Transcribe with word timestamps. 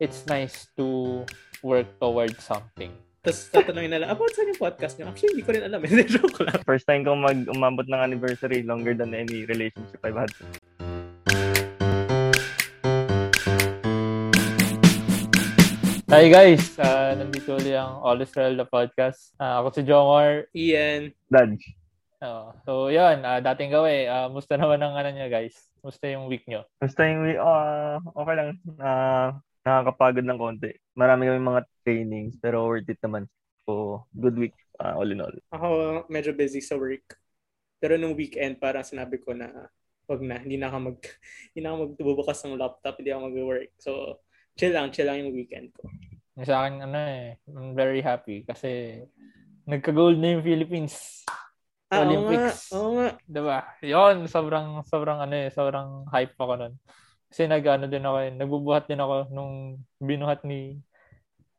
it's 0.00 0.24
nice 0.24 0.64
to 0.80 1.20
work 1.60 1.84
towards 2.00 2.40
something. 2.40 2.88
Tapos 3.20 3.52
tatanungin 3.52 3.92
nila, 3.92 4.08
about 4.08 4.32
saan 4.32 4.48
yung 4.48 4.56
podcast 4.56 4.96
nyo? 4.96 5.12
Actually, 5.12 5.36
hindi 5.36 5.44
ko 5.44 5.52
rin 5.52 5.64
alam. 5.68 5.80
Hindi, 5.92 6.08
joke 6.08 6.40
lang. 6.40 6.56
First 6.64 6.88
time 6.88 7.04
kong 7.04 7.20
mag-umabot 7.20 7.84
ng 7.84 8.00
anniversary 8.00 8.64
longer 8.64 8.96
than 8.96 9.12
any 9.12 9.44
relationship 9.44 10.00
I've 10.00 10.16
had. 10.16 10.32
Hi 16.10 16.26
guys, 16.32 16.74
uh, 16.80 17.14
nandito 17.14 17.60
ulit 17.60 17.76
ang 17.76 18.00
All 18.00 18.16
Israel 18.24 18.56
the 18.56 18.64
podcast. 18.64 19.36
Uh, 19.36 19.60
ako 19.60 19.68
si 19.76 19.82
Jomar. 19.84 20.48
Ian. 20.56 21.12
Dodge. 21.28 21.76
Uh, 22.24 22.56
so 22.64 22.88
yun, 22.88 23.20
uh, 23.20 23.36
dating 23.52 23.68
gawin. 23.68 24.08
Uh, 24.08 24.32
musta 24.32 24.56
naman 24.56 24.80
ang 24.80 24.96
ano 24.96 25.12
nyo 25.12 25.28
guys? 25.28 25.60
Musta 25.84 26.08
yung 26.08 26.24
week 26.24 26.48
nyo? 26.48 26.64
Musta 26.80 27.04
yung 27.04 27.20
week? 27.28 27.36
Uh, 27.36 28.00
okay 28.16 28.34
lang. 28.34 28.50
Uh, 28.80 29.36
nakakapagod 29.64 30.24
ng 30.24 30.40
konti. 30.40 30.72
Marami 30.96 31.28
kami 31.28 31.40
mga 31.40 31.62
trainings 31.84 32.34
pero 32.40 32.66
worth 32.68 32.88
it 32.88 33.00
naman. 33.04 33.28
So, 33.64 34.04
good 34.16 34.36
week 34.40 34.56
uh, 34.80 34.96
all 34.96 35.08
in 35.08 35.20
all. 35.20 35.34
Ako 35.52 35.66
medyo 36.08 36.32
busy 36.32 36.64
sa 36.64 36.80
work. 36.80 37.20
Pero 37.80 37.96
nung 37.96 38.16
weekend 38.16 38.60
parang 38.60 38.84
sinabi 38.84 39.20
ko 39.20 39.32
na 39.32 39.68
wag 40.10 40.20
na, 40.26 40.42
hindi 40.42 40.58
na 40.58 40.68
ako 40.68 40.78
mag 40.90 40.98
hindi 41.52 41.60
na 41.62 41.68
ako 41.70 41.76
magbubukas 41.86 42.38
ng 42.44 42.58
laptop, 42.58 42.94
hindi 42.98 43.10
ako 43.12 43.20
mag-work. 43.30 43.70
So, 43.78 43.90
chill 44.58 44.74
lang, 44.74 44.90
chill 44.90 45.06
lang 45.06 45.22
yung 45.22 45.36
weekend 45.36 45.70
ko. 45.76 45.86
Sa 46.40 46.64
akin, 46.64 46.82
ano 46.88 46.98
eh, 46.98 47.36
I'm 47.52 47.76
very 47.76 48.00
happy 48.00 48.42
kasi 48.48 49.00
nagka-gold 49.68 50.16
na 50.18 50.34
yung 50.34 50.44
Philippines. 50.44 51.22
Ah, 51.90 52.06
Olympics. 52.06 52.70
Oo 52.70 52.78
nga, 52.78 52.78
oo 52.78 52.90
nga. 52.96 53.08
Diba? 53.26 53.58
Yun, 53.82 54.30
sobrang, 54.30 54.82
sobrang 54.86 55.18
ano 55.26 55.34
eh, 55.34 55.50
sobrang 55.50 56.06
hype 56.08 56.38
ako 56.38 56.54
nun. 56.54 56.74
Kasi 57.30 57.46
nag-ano 57.46 57.86
din 57.86 58.02
ako, 58.02 58.16
eh, 58.26 58.30
nagbubuhat 58.34 58.84
din 58.90 58.98
ako 58.98 59.30
nung 59.30 59.78
binuhat 60.02 60.42
ni 60.42 60.82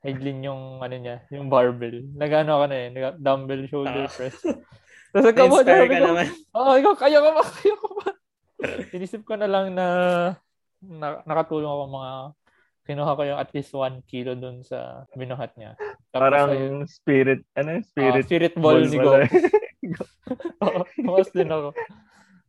Heiglin 0.03 0.43
yung 0.43 0.83
ano 0.83 0.95
niya, 0.97 1.23
yung 1.31 1.47
barbell. 1.47 2.03
Nag-ano 2.11 2.59
ako 2.59 2.63
na 2.67 2.75
eh, 2.75 2.87
dumbbell 3.15 3.63
shoulder 3.71 4.05
Ah. 4.05 4.11
press. 4.11 4.35
Tapos 5.11 5.25
nagkamo, 5.31 5.55
Na-inspire 5.59 5.79
sabi 5.79 5.87
ka 5.87 5.99
ko, 5.99 6.07
naman. 6.11 6.27
oh, 6.57 6.73
ikaw, 6.79 6.93
kaya 6.95 7.19
ka 7.19 7.29
ba? 7.31 7.43
Kaya 7.43 7.75
ka 7.75 7.89
ba? 7.95 8.07
Inisip 8.95 9.21
ko 9.23 9.33
na 9.39 9.47
lang 9.47 9.65
na, 9.75 9.87
na 10.83 11.07
nakatulong 11.23 11.67
ako 11.71 11.83
mga 11.87 12.11
kinuha 12.81 13.11
ko 13.13 13.21
yung 13.23 13.39
at 13.39 13.51
least 13.53 13.71
one 13.77 14.01
kilo 14.09 14.33
dun 14.33 14.65
sa 14.65 15.05
binuhat 15.13 15.53
niya. 15.55 15.77
Parang 16.11 16.49
ayun, 16.51 16.83
spirit, 16.89 17.45
ano 17.53 17.77
yung 17.79 17.85
spirit, 17.85 18.25
spirit? 18.25 18.53
spirit 18.53 18.55
ball, 18.57 18.81
ni 18.81 18.97
Go. 18.99 20.03
Oo, 20.65 21.21
din 21.33 21.49
ako. 21.49 21.69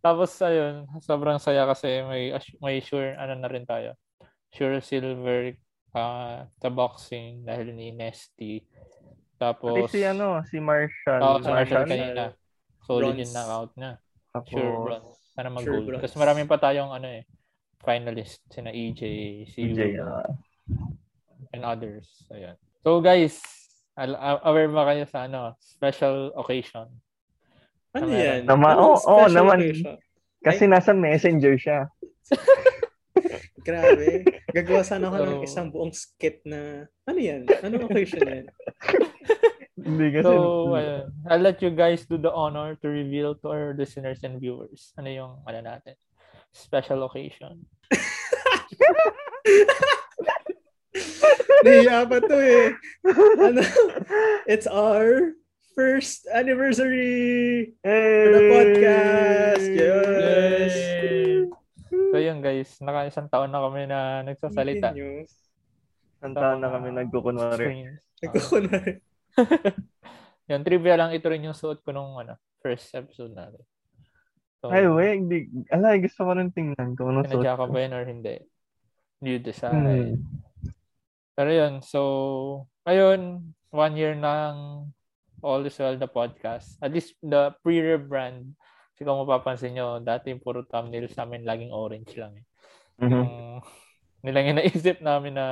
Tapos 0.02 0.34
ayun, 0.42 0.90
sobrang 0.98 1.38
saya 1.38 1.62
kasi 1.70 2.02
may 2.02 2.34
may 2.58 2.82
sure 2.82 3.14
ano 3.14 3.38
na 3.38 3.46
rin 3.46 3.62
tayo. 3.62 3.94
Sure 4.50 4.82
silver 4.82 5.54
uh, 5.94 6.44
sa 6.58 6.68
boxing 6.68 7.46
dahil 7.46 7.70
ni 7.70 7.94
Nesty. 7.94 8.66
Tapos 9.38 9.86
Pati 9.86 9.94
si 9.94 10.02
ano, 10.02 10.42
si 10.42 10.58
Marshall. 10.58 11.20
Oo, 11.22 11.38
sa 11.38 11.54
Marshall 11.54 11.86
Marshall. 11.86 11.86
kanina. 11.86 12.24
Solid 12.82 13.14
Bronze. 13.14 13.20
yung 13.22 13.32
knockout 13.32 13.72
niya. 13.78 13.92
Tapos, 14.32 14.50
Sure 14.50 14.74
bronze. 14.82 15.12
Sana 15.32 15.48
Sure 15.48 15.54
mag-gold. 15.54 15.84
bronze. 15.86 16.02
Tapos 16.02 16.18
marami 16.18 16.42
pa 16.50 16.56
tayong 16.58 16.90
ano 16.90 17.06
eh, 17.06 17.22
finalist. 17.78 18.42
Sina 18.50 18.74
EJ, 18.74 19.00
si 19.46 19.58
EJ, 19.70 19.80
Yulo, 20.02 20.04
ah. 20.18 20.30
and 21.54 21.62
others. 21.62 22.26
Ayan. 22.34 22.58
So 22.82 22.98
guys, 22.98 23.38
aware 24.42 24.66
ba 24.66 24.82
kayo 24.90 25.04
sa 25.06 25.30
ano, 25.30 25.54
special 25.62 26.34
occasion? 26.34 26.90
Ano 27.92 28.08
yan? 28.08 28.48
Oo, 28.48 28.96
oo 28.96 28.96
special 28.96 29.32
naman. 29.36 29.58
occasion? 29.60 29.96
kasi 30.42 30.66
nasa 30.66 30.90
messenger 30.90 31.54
siya. 31.54 31.86
Grabe. 33.66 34.26
Gagawa 34.50 34.82
sana 34.82 35.06
ako 35.06 35.16
ng 35.22 35.38
So- 35.38 35.46
isang 35.46 35.68
buong 35.70 35.94
skit 35.94 36.42
na, 36.42 36.90
ano 37.06 37.18
yan? 37.22 37.46
Anong 37.62 37.86
occasion 37.86 38.26
yan? 38.26 38.46
Hindi 39.78 40.06
kasi. 40.18 40.26
So, 40.26 40.74
ayun. 40.74 41.06
I'll 41.30 41.42
let 41.42 41.62
you 41.62 41.70
guys 41.70 42.02
do 42.10 42.18
the 42.18 42.30
honor 42.30 42.74
to 42.82 42.86
reveal 42.90 43.38
to 43.42 43.46
our 43.50 43.70
listeners 43.74 44.22
and 44.26 44.38
viewers 44.42 44.90
ano 44.98 45.08
yung 45.10 45.32
ano 45.46 45.58
natin. 45.62 45.94
Special 46.52 47.06
occasion. 47.06 47.62
Nahiya 51.62 52.04
pa 52.10 52.18
to 52.18 52.36
eh. 52.36 52.66
Ano? 53.38 53.62
It's 54.50 54.66
our 54.66 55.32
first 55.72 56.28
anniversary 56.28 57.72
hey! 57.80 58.24
for 58.28 58.32
the 58.36 58.44
podcast. 58.52 59.64
Yes. 59.72 60.72
Yay! 60.76 61.48
So 62.12 62.16
yun 62.20 62.44
guys, 62.44 62.76
naka 62.84 63.08
isang 63.08 63.28
taon 63.32 63.52
na 63.52 63.64
kami 63.64 63.88
na 63.88 64.20
nagsasalita. 64.24 64.92
News. 64.92 65.32
Ang 66.20 66.36
taon 66.36 66.60
na 66.60 66.68
kami 66.70 66.88
nagkukunwari. 66.92 67.64
Screens. 67.64 67.98
Nagkukunwari. 68.22 68.92
Yung 70.52 70.62
trivia 70.62 71.00
lang, 71.00 71.16
ito 71.16 71.26
rin 71.32 71.48
yung 71.48 71.56
suot 71.56 71.80
ko 71.80 71.94
nung 71.94 72.18
ano, 72.18 72.36
first 72.60 72.92
episode 72.92 73.32
natin. 73.32 73.62
So, 74.60 74.68
Ay, 74.68 74.84
wait, 74.84 75.24
hindi. 75.24 75.48
Ala, 75.72 75.96
gusto 75.96 76.28
ko 76.28 76.30
rin 76.36 76.52
tingnan 76.52 76.92
kung 76.92 77.14
ano 77.14 77.24
suot 77.24 77.40
sinadya 77.40 77.56
ka 77.56 77.66
ko. 77.66 77.72
ba 77.72 77.78
yun 77.80 77.94
or 77.96 78.04
hindi? 78.04 78.36
You 79.22 79.38
decide. 79.40 79.72
Hmm. 79.72 80.22
Pero 81.32 81.50
yun, 81.50 81.72
so, 81.80 82.00
ayun, 82.84 83.54
one 83.72 83.94
year 83.96 84.12
ng 84.12 84.54
All 85.42 85.66
Is 85.66 85.76
Well 85.76 85.98
the 85.98 86.08
podcast. 86.08 86.78
At 86.78 86.94
least 86.94 87.18
the 87.20 87.52
pre-rebrand, 87.60 88.54
kasi 88.94 89.02
kung 89.02 89.20
mapapansin 89.26 89.74
nyo, 89.74 89.98
dati 89.98 90.30
yung 90.30 90.42
puro 90.42 90.62
thumbnail 90.62 91.10
sa 91.10 91.26
amin 91.26 91.42
laging 91.42 91.74
orange 91.74 92.14
lang 92.16 92.38
eh. 92.38 92.46
Mhm. 93.02 93.10
Yung 93.10 93.32
nilang 94.22 94.50
inaisip 94.54 95.02
namin 95.02 95.34
na 95.34 95.46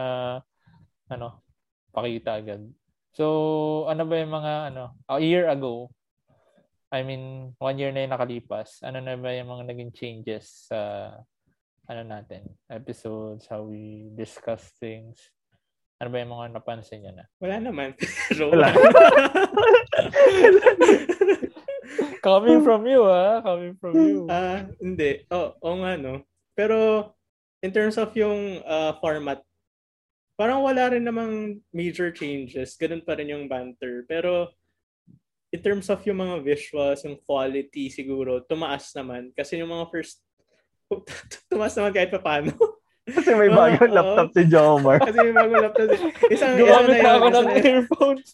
ano, 1.10 1.42
pakita 1.90 2.38
agad. 2.38 2.62
So, 3.10 3.86
ano 3.90 4.06
ba 4.06 4.14
yung 4.22 4.30
mga 4.30 4.52
ano, 4.70 4.94
a 5.10 5.18
year 5.18 5.50
ago, 5.50 5.90
I 6.94 7.02
mean, 7.02 7.54
one 7.58 7.78
year 7.78 7.90
na 7.90 8.06
yung 8.06 8.14
nakalipas, 8.14 8.82
ano 8.86 9.02
na 9.02 9.18
ba 9.18 9.34
yung 9.34 9.50
mga 9.50 9.74
naging 9.74 9.90
changes 9.94 10.70
sa 10.70 11.10
ano 11.90 12.02
natin, 12.06 12.46
episodes, 12.70 13.50
how 13.50 13.66
we 13.66 14.14
discuss 14.14 14.70
things, 14.78 15.18
ano 15.98 16.14
ba 16.14 16.22
yung 16.22 16.32
mga 16.32 16.46
napansin 16.54 17.02
nyo 17.02 17.12
na? 17.18 17.26
Wala 17.42 17.56
naman. 17.58 17.98
Wala. 18.38 18.70
Coming 22.26 22.64
from 22.64 22.86
you, 22.86 23.02
ah. 23.08 23.40
Coming 23.40 23.74
from 23.80 23.94
you. 23.96 24.28
Ah, 24.28 24.68
hindi. 24.78 25.24
Oh, 25.32 25.56
oo 25.60 25.76
nga 25.84 25.96
no. 25.96 26.24
Pero 26.52 27.08
in 27.64 27.72
terms 27.72 27.96
of 27.96 28.12
yung 28.16 28.60
ah, 28.64 28.96
format, 29.00 29.40
parang 30.40 30.64
wala 30.64 30.88
rin 30.92 31.04
namang 31.04 31.60
major 31.72 32.12
changes. 32.12 32.76
Ganun 32.80 33.04
pa 33.04 33.16
rin 33.16 33.32
yung 33.32 33.48
banter. 33.48 34.04
Pero 34.08 34.52
in 35.50 35.60
terms 35.60 35.90
of 35.90 36.00
yung 36.06 36.22
mga 36.22 36.40
visuals, 36.40 37.02
yung 37.04 37.18
quality 37.20 37.90
siguro, 37.90 38.40
tumaas 38.44 38.94
naman. 38.94 39.34
Kasi 39.34 39.58
yung 39.58 39.68
mga 39.68 39.90
first, 39.90 40.22
tumaas 41.50 41.74
naman 41.76 41.92
kahit 41.92 42.10
pa 42.14 42.22
paano. 42.22 42.54
Kasi 43.10 43.34
may 43.34 43.50
bagong 43.50 43.90
oo. 43.90 43.96
laptop 43.96 44.28
si 44.32 44.42
Jomar. 44.46 44.98
Kasi 45.02 45.18
yung 45.18 45.36
bagong 45.36 45.62
laptop. 45.66 45.88
Isang, 45.90 46.12
isang 46.30 46.52
Gumamit 46.56 46.88
na 46.88 46.96
yun, 46.96 47.10
ako 47.10 47.26
ng 47.26 47.46
na 47.46 47.54
earphones. 47.58 48.28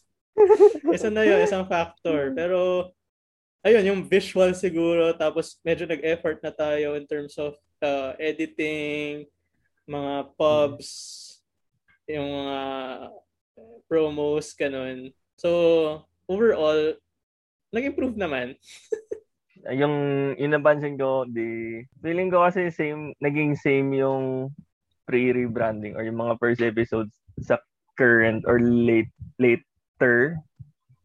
Isa 0.95 1.09
na 1.09 1.25
yun, 1.25 1.43
isang 1.43 1.67
factor. 1.67 2.33
Pero, 2.37 2.91
ayun, 3.67 3.85
yung 3.85 4.01
visual 4.07 4.53
siguro, 4.55 5.11
tapos 5.17 5.59
medyo 5.67 5.89
nag-effort 5.89 6.39
na 6.45 6.53
tayo 6.53 6.95
in 6.95 7.05
terms 7.09 7.35
of 7.41 7.57
uh, 7.83 8.13
editing, 8.21 9.27
mga 9.87 10.35
pubs, 10.35 10.89
yung 12.07 12.27
mga 12.27 12.61
promos, 13.91 14.55
ganun. 14.55 15.11
So, 15.39 15.51
overall, 16.31 16.95
nag-improve 17.75 18.19
naman. 18.19 18.55
yung 19.81 19.95
inapansin 20.39 20.95
ko, 20.95 21.27
di, 21.27 21.83
feeling 22.03 22.31
ko 22.31 22.47
kasi 22.47 22.71
same, 22.71 23.15
naging 23.19 23.59
same 23.59 23.91
yung 23.95 24.55
pre-rebranding 25.07 25.95
or 25.95 26.03
yung 26.03 26.19
mga 26.19 26.39
first 26.39 26.63
episodes 26.63 27.15
sa 27.43 27.59
current 27.99 28.43
or 28.47 28.59
late, 28.61 29.11
later 29.97 30.37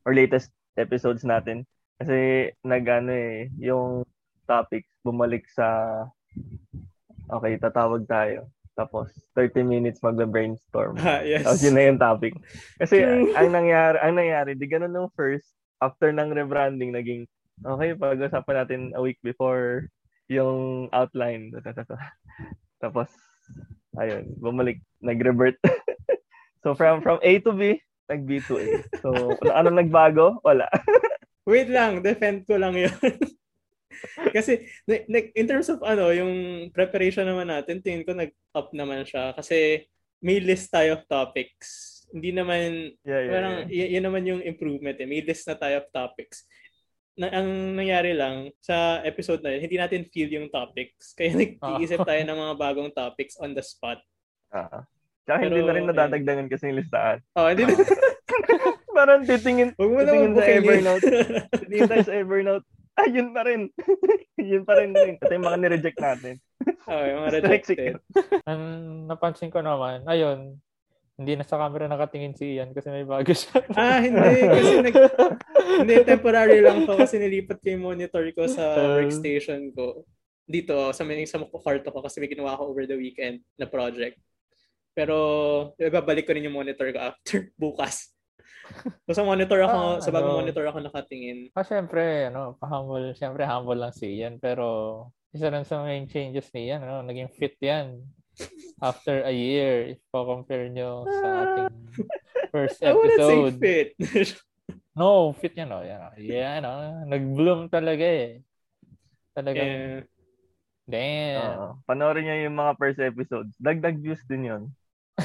or 0.03 0.11
latest 0.11 0.51
episodes 0.75 1.23
natin. 1.23 1.63
Kasi 1.95 2.51
nagano 2.67 3.15
eh, 3.15 3.47
yung 3.55 4.03
topics 4.43 4.91
bumalik 4.99 5.47
sa 5.47 6.03
okay, 7.31 7.55
tatawag 7.55 8.03
tayo. 8.03 8.51
Tapos 8.75 9.07
30 9.39 9.63
minutes 9.63 10.03
magbe-brainstorm. 10.03 10.99
Ah, 10.99 11.23
yes. 11.23 11.47
Tapos 11.47 11.63
yun 11.63 11.75
na 11.79 11.87
yung 11.87 12.01
topic. 12.01 12.33
Kasi 12.75 12.99
ang 13.31 13.51
nangyari, 13.55 13.97
ang 14.03 14.15
nangyari, 14.19 14.51
di 14.59 14.67
ganun 14.67 14.91
nung 14.91 15.13
first, 15.15 15.47
after 15.79 16.11
ng 16.11 16.35
rebranding, 16.35 16.91
naging, 16.91 17.23
okay, 17.63 17.95
pag-usapan 17.95 18.55
natin 18.59 18.81
a 18.97 19.01
week 19.03 19.19
before 19.23 19.87
yung 20.27 20.87
outline. 20.91 21.51
Tapos, 22.83 23.07
ayun, 23.99 24.35
bumalik, 24.39 24.81
nag-revert. 25.03 25.59
so, 26.63 26.73
from 26.73 27.03
from 27.03 27.19
A 27.21 27.37
to 27.43 27.53
B, 27.53 27.77
nag 28.11 28.27
B 28.27 28.43
to 28.43 28.59
A. 28.59 28.65
So, 28.99 29.09
ano 29.47 29.71
nagbago? 29.71 30.43
Wala. 30.43 30.67
Wait 31.49 31.71
lang, 31.71 32.03
defend 32.03 32.43
ko 32.43 32.59
lang 32.59 32.75
yun. 32.75 32.91
Kasi 34.35 34.67
na- 34.85 35.05
in 35.33 35.47
terms 35.47 35.69
of 35.69 35.79
ano, 35.81 36.11
yung 36.11 36.31
preparation 36.69 37.23
naman 37.23 37.47
natin, 37.47 37.79
tingin 37.79 38.03
ko 38.03 38.11
nag-up 38.11 38.69
naman 38.75 39.07
siya. 39.07 39.31
Kasi 39.33 39.87
may 40.21 40.37
list 40.37 40.69
tayo 40.69 40.99
of 40.99 41.07
topics. 41.07 42.01
Hindi 42.11 42.35
naman, 42.35 42.91
Yeah, 43.01 43.21
yeah, 43.23 43.31
parang, 43.31 43.55
yeah. 43.71 43.87
y- 43.87 43.91
yun 43.97 44.05
naman 44.05 44.23
yung 44.27 44.41
improvement 44.43 44.99
eh. 44.99 45.07
May 45.07 45.23
list 45.23 45.47
na 45.47 45.55
tayo 45.55 45.81
of 45.81 45.89
topics. 45.89 46.43
Na, 47.15 47.31
ang 47.31 47.47
nangyari 47.75 48.11
lang 48.13 48.51
sa 48.59 48.99
episode 49.01 49.41
na 49.41 49.55
yun, 49.55 49.63
hindi 49.65 49.77
natin 49.79 50.07
feel 50.11 50.29
yung 50.29 50.51
topics. 50.51 51.15
Kaya 51.15 51.33
nag-iisip 51.41 52.03
tayo 52.03 52.21
ng 52.21 52.37
mga 52.37 52.55
bagong 52.59 52.91
topics 52.91 53.39
on 53.39 53.55
the 53.55 53.63
spot. 53.63 53.97
Ah. 54.51 54.83
Tsaka 55.25 55.37
hindi 55.45 55.61
Pero, 55.61 55.67
na 55.69 55.73
rin 55.77 55.85
nadadagdagan 55.87 56.47
kasi 56.49 56.63
yung 56.71 56.79
listahan. 56.81 57.17
Oh, 57.37 57.47
hindi 57.47 57.63
na. 57.69 57.73
Parang 58.97 59.23
titingin, 59.23 59.71
Huwag 59.79 59.91
mo 59.91 59.99
na 60.01 60.11
titingin 60.11 60.33
sa. 60.33 60.45
Evernote. 60.45 61.03
titingin 61.61 61.89
tayo 61.89 62.03
sa 62.03 62.15
Evernote. 62.17 62.65
Ah, 62.99 63.07
yun 63.07 63.29
pa 63.31 63.41
rin. 63.47 63.61
yun 64.51 64.63
pa 64.67 64.73
rin 64.77 64.91
rin. 64.91 65.15
Ito 65.17 65.31
yung 65.31 65.47
mga 65.47 65.59
nireject 65.63 65.99
natin. 65.99 66.35
oh, 66.91 67.03
yung 67.07 67.19
mga 67.23 67.31
rejected. 67.39 67.95
Ang 68.45 68.61
napansin 69.07 69.49
ko 69.49 69.63
naman, 69.63 70.03
ayun, 70.05 70.59
hindi 71.15 71.33
na 71.37 71.45
sa 71.45 71.61
camera 71.61 71.85
nakatingin 71.85 72.35
si 72.35 72.57
Ian 72.57 72.73
kasi 72.73 72.89
may 72.89 73.05
bago 73.05 73.29
siya. 73.29 73.61
Ah, 73.77 74.01
hindi. 74.01 74.41
Kasi 74.41 74.73
nag, 74.81 74.95
hindi, 75.85 75.95
temporary 76.01 76.59
lang 76.65 76.89
to 76.89 76.97
kasi 76.97 77.21
nilipat 77.21 77.61
ko 77.61 77.67
yung 77.69 77.85
monitor 77.93 78.25
ko 78.33 78.49
sa 78.49 78.73
Uh, 78.75 78.97
workstation 79.01 79.69
ko. 79.71 80.01
Dito, 80.49 80.91
sa 80.91 81.05
may 81.05 81.23
sa 81.29 81.39
kwarto 81.39 81.93
ko 81.93 82.01
kasi 82.01 82.19
may 82.19 82.27
ginawa 82.27 82.57
ko 82.57 82.73
over 82.73 82.89
the 82.89 82.97
weekend 82.97 83.39
na 83.55 83.69
project. 83.69 84.17
Pero, 84.91 85.15
ibabalik 85.79 86.27
ko 86.27 86.35
rin 86.35 86.45
yung 86.45 86.57
monitor 86.57 86.91
ko 86.91 86.99
after 86.99 87.37
bukas. 87.61 88.11
So, 89.07 89.15
sa 89.15 89.23
monitor 89.23 89.59
ako, 89.63 89.77
Ah, 89.97 89.99
sa 89.99 90.11
bagong 90.11 90.35
ano. 90.35 90.39
monitor 90.43 90.63
ako 90.67 90.79
nakatingin. 90.79 91.51
Ah, 91.51 91.63
syempre, 91.63 92.27
ano, 92.27 92.55
pa-humble, 92.55 93.11
syempre 93.13 93.43
humble 93.43 93.75
lang 93.75 93.91
si 93.91 94.19
Ian, 94.19 94.37
pero 94.37 95.07
isa 95.31 95.47
rin 95.47 95.63
sa 95.63 95.83
main 95.83 96.07
changes 96.07 96.47
ni 96.51 96.67
Ian, 96.71 96.83
ano, 96.83 97.03
naging 97.03 97.31
fit 97.31 97.55
yan 97.59 97.99
after 98.79 99.21
a 99.23 99.31
year, 99.31 99.93
if 99.93 99.99
compare 100.11 100.71
nyo 100.71 101.03
sa 101.05 101.27
ating 101.45 101.67
first 102.53 102.79
I 102.81 102.95
wouldn't 102.95 103.19
say 103.19 103.37
episode. 103.37 103.55
fit. 103.59 103.89
No, 104.91 105.31
fit 105.31 105.55
yan, 105.55 105.71
no. 105.71 105.79
Yan, 105.83 106.11
yeah, 106.19 106.59
ano, 106.59 106.71
nag-bloom 107.07 107.71
talaga 107.71 108.03
eh. 108.03 108.43
Talagang, 109.31 109.67
Eh, 109.67 110.03
damn. 110.83 111.39
Oo. 111.55 111.67
panoorin 111.87 112.27
nyo 112.27 112.35
yung 112.43 112.55
mga 112.59 112.73
first 112.75 112.99
episodes. 112.99 113.55
Dagdag 113.55 113.99
views 113.99 114.19
din 114.27 114.51
yun. 114.51 114.63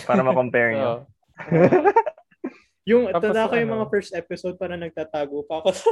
Para 0.07 0.23
ma-compare 0.27 0.71
nyo. 0.75 0.93
Yung, 2.87 3.11
Tapos, 3.11 3.35
tanda 3.35 3.51
ko 3.51 3.59
yung 3.59 3.67
ano? 3.67 3.83
mga 3.83 3.87
first 3.91 4.15
episode 4.15 4.55
para 4.63 4.79
nagtatago 4.79 5.43
pa 5.51 5.59
ako 5.59 5.75
sa 5.75 5.91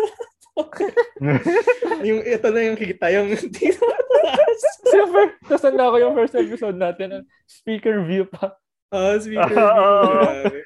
yung 2.06 2.23
ito 2.23 2.49
na 2.55 2.61
yung 2.70 2.79
kita, 2.79 3.11
yung 3.11 3.35
dito 3.35 3.82
mataas. 3.82 4.61
Super. 4.87 5.35
Tapos 5.43 5.62
tanda 5.67 5.91
ko 5.91 5.96
yung 5.99 6.14
first 6.14 6.38
episode 6.38 6.79
natin, 6.79 7.19
ah, 7.19 7.23
speaker 7.50 7.99
view 8.06 8.31
pa. 8.31 8.55
Ah, 8.94 9.19
speaker. 9.19 9.58
Oo. 9.58 10.06
Grabe. 10.06 10.62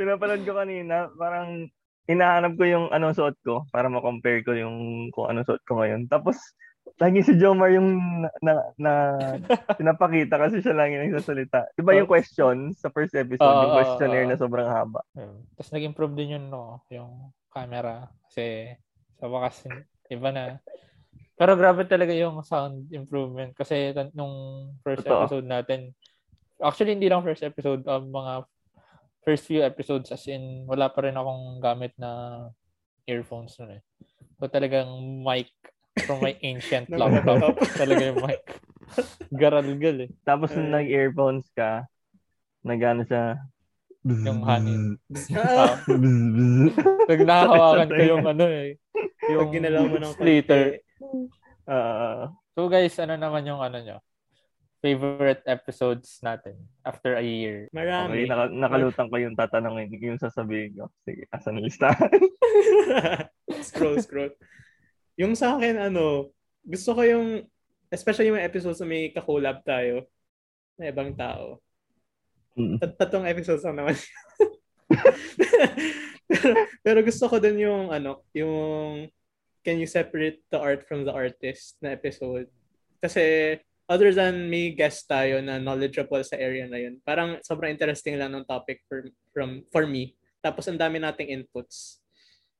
Pinapanood 0.00 0.42
ko 0.48 0.52
kanina, 0.56 1.12
parang 1.12 1.68
hinahanap 2.08 2.56
ko 2.56 2.64
yung 2.64 2.86
anong 2.88 3.12
suot 3.12 3.36
ko 3.44 3.68
para 3.68 3.92
ma-compare 3.92 4.40
ko 4.48 4.56
yung 4.56 5.08
kung 5.12 5.28
anong 5.28 5.44
suot 5.44 5.62
ko 5.68 5.76
ngayon. 5.76 6.08
Tapos, 6.08 6.40
lagi 6.96 7.20
si 7.20 7.36
Jomar 7.36 7.76
yung 7.76 8.20
na, 8.20 8.30
na, 8.40 8.54
na 8.80 8.92
pinapakita 9.76 10.40
kasi 10.40 10.64
siya 10.64 10.72
lang 10.72 10.96
yung 10.96 11.12
nagsasalita. 11.12 11.76
Di 11.76 11.84
ba 11.84 11.92
yung 11.92 12.08
question 12.08 12.72
sa 12.72 12.88
first 12.88 13.12
episode, 13.12 13.44
Oo, 13.44 13.62
yung 13.68 13.76
questionnaire 13.76 14.24
oo. 14.24 14.32
na 14.32 14.40
sobrang 14.40 14.68
haba. 14.68 15.04
Tapos 15.56 15.70
nag-improve 15.76 16.16
din 16.16 16.40
yun, 16.40 16.44
no, 16.48 16.80
yung 16.88 17.36
camera. 17.52 18.08
Kasi 18.28 18.72
sa 19.20 19.28
wakas, 19.28 19.68
iba 20.08 20.28
na. 20.32 20.56
Pero 21.36 21.52
grabe 21.52 21.84
talaga 21.84 22.16
yung 22.16 22.40
sound 22.40 22.88
improvement. 22.96 23.52
Kasi 23.52 23.92
nung 24.16 24.68
first 24.80 25.04
Totoo. 25.04 25.28
episode 25.28 25.46
natin, 25.48 25.92
actually 26.64 26.96
hindi 26.96 27.12
lang 27.12 27.20
first 27.20 27.44
episode, 27.44 27.84
um, 27.84 28.08
mga 28.08 28.48
first 29.20 29.44
few 29.44 29.60
episodes 29.60 30.08
as 30.08 30.24
in, 30.32 30.64
wala 30.64 30.88
pa 30.88 31.04
rin 31.04 31.18
akong 31.18 31.60
gamit 31.60 31.92
na 32.00 32.40
earphones 33.04 33.52
nun 33.60 33.76
eh. 33.76 33.82
So 34.40 34.48
talagang 34.48 34.88
mic 35.20 35.52
from 36.04 36.20
my 36.20 36.36
ancient 36.44 36.90
laptop. 37.00 37.56
talaga 37.78 38.12
yung 38.12 38.20
mic. 38.20 38.42
Garalgal 39.32 39.96
eh. 40.04 40.10
Tapos 40.22 40.52
nung 40.52 40.68
nag-earphones 40.68 41.48
ka, 41.56 41.88
nagano 42.60 43.06
siya, 43.06 43.40
Yung 44.06 44.46
honey. 44.46 44.94
Nag 47.10 47.20
nakahawakan 47.26 47.90
ko 47.90 48.02
yung 48.06 48.22
ano 48.22 48.46
eh. 48.46 48.78
Yung 49.26 49.42
pag 49.42 49.50
ginalaw 49.50 49.82
mo 49.90 49.98
ng 49.98 50.14
splitter. 50.14 50.78
Ah, 51.66 52.30
So 52.54 52.70
guys, 52.70 52.94
ano 53.02 53.18
naman 53.18 53.50
yung 53.50 53.58
ano 53.58 53.82
nyo? 53.82 53.98
Favorite 54.78 55.42
episodes 55.50 56.22
natin 56.22 56.54
after 56.86 57.18
a 57.18 57.24
year. 57.24 57.66
Marami. 57.74 58.22
okay, 58.22 58.30
naka, 58.30 58.44
nakalutang 58.54 59.10
ko 59.10 59.16
yung 59.18 59.34
tatanungin, 59.34 59.90
yung 59.98 60.22
sasabihin 60.22 60.78
ko. 60.78 60.86
Sige, 61.02 61.26
asan 61.34 61.58
listahan? 61.58 62.12
scroll, 63.66 63.98
scroll. 63.98 64.30
Yung 65.16 65.32
sa 65.32 65.56
akin, 65.56 65.92
ano, 65.92 66.30
gusto 66.60 66.92
ko 66.92 67.02
yung, 67.04 67.44
especially 67.88 68.28
yung 68.28 68.40
episodes 68.40 68.80
na 68.80 68.88
may 68.88 69.08
kakolab 69.12 69.64
tayo 69.64 70.04
na 70.76 70.92
ibang 70.92 71.16
tao. 71.16 71.60
Mm. 72.56 72.80
Tat- 72.80 72.96
Tatlong 73.00 73.28
episodes 73.28 73.64
lang 73.64 73.76
naman. 73.80 73.96
pero, 76.28 76.48
pero 76.84 76.98
gusto 77.04 77.24
ko 77.28 77.36
din 77.40 77.64
yung, 77.64 77.88
ano, 77.92 78.24
yung 78.36 79.08
can 79.64 79.82
you 79.82 79.88
separate 79.88 80.44
the 80.52 80.60
art 80.60 80.86
from 80.86 81.02
the 81.02 81.10
artist 81.10 81.74
na 81.82 81.90
episode. 81.96 82.46
Kasi 83.02 83.56
other 83.90 84.14
than 84.14 84.46
may 84.46 84.74
guest 84.74 85.06
tayo 85.06 85.38
na 85.42 85.58
knowledgeable 85.58 86.22
sa 86.22 86.38
area 86.38 86.66
na 86.70 86.78
yun, 86.78 86.98
parang 87.02 87.38
sobrang 87.42 87.74
interesting 87.74 88.14
lang 88.14 88.30
ng 88.34 88.46
topic 88.46 88.82
for, 88.86 89.06
from, 89.34 89.66
for 89.74 89.86
me. 89.86 90.14
Tapos 90.42 90.66
ang 90.70 90.78
dami 90.78 91.02
nating 91.02 91.34
inputs. 91.34 91.98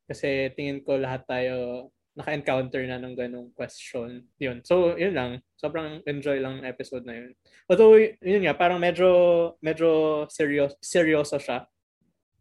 Kasi 0.07 0.51
tingin 0.55 0.83
ko 0.83 0.99
lahat 0.99 1.27
tayo 1.27 1.89
naka-encounter 2.17 2.81
na 2.89 2.97
ng 2.97 3.13
ganong 3.13 3.53
question. 3.53 4.25
Yun. 4.41 4.65
So, 4.65 4.97
yun 4.97 5.13
lang. 5.13 5.45
Sobrang 5.61 6.01
enjoy 6.09 6.41
lang 6.41 6.59
ng 6.59 6.67
episode 6.67 7.05
na 7.05 7.13
yun. 7.13 7.37
Although, 7.69 8.01
yun 8.25 8.49
nga, 8.49 8.57
parang 8.57 8.81
medyo, 8.81 9.53
medyo 9.61 10.25
serious, 10.33 10.73
seryoso 10.81 11.37
siya 11.37 11.69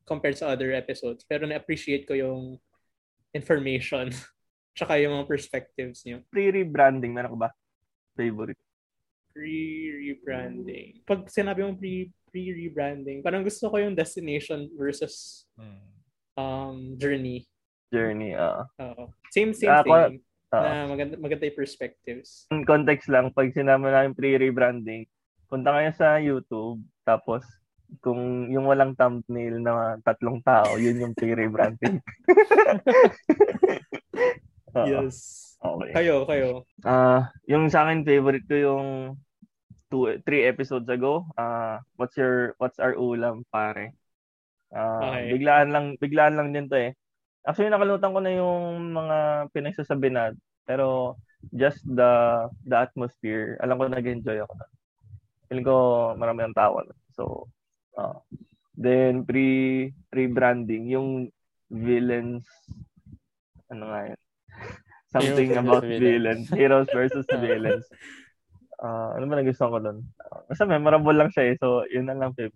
compared 0.07 0.39
sa 0.39 0.55
other 0.55 0.71
episodes. 0.71 1.27
Pero 1.27 1.43
na-appreciate 1.43 2.07
ko 2.07 2.15
yung 2.15 2.55
information 3.35 4.07
tsaka 4.79 4.95
yung 5.03 5.19
mga 5.19 5.27
perspectives 5.27 6.07
niyo. 6.07 6.23
Pre-rebranding, 6.31 7.11
meron 7.11 7.35
ka 7.35 7.39
ba? 7.47 7.49
Favorite. 8.15 8.59
Pre-rebranding. 9.35 11.03
Pag 11.03 11.27
sinabi 11.27 11.67
mong 11.67 11.75
pre- 11.75 12.15
pre-rebranding, 12.31 13.19
parang 13.19 13.43
gusto 13.43 13.67
ko 13.67 13.75
yung 13.75 13.95
destination 13.95 14.71
versus 14.79 15.43
um, 16.39 16.95
journey. 16.95 17.43
Journey. 17.89 18.33
ah 18.33 18.65
Oo. 18.79 19.09
same, 19.29 19.51
same 19.51 19.69
Ah, 19.69 19.81
thing. 19.81 20.21
ah. 20.51 20.63
na 20.63 20.87
maganda, 20.87 21.13
maganda 21.17 21.43
yung 21.45 21.57
perspectives. 21.57 22.45
In 22.49 22.63
context 22.63 23.07
lang, 23.07 23.29
pag 23.29 23.51
sinabi 23.51 23.85
namin 23.85 24.13
pre-rebranding, 24.13 25.05
punta 25.45 25.71
kayo 25.71 25.89
sa 25.91 26.17
YouTube, 26.17 26.79
tapos 27.03 27.43
kung 27.99 28.49
yung 28.49 28.65
walang 28.65 28.93
thumbnail 28.93 29.59
na 29.59 29.95
tatlong 30.01 30.39
tao, 30.41 30.75
yun 30.75 30.99
yung 30.99 31.13
pre-rebranding. 31.13 31.99
Oo. 34.75 34.87
Yes. 34.87 35.41
Okay. 35.59 35.89
Kayo, 35.93 36.23
kayo. 36.25 36.49
Ah, 36.81 37.29
yung 37.45 37.67
sa 37.67 37.83
akin 37.83 38.03
favorite 38.03 38.45
ko 38.45 38.55
yung 38.55 38.85
two, 39.87 40.17
three 40.23 40.43
episodes 40.43 40.87
ago. 40.87 41.25
Ah, 41.33 41.79
what's 41.95 42.15
your 42.15 42.53
what's 42.57 42.77
our 42.77 42.93
ulam, 42.93 43.41
pare? 43.49 43.93
Ah, 44.69 45.15
Okay. 45.15 45.31
biglaan 45.31 45.67
lang 45.71 45.85
biglaan 45.95 46.35
lang 46.35 46.51
din 46.51 46.67
to 46.67 46.75
eh. 46.75 46.91
Actually 47.45 47.69
nakalimutan 47.69 48.13
ko 48.13 48.19
na 48.21 48.33
yung 48.33 48.91
mga 48.93 49.17
pinagsasabi 49.53 50.09
na 50.09 50.33
pero 50.65 51.17
just 51.53 51.85
the 51.85 52.45
the 52.65 52.73
atmosphere, 52.73 53.55
alam 53.61 53.77
ko 53.77 53.85
nag-enjoy 53.85 54.41
ako 54.41 54.53
na. 54.57 54.67
Feeling 55.45 55.67
ko 55.67 55.75
marami 56.17 56.41
ang 56.41 56.57
tawa. 56.57 56.81
na. 56.81 56.95
So, 57.13 57.45
ah 57.95 58.17
then 58.75 59.23
pre 59.23 59.89
pre-branding 60.11 60.91
yung 60.91 61.31
villains 61.71 62.43
ano 63.71 63.89
nga 63.89 63.99
yun? 64.11 64.21
Something 65.15 65.49
Heroes 65.55 65.63
about 65.63 65.83
villains. 65.87 66.47
Heroes 66.51 66.89
versus 66.91 67.25
villains. 67.43 67.87
Ah, 68.75 69.15
ano 69.15 69.31
ba 69.31 69.39
nagustuhan 69.39 69.71
ko 69.71 69.79
doon? 69.79 69.97
Uh, 70.19 70.43
basta 70.51 70.67
memorable 70.67 71.15
lang 71.15 71.31
siya 71.31 71.43
eh. 71.47 71.55
So, 71.55 71.87
yun 71.87 72.11
na 72.11 72.19
lang, 72.19 72.35
Pip. 72.35 72.51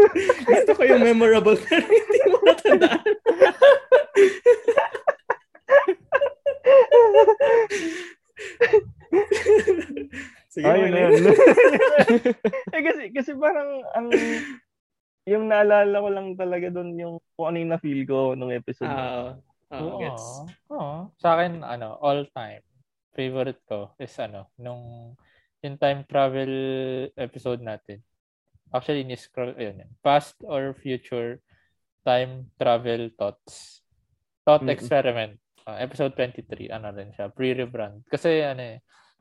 Gusto 0.52 0.76
ko 0.76 0.82
yung 0.84 1.00
memorable 1.00 1.56
pero 1.56 1.88
hindi 1.88 2.18
mo 2.28 2.38
natandaan. 2.44 3.14
Sige, 10.52 10.68
Ay, 10.68 10.92
na 10.92 10.98
yun. 11.08 11.32
eh, 12.76 12.82
kasi, 12.84 13.02
kasi 13.16 13.30
parang, 13.40 13.80
ang, 13.96 14.12
yung 15.24 15.48
naalala 15.48 15.96
ko 15.96 16.08
lang 16.12 16.36
talaga 16.36 16.68
doon 16.68 16.92
yung 16.98 17.14
kung 17.32 17.46
ano 17.48 17.56
yung 17.62 17.72
na-feel 17.72 18.02
ko 18.04 18.36
nung 18.36 18.52
episode. 18.52 18.90
Ah, 18.90 19.38
ah, 19.72 19.80
Oo. 19.80 19.98
gets. 20.02 20.26
Oo. 20.68 21.08
Sa 21.16 21.38
akin, 21.38 21.64
ano, 21.64 21.96
all 22.04 22.28
time, 22.36 22.60
favorite 23.16 23.60
ko 23.64 23.96
is 23.96 24.12
ano, 24.20 24.52
nung 24.60 25.14
yung 25.62 25.78
time 25.78 26.02
travel 26.04 26.52
episode 27.14 27.62
natin. 27.62 28.02
Actually, 28.72 29.04
ni-scroll, 29.04 29.54
yun. 29.54 29.84
Past 30.02 30.34
or 30.42 30.74
future 30.74 31.38
time 32.02 32.50
travel 32.58 33.12
thoughts. 33.14 33.81
Thought 34.42 34.66
Mm-mm. 34.66 34.74
experiment. 34.74 35.34
Uh, 35.62 35.78
episode 35.78 36.18
23, 36.18 36.74
ano 36.74 36.90
rin 36.90 37.14
siya, 37.14 37.30
pre-rebrand. 37.30 38.02
Kasi 38.10 38.42
ano 38.42 38.76
eh, 38.76 38.78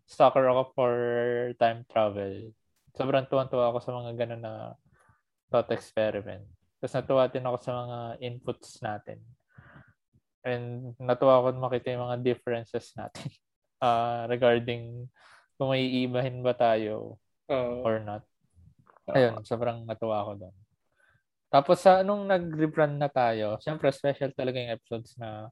stalker 0.09 0.41
ako 0.49 0.61
for 0.73 0.93
time 1.61 1.85
travel. 1.85 2.49
Sobrang 2.97 3.29
tuwan-tuwa 3.29 3.69
ako 3.71 3.77
sa 3.79 3.91
mga 3.93 4.11
ganun 4.17 4.41
na 4.41 4.73
thought 5.53 5.69
experiment. 5.69 6.43
Tapos 6.81 6.97
natuwa 6.97 7.29
din 7.29 7.45
ako 7.45 7.57
sa 7.61 7.71
mga 7.77 7.97
inputs 8.25 8.81
natin. 8.81 9.19
And 10.41 10.97
natuwa 10.97 11.45
ako 11.45 11.61
makita 11.61 11.93
yung 11.93 12.09
mga 12.09 12.17
differences 12.25 12.89
natin 12.97 13.29
uh, 13.77 14.25
regarding 14.33 15.05
kung 15.61 15.69
may 15.69 15.85
iibahin 15.85 16.41
ba 16.41 16.57
tayo 16.57 17.21
Oo. 17.45 17.85
or 17.85 18.01
not. 18.01 18.25
Ayun, 19.13 19.45
sobrang 19.45 19.85
natuwa 19.85 20.25
ako 20.25 20.31
doon. 20.41 20.55
Tapos 21.51 21.83
sa 21.83 21.99
nung 21.99 22.23
nag-rebrand 22.31 22.95
na 22.95 23.11
tayo, 23.11 23.59
syempre 23.59 23.91
special 23.91 24.31
talaga 24.31 24.55
yung 24.55 24.71
episodes 24.71 25.19
na 25.19 25.51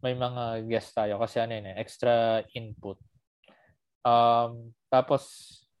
may 0.00 0.16
mga 0.16 0.64
guest 0.64 0.96
tayo 0.96 1.20
kasi 1.20 1.36
ano 1.36 1.52
yun 1.52 1.68
eh, 1.68 1.76
extra 1.76 2.40
input. 2.56 2.96
Um, 4.00 4.72
tapos 4.88 5.22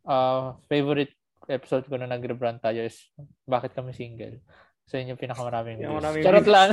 uh, 0.04 0.52
favorite 0.68 1.16
episode 1.48 1.88
ko 1.88 1.96
na 1.96 2.08
nag-rebrand 2.08 2.60
tayo 2.60 2.84
is 2.84 3.08
Bakit 3.48 3.72
Kami 3.72 3.96
Single? 3.96 4.44
So 4.84 5.00
yun 5.00 5.16
yung 5.16 5.20
pinakamaraming 5.20 5.80
Yung 5.80 5.96
views. 5.96 6.00
maraming 6.00 6.24
Charot 6.24 6.48
lang. 6.48 6.68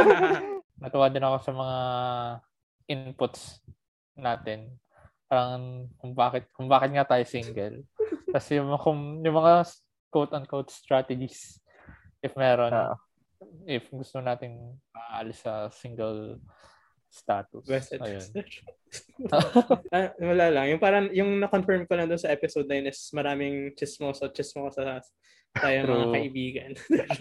Natuwa 0.82 1.12
din 1.12 1.24
ako 1.24 1.36
sa 1.44 1.52
mga 1.52 1.78
inputs 2.88 3.60
natin. 4.16 4.72
Parang 5.28 5.84
kung 6.00 6.12
bakit, 6.16 6.48
kung 6.56 6.68
bakit 6.68 6.96
nga 6.96 7.04
tayo 7.04 7.24
single. 7.28 7.84
Tapos 8.32 8.48
yung, 8.52 8.72
kung, 8.80 9.00
yung 9.20 9.36
mga 9.36 9.68
quote-unquote 10.08 10.72
strategies 10.72 11.60
if 12.26 12.34
meron, 12.34 12.72
Ah. 12.74 12.96
if 13.66 13.86
gusto 13.88 14.18
nating 14.18 14.58
maalis 14.90 15.40
sa 15.46 15.70
single 15.70 16.42
status. 17.06 17.64
Best 17.64 17.96
Ayun. 17.96 18.26
ah, 19.94 20.10
wala 20.20 20.46
lang. 20.52 20.66
Yung 20.74 20.82
parang, 20.82 21.06
yung 21.14 21.40
na-confirm 21.40 21.88
ko 21.88 21.96
lang 21.96 22.10
doon 22.10 22.20
sa 22.20 22.32
episode 22.34 22.68
na 22.68 22.76
yun 22.76 22.90
is 22.90 23.00
maraming 23.16 23.72
chismoso, 23.78 24.28
chismoso 24.34 24.82
sa 24.82 25.00
tayo 25.56 25.88
mga 25.88 26.12
kaibigan. 26.12 26.72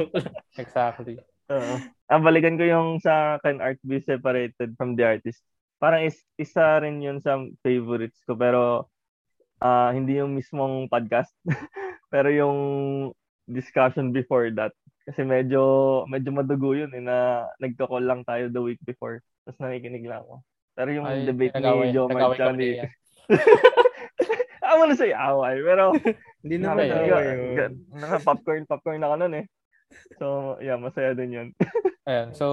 Exactly. 0.61 1.15
Oo. 1.47 1.73
Ah, 2.09 2.19
balikan 2.19 2.59
ko 2.59 2.65
yung 2.65 2.99
sa 2.99 3.39
Can 3.39 3.63
Art 3.63 3.79
Be 3.85 4.01
Separated 4.03 4.75
from 4.75 4.97
the 4.99 5.05
Artist. 5.05 5.39
Parang 5.79 6.03
is, 6.03 6.17
isa 6.35 6.81
rin 6.81 6.99
yun 6.99 7.21
sa 7.21 7.39
favorites 7.61 8.19
ko 8.25 8.35
pero 8.35 8.89
ah 9.63 9.91
hindi 9.95 10.19
yung 10.19 10.35
mismong 10.35 10.91
podcast 10.91 11.31
pero 12.13 12.27
yung 12.27 12.59
discussion 13.47 14.11
before 14.11 14.51
that 14.51 14.75
kasi 15.05 15.21
medyo 15.21 15.61
medyo 16.09 16.33
madugo 16.33 16.73
yun 16.73 16.89
eh, 16.91 16.99
na 16.99 17.45
nagko-call 17.61 18.03
lang 18.03 18.21
tayo 18.25 18.49
the 18.49 18.59
week 18.59 18.81
before 18.81 19.21
tapos 19.45 19.61
nakikinig 19.61 20.03
lang 20.03 20.25
ako. 20.25 20.41
Pero 20.75 20.89
yung 20.91 21.05
Ay, 21.05 21.23
debate 21.23 21.53
nag-away- 21.55 21.87
ni 21.87 21.95
Joe 21.95 22.09
nag-away 22.09 22.19
Mark 22.19 22.35
tsaka 22.35 22.49
kami 22.51 22.59
ni... 22.59 22.77
yan. 22.81 22.89
Ako 24.65 24.81
na 24.89 24.95
sa 24.97 25.05
away. 25.05 25.55
Pero 25.61 25.83
Hindi 26.45 26.55
naman 26.61 26.85
Okay. 26.85 26.91
tayo 26.93 27.13
yun. 27.57 27.71
naka 27.89 28.17
popcorn 28.21 28.63
popcorn 28.69 29.01
ako 29.01 29.15
nun 29.17 29.33
eh. 29.41 29.45
So, 30.21 30.57
yeah, 30.61 30.77
masaya 30.77 31.17
din 31.17 31.33
yun. 31.33 31.47
Ayun. 32.09 32.37
So, 32.37 32.45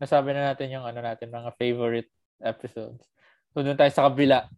nasabi 0.00 0.32
na 0.32 0.52
natin 0.52 0.72
yung 0.72 0.88
ano 0.88 1.04
natin, 1.04 1.28
mga 1.28 1.52
favorite 1.60 2.08
episodes. 2.40 3.04
So, 3.52 3.60
doon 3.60 3.76
tayo 3.76 3.92
sa 3.92 4.08
kabila. 4.08 4.48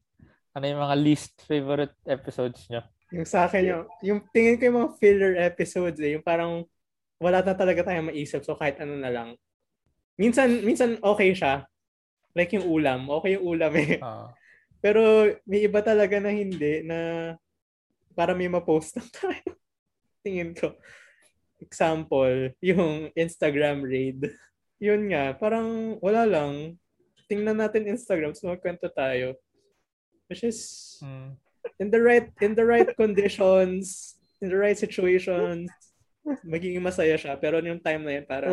Ano 0.55 0.65
yung 0.69 0.79
mga 0.79 0.97
least 1.01 1.43
favorite 1.43 1.97
episodes 2.07 2.71
nyo? 2.71 2.87
Yung 3.11 3.27
sa 3.27 3.51
akin, 3.51 3.63
yung, 3.67 3.83
yung 4.05 4.21
tingin 4.31 4.59
ko 4.59 4.63
yung 4.69 4.79
mga 4.79 4.91
filler 5.03 5.35
episodes 5.43 5.99
eh, 5.99 6.15
yung 6.15 6.23
parang 6.23 6.63
wala 7.23 7.41
na 7.41 7.55
talaga 7.55 7.87
tayong 7.87 8.11
maisip, 8.11 8.43
so 8.43 8.59
kahit 8.59 8.83
ano 8.83 8.99
na 8.99 9.09
lang. 9.09 9.29
Minsan, 10.19 10.61
minsan 10.67 10.99
okay 11.01 11.33
siya. 11.33 11.65
Like 12.35 12.53
yung 12.53 12.67
ulam, 12.67 13.07
okay 13.09 13.39
yung 13.39 13.47
ulam 13.47 13.73
eh. 13.79 14.03
Ah. 14.03 14.35
Pero 14.83 15.31
may 15.47 15.63
iba 15.63 15.79
talaga 15.79 16.19
na 16.19 16.35
hindi 16.35 16.83
na 16.83 16.99
para 18.19 18.35
may 18.35 18.51
ma-post 18.51 18.99
lang 18.99 19.09
tayo. 19.15 19.47
Tingin 20.27 20.53
ko. 20.53 20.75
Example, 21.63 22.51
yung 22.59 23.15
Instagram 23.15 23.87
raid. 23.87 24.35
Yun 24.83 25.07
nga, 25.15 25.31
parang 25.39 25.97
wala 26.03 26.27
lang. 26.27 26.75
Tingnan 27.31 27.63
natin 27.63 27.87
Instagram, 27.87 28.35
so 28.35 28.51
magkwento 28.51 28.91
tayo. 28.91 29.39
Which 30.27 30.43
is 30.43 30.59
Mm. 31.03 31.35
in 31.83 31.89
the 31.91 31.99
right 32.03 32.31
in 32.43 32.55
the 32.55 32.63
right 32.67 32.91
conditions, 32.99 34.15
in 34.43 34.51
the 34.51 34.59
right 34.59 34.75
situations, 34.79 35.71
magiging 36.47 36.83
masaya 36.83 37.19
siya. 37.19 37.35
Pero 37.39 37.59
yung 37.63 37.83
time 37.83 38.03
na 38.03 38.13
yun, 38.19 38.27
parang 38.27 38.53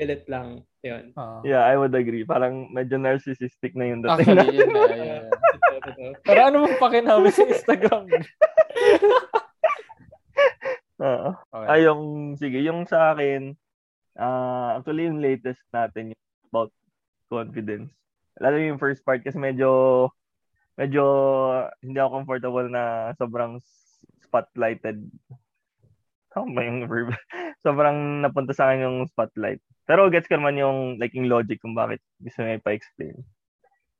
pilit 0.00 0.24
lang. 0.32 0.64
Yun. 0.80 1.12
Ah. 1.12 1.44
yeah, 1.44 1.60
I 1.68 1.76
would 1.76 1.92
agree. 1.92 2.24
Parang 2.24 2.72
medyo 2.72 2.96
narcissistic 2.96 3.76
na 3.76 3.84
yung 3.92 4.00
dating 4.00 4.32
Actually, 4.32 4.56
yun 4.56 4.72
na. 4.72 4.80
yun 4.88 5.04
na. 5.04 5.18
Totoo, 5.28 5.76
totoo. 5.84 6.10
Pero 6.24 6.40
ano 6.40 6.56
mong 6.64 6.80
pakinabi 6.80 7.28
sa 7.28 7.44
Instagram? 7.44 8.04
Oo. 11.00 11.28
Okay. 11.52 11.68
Ay, 11.68 11.80
yung, 11.84 12.32
sige, 12.40 12.58
yung 12.64 12.88
sa 12.88 13.12
akin, 13.12 13.52
ah 14.20 14.76
actually 14.80 15.08
yung 15.08 15.20
latest 15.20 15.60
natin 15.72 16.12
yung 16.12 16.22
about 16.48 16.72
confidence. 17.28 17.92
Lalo 18.40 18.56
yung 18.56 18.80
first 18.80 19.04
part 19.04 19.20
kasi 19.20 19.36
medyo, 19.36 20.08
medyo 20.80 21.04
hindi 21.84 22.00
ako 22.00 22.24
comfortable 22.24 22.68
na 22.72 23.12
sobrang 23.20 23.60
spotlighted. 24.24 25.04
Tama 26.30 26.54
ba 26.54 26.62
yung 26.62 26.86
verb? 26.86 27.10
sobrang 27.64 28.22
napunta 28.22 28.54
sa 28.54 28.70
akin 28.70 28.86
yung 28.86 28.98
spotlight. 29.10 29.58
Pero 29.84 30.06
gets 30.08 30.30
ko 30.30 30.38
naman 30.38 30.54
yung 30.56 30.78
like 31.02 31.12
yung 31.12 31.26
logic 31.26 31.58
kung 31.58 31.74
bakit 31.74 31.98
gusto 32.22 32.42
niya 32.46 32.62
ipa-explain. 32.62 33.18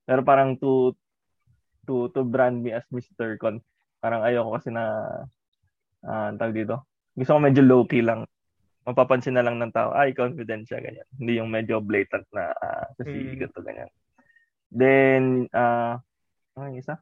Pero 0.07 0.23
parang 0.23 0.55
to 0.57 0.95
to 1.85 2.07
to 2.15 2.23
brand 2.23 2.63
me 2.63 2.71
as 2.71 2.87
Mr. 2.95 3.35
Con. 3.37 3.59
Parang 3.99 4.23
ayoko 4.23 4.55
kasi 4.57 4.71
na 4.71 4.85
ah 6.07 6.31
tawag 6.39 6.55
dito. 6.57 6.87
Gusto 7.19 7.37
ko 7.37 7.41
medyo 7.43 7.63
low-key 7.67 8.01
lang. 8.07 8.25
Mapapansin 8.87 9.37
na 9.37 9.45
lang 9.45 9.61
ng 9.61 9.77
tao, 9.77 9.93
ay, 9.93 10.17
confident 10.17 10.65
siya, 10.65 10.81
ganyan. 10.81 11.05
Hindi 11.21 11.37
yung 11.37 11.53
medyo 11.53 11.85
blatant 11.85 12.25
na, 12.33 12.49
ah, 12.49 12.89
kasi 12.97 13.13
Mm. 13.13 13.37
ganito, 13.37 13.61
ganyan. 13.61 13.91
Then, 14.73 15.23
ah, 15.53 16.01
ano 16.57 16.65
yung 16.73 16.81
isa? 16.81 16.97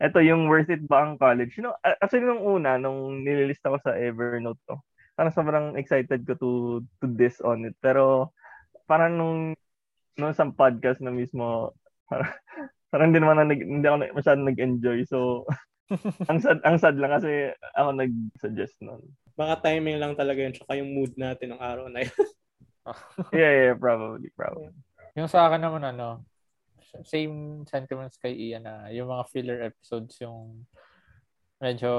Ito, 0.00 0.24
yung 0.24 0.48
worth 0.48 0.72
it 0.72 0.80
ba 0.88 1.04
ang 1.04 1.20
college? 1.20 1.60
You 1.60 1.68
know, 1.68 1.76
actually, 1.84 2.24
nung 2.24 2.40
una, 2.40 2.80
nung 2.80 3.20
nililista 3.20 3.68
ko 3.68 3.76
sa 3.84 3.92
Evernote 3.92 4.56
to, 4.64 4.80
parang 5.12 5.36
sobrang 5.36 5.66
excited 5.76 6.24
ko 6.24 6.32
to, 6.40 6.50
to 7.04 7.06
this 7.12 7.44
on 7.44 7.68
it. 7.68 7.76
Pero, 7.84 8.32
parang 8.88 9.12
nung, 9.20 9.52
nung 10.16 10.32
sa 10.32 10.48
podcast 10.48 11.04
na 11.04 11.12
mismo, 11.12 11.76
parang, 12.08 12.32
parang 12.90 13.06
hindi 13.12 13.20
naman 13.20 13.36
na, 13.36 13.46
nag, 13.52 13.60
hindi 13.60 13.84
ako 13.84 13.96
na- 14.00 14.16
masyadong 14.16 14.48
nag-enjoy. 14.48 14.98
So, 15.04 15.44
ang 16.32 16.40
sad, 16.40 16.64
ang 16.64 16.80
sad 16.80 16.96
lang 16.96 17.12
kasi 17.12 17.52
ako 17.76 17.88
nag-suggest 17.92 18.80
nun. 18.80 19.04
Baka 19.36 19.68
timing 19.68 20.00
lang 20.00 20.16
talaga 20.16 20.40
yun, 20.40 20.56
tsaka 20.56 20.80
yung 20.80 20.96
mood 20.96 21.12
natin 21.20 21.52
ng 21.52 21.60
araw 21.60 21.92
na 21.92 22.08
yun. 22.08 22.16
Yeah, 23.30 23.70
yeah, 23.70 23.76
probably, 23.76 24.32
probably. 24.34 24.72
Yung 25.14 25.30
sa 25.30 25.46
akin 25.46 25.62
naman 25.62 25.84
ano, 25.84 26.24
same 27.06 27.66
sentiments 27.66 28.18
kay 28.18 28.32
Ian 28.34 28.66
na 28.66 28.88
yung 28.90 29.08
mga 29.10 29.24
filler 29.30 29.58
episodes 29.70 30.16
yung 30.22 30.66
medyo 31.60 31.90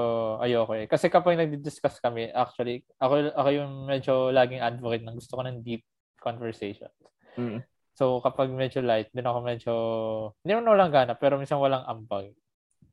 ayoko 0.42 0.74
eh. 0.74 0.86
Kasi 0.90 1.06
kapag 1.06 1.38
nagdi-discuss 1.38 2.02
kami, 2.02 2.28
actually, 2.34 2.82
ako, 2.98 3.30
ako 3.32 3.48
yung 3.54 3.72
medyo 3.86 4.14
laging 4.34 4.58
advocate 4.58 5.06
ng 5.06 5.16
gusto 5.16 5.38
ko 5.38 5.42
ng 5.46 5.62
deep 5.62 5.86
conversation. 6.18 6.90
Mm. 7.38 7.62
So, 7.94 8.18
kapag 8.24 8.50
medyo 8.50 8.82
light, 8.82 9.12
din 9.14 9.28
ako 9.28 9.38
medyo, 9.44 9.72
hindi 10.42 10.50
naman 10.56 10.72
walang 10.74 10.92
gana, 10.92 11.12
pero 11.14 11.38
minsan 11.38 11.62
walang 11.62 11.86
ambag. 11.86 12.34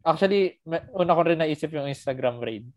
Actually, 0.06 0.62
una 0.94 1.18
ko 1.18 1.22
rin 1.26 1.42
naisip 1.42 1.74
yung 1.74 1.90
Instagram 1.90 2.38
raid. 2.40 2.70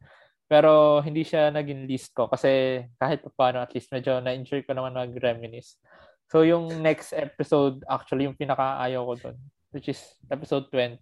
Pero 0.53 1.01
hindi 1.01 1.25
siya 1.25 1.49
naging 1.49 1.89
list 1.89 2.13
ko 2.13 2.29
kasi 2.29 2.85
kahit 3.01 3.25
pa 3.25 3.31
paano 3.33 3.65
at 3.65 3.73
least 3.73 3.89
medyo 3.89 4.21
na-enjoy 4.21 4.69
ko 4.69 4.77
naman 4.77 4.93
mag-reminisce. 4.93 5.81
So, 6.33 6.49
yung 6.49 6.81
next 6.81 7.13
episode, 7.13 7.85
actually, 7.85 8.25
yung 8.25 8.41
pinaka-ayaw 8.41 9.05
ko 9.05 9.15
dun, 9.21 9.37
which 9.69 9.93
is 9.93 10.01
episode 10.33 10.65
20 10.73 10.97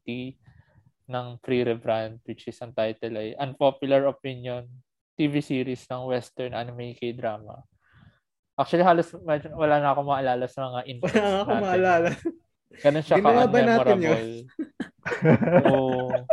ng 1.06 1.26
pre-rebrand, 1.38 2.18
which 2.26 2.50
is 2.50 2.58
ang 2.58 2.74
title 2.74 3.14
ay 3.14 3.38
Unpopular 3.38 4.10
Opinion 4.10 4.66
TV 5.14 5.38
series 5.38 5.86
ng 5.86 6.10
Western 6.10 6.50
anime 6.50 6.98
K-drama. 6.98 7.62
Actually, 8.58 8.82
halos 8.82 9.14
wala 9.54 9.78
na 9.78 9.94
ako 9.94 10.02
maalala 10.02 10.50
sa 10.50 10.66
mga 10.66 10.80
info. 10.90 11.06
Wala 11.06 11.22
nga 11.22 11.40
ako 11.46 11.52
maalala. 11.62 12.10
Ganun 12.82 13.04
siya 13.06 13.16
Ginawa 13.22 13.46
ba 13.46 13.60
natin 13.62 13.86
ka-memorable. 13.86 14.34
so, 15.62 15.74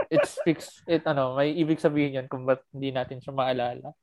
it 0.10 0.26
speaks, 0.26 0.82
it 0.90 1.06
ano, 1.06 1.38
may 1.38 1.54
ibig 1.54 1.78
sabihin 1.78 2.18
yan 2.18 2.26
kung 2.26 2.50
ba't 2.50 2.66
hindi 2.74 2.90
natin 2.90 3.22
siya 3.22 3.30
maalala. 3.30 3.94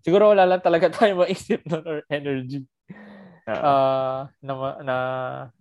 Siguro 0.00 0.32
wala 0.32 0.48
lang 0.48 0.64
talaga 0.64 0.88
tayo 0.96 1.28
maisip 1.28 1.60
nun 1.68 1.84
or 1.84 2.00
energy 2.08 2.64
uh, 3.46 4.20
na, 4.40 4.52
na 4.82 4.96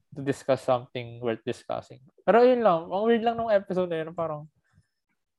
to 0.10 0.22
discuss 0.22 0.66
something 0.66 1.22
worth 1.22 1.44
discussing. 1.46 2.02
Pero 2.26 2.42
yun 2.42 2.60
lang, 2.60 2.90
ang 2.90 3.06
weird 3.06 3.22
lang 3.22 3.38
nung 3.38 3.54
episode 3.54 3.88
na 3.88 4.02
yun, 4.02 4.12
parang 4.12 4.50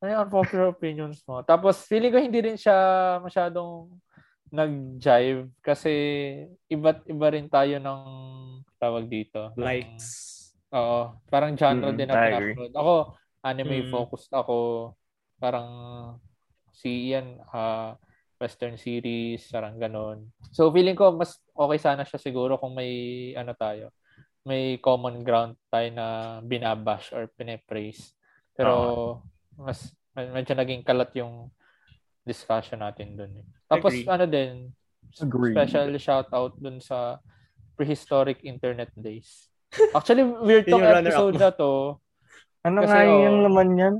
ano 0.00 0.08
yung 0.08 0.22
unpopular 0.24 0.70
opinions 0.70 1.20
mo? 1.26 1.42
Tapos, 1.42 1.84
feeling 1.84 2.08
ko 2.08 2.16
hindi 2.16 2.40
rin 2.40 2.56
siya 2.56 2.76
masyadong 3.20 3.92
nag-jive 4.50 5.46
kasi 5.62 5.92
iba't 6.66 7.06
iba 7.06 7.26
rin 7.30 7.46
tayo 7.46 7.76
ng 7.78 8.02
tawag 8.78 9.06
dito. 9.06 9.52
ng- 9.54 9.62
Likes. 9.62 10.08
Oo. 10.72 11.14
Parang 11.26 11.54
genre 11.54 11.90
Mm, 11.90 11.96
din 11.98 12.08
na 12.08 12.14
pina-upload. 12.16 12.72
Ako, 12.74 12.94
anime 13.42 13.76
Mm. 13.86 13.90
focused 13.90 14.32
ako. 14.32 14.58
Parang 15.36 15.68
si 16.72 17.10
Ian, 17.10 17.38
ah, 17.50 17.94
western 18.40 18.80
series, 18.80 19.52
parang 19.52 19.76
ganon. 19.76 20.32
So, 20.50 20.72
feeling 20.72 20.96
ko 20.96 21.12
mas 21.12 21.36
okay 21.60 21.76
sana 21.76 22.02
siya 22.02 22.16
siguro 22.16 22.56
kung 22.56 22.72
may 22.72 22.90
ano 23.36 23.52
tayo, 23.52 23.92
may 24.42 24.80
common 24.80 25.20
ground 25.20 25.52
tayo 25.68 25.92
na 25.92 26.06
binabash 26.40 27.12
or 27.12 27.28
pinepraise. 27.28 28.16
Pero, 28.56 29.20
mas 29.54 29.92
med- 30.10 30.32
medyo 30.32 30.52
naging 30.54 30.80
kalat 30.80 31.12
yung 31.14 31.52
discussion 32.22 32.80
natin 32.80 33.14
dun. 33.14 33.32
eh. 33.36 33.46
Tapos, 33.66 33.92
Agree. 33.92 34.08
ano 34.08 34.24
din, 34.24 34.52
Agree. 35.16 35.52
special 35.52 35.88
shout 35.96 36.28
out 36.30 36.56
dun 36.56 36.80
sa 36.80 37.20
prehistoric 37.74 38.40
internet 38.42 38.88
days. 38.94 39.48
Actually, 39.92 40.24
weird 40.24 40.64
tong 40.72 40.82
episode 40.82 41.36
na 41.36 41.52
to. 41.52 41.96
Ano 42.60 42.84
Kasi, 42.84 42.92
nga 42.92 43.04
yung 43.04 43.38
laman 43.44 43.70
yan? 43.72 43.94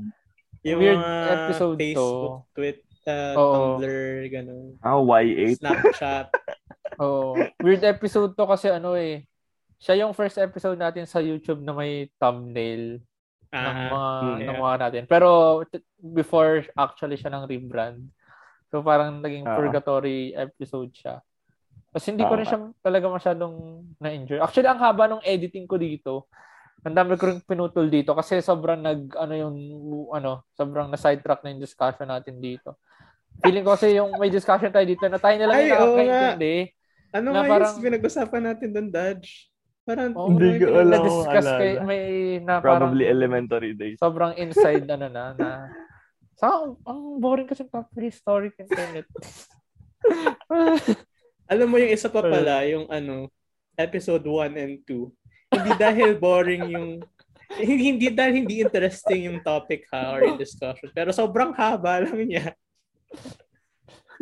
Yung 0.61 0.79
Weird 0.79 1.01
mga 1.01 1.25
episode 1.33 1.77
to. 1.77 1.81
Facebook, 1.81 2.35
Twitter, 2.53 3.33
Oo. 3.33 3.81
Tumblr, 3.81 4.01
ganun. 4.29 4.67
Ah, 4.85 5.01
Y8. 5.01 5.57
Snapchat. 5.57 6.27
Oh, 6.97 7.37
weird 7.61 7.85
episode 7.85 8.35
to 8.35 8.45
kasi 8.45 8.67
ano 8.69 8.95
eh. 8.95 9.29
Siya 9.77 10.03
yung 10.03 10.13
first 10.13 10.37
episode 10.37 10.77
natin 10.77 11.05
sa 11.05 11.21
YouTube 11.21 11.61
na 11.61 11.73
may 11.73 12.11
thumbnail 12.17 13.01
ng 13.51 13.57
Ah, 13.57 13.89
mga 13.89 14.11
mm, 14.23 14.37
ng 14.39 14.57
yeah. 14.57 14.63
mga 14.63 14.77
natin. 14.79 15.03
Pero 15.07 15.29
t- 15.65 15.83
before 15.99 16.67
actually 16.75 17.17
siya 17.17 17.33
ng 17.33 17.47
rebrand. 17.47 18.05
So 18.69 18.81
parang 18.81 19.19
naging 19.19 19.43
Ah. 19.43 19.57
purgatory 19.57 20.31
episode 20.33 20.93
siya. 20.93 21.19
Kasi 21.91 22.15
hindi 22.15 22.23
ko 22.23 22.39
rin 22.39 22.47
Ah. 22.47 22.51
siya 22.51 22.59
talaga 22.79 23.07
masyadong 23.09 23.55
na-enjoy. 23.99 24.39
Actually, 24.39 24.71
ang 24.71 24.79
haba 24.79 25.11
ng 25.11 25.25
editing 25.27 25.67
ko 25.67 25.75
dito. 25.75 26.31
Ang 26.81 26.95
dami 26.95 27.19
ko 27.19 27.27
rin 27.27 27.43
pinutol 27.43 27.91
dito 27.91 28.15
kasi 28.15 28.39
sobrang 28.39 28.79
nag 28.79 29.13
ano 29.13 29.35
yung 29.35 29.57
ano, 30.15 30.47
sobrang 30.55 30.87
na 30.87 30.97
sidetrack 30.97 31.43
na 31.43 31.51
yung 31.51 31.61
discussion 31.61 32.07
natin 32.07 32.39
dito. 32.39 32.79
Feeling 33.43 33.65
ko 33.65 33.75
kasi 33.75 33.97
yung 33.97 34.15
may 34.17 34.29
discussion 34.29 34.71
tayo 34.71 34.85
dito 34.85 35.05
na 35.05 35.19
tayo 35.19 35.37
na 35.37 35.47
lang 35.47 35.59
yung 35.61 35.73
oo 35.73 35.97
nakakaintindi. 35.97 36.57
Ano 37.13 37.29
na 37.29 37.35
nga 37.37 37.43
parang- 37.49 37.75
yung 37.75 37.85
pinag-usapan 37.85 38.43
natin 38.45 38.69
doon, 38.71 38.89
Dodge? 38.89 39.29
Parang, 39.81 40.11
Oh, 40.13 40.29
Hindi 40.29 40.61
ko 40.61 40.67
alam. 40.73 40.93
na-discuss 40.93 41.45
alala. 41.45 41.59
kay 41.59 41.73
may 41.81 42.05
na 42.39 42.53
parang 42.59 42.91
Probably 42.93 43.05
elementary 43.05 43.73
days. 43.73 43.97
sobrang 43.97 44.37
inside 44.37 44.87
ano 44.91 45.07
na 45.07 45.25
na 45.35 45.51
sa 46.37 46.57
ang 46.81 47.01
boring 47.17 47.45
kasi 47.45 47.63
ng 47.63 47.87
prehistoric 47.91 48.55
internet. 48.57 49.05
Alam 51.47 51.67
mo 51.67 51.77
yung 51.77 51.91
isa 51.91 52.07
pa 52.07 52.23
pala, 52.23 52.65
yung 52.65 52.89
ano, 52.89 53.29
episode 53.75 54.23
1 54.23 54.55
and 54.55 54.81
2. 54.87 55.05
Hindi 55.51 55.71
dahil 55.77 56.11
boring 56.15 56.65
yung 56.71 56.91
hindi, 57.53 57.83
hindi 57.91 58.07
dahil 58.09 58.35
hindi 58.37 58.63
interesting 58.63 59.27
yung 59.27 59.43
topic 59.43 59.85
ha 59.91 60.15
or 60.15 60.23
yung 60.23 60.39
discussion. 60.39 60.89
Pero 60.95 61.11
sobrang 61.11 61.51
haba 61.53 62.01
lang 62.01 62.17
niya. 62.23 62.55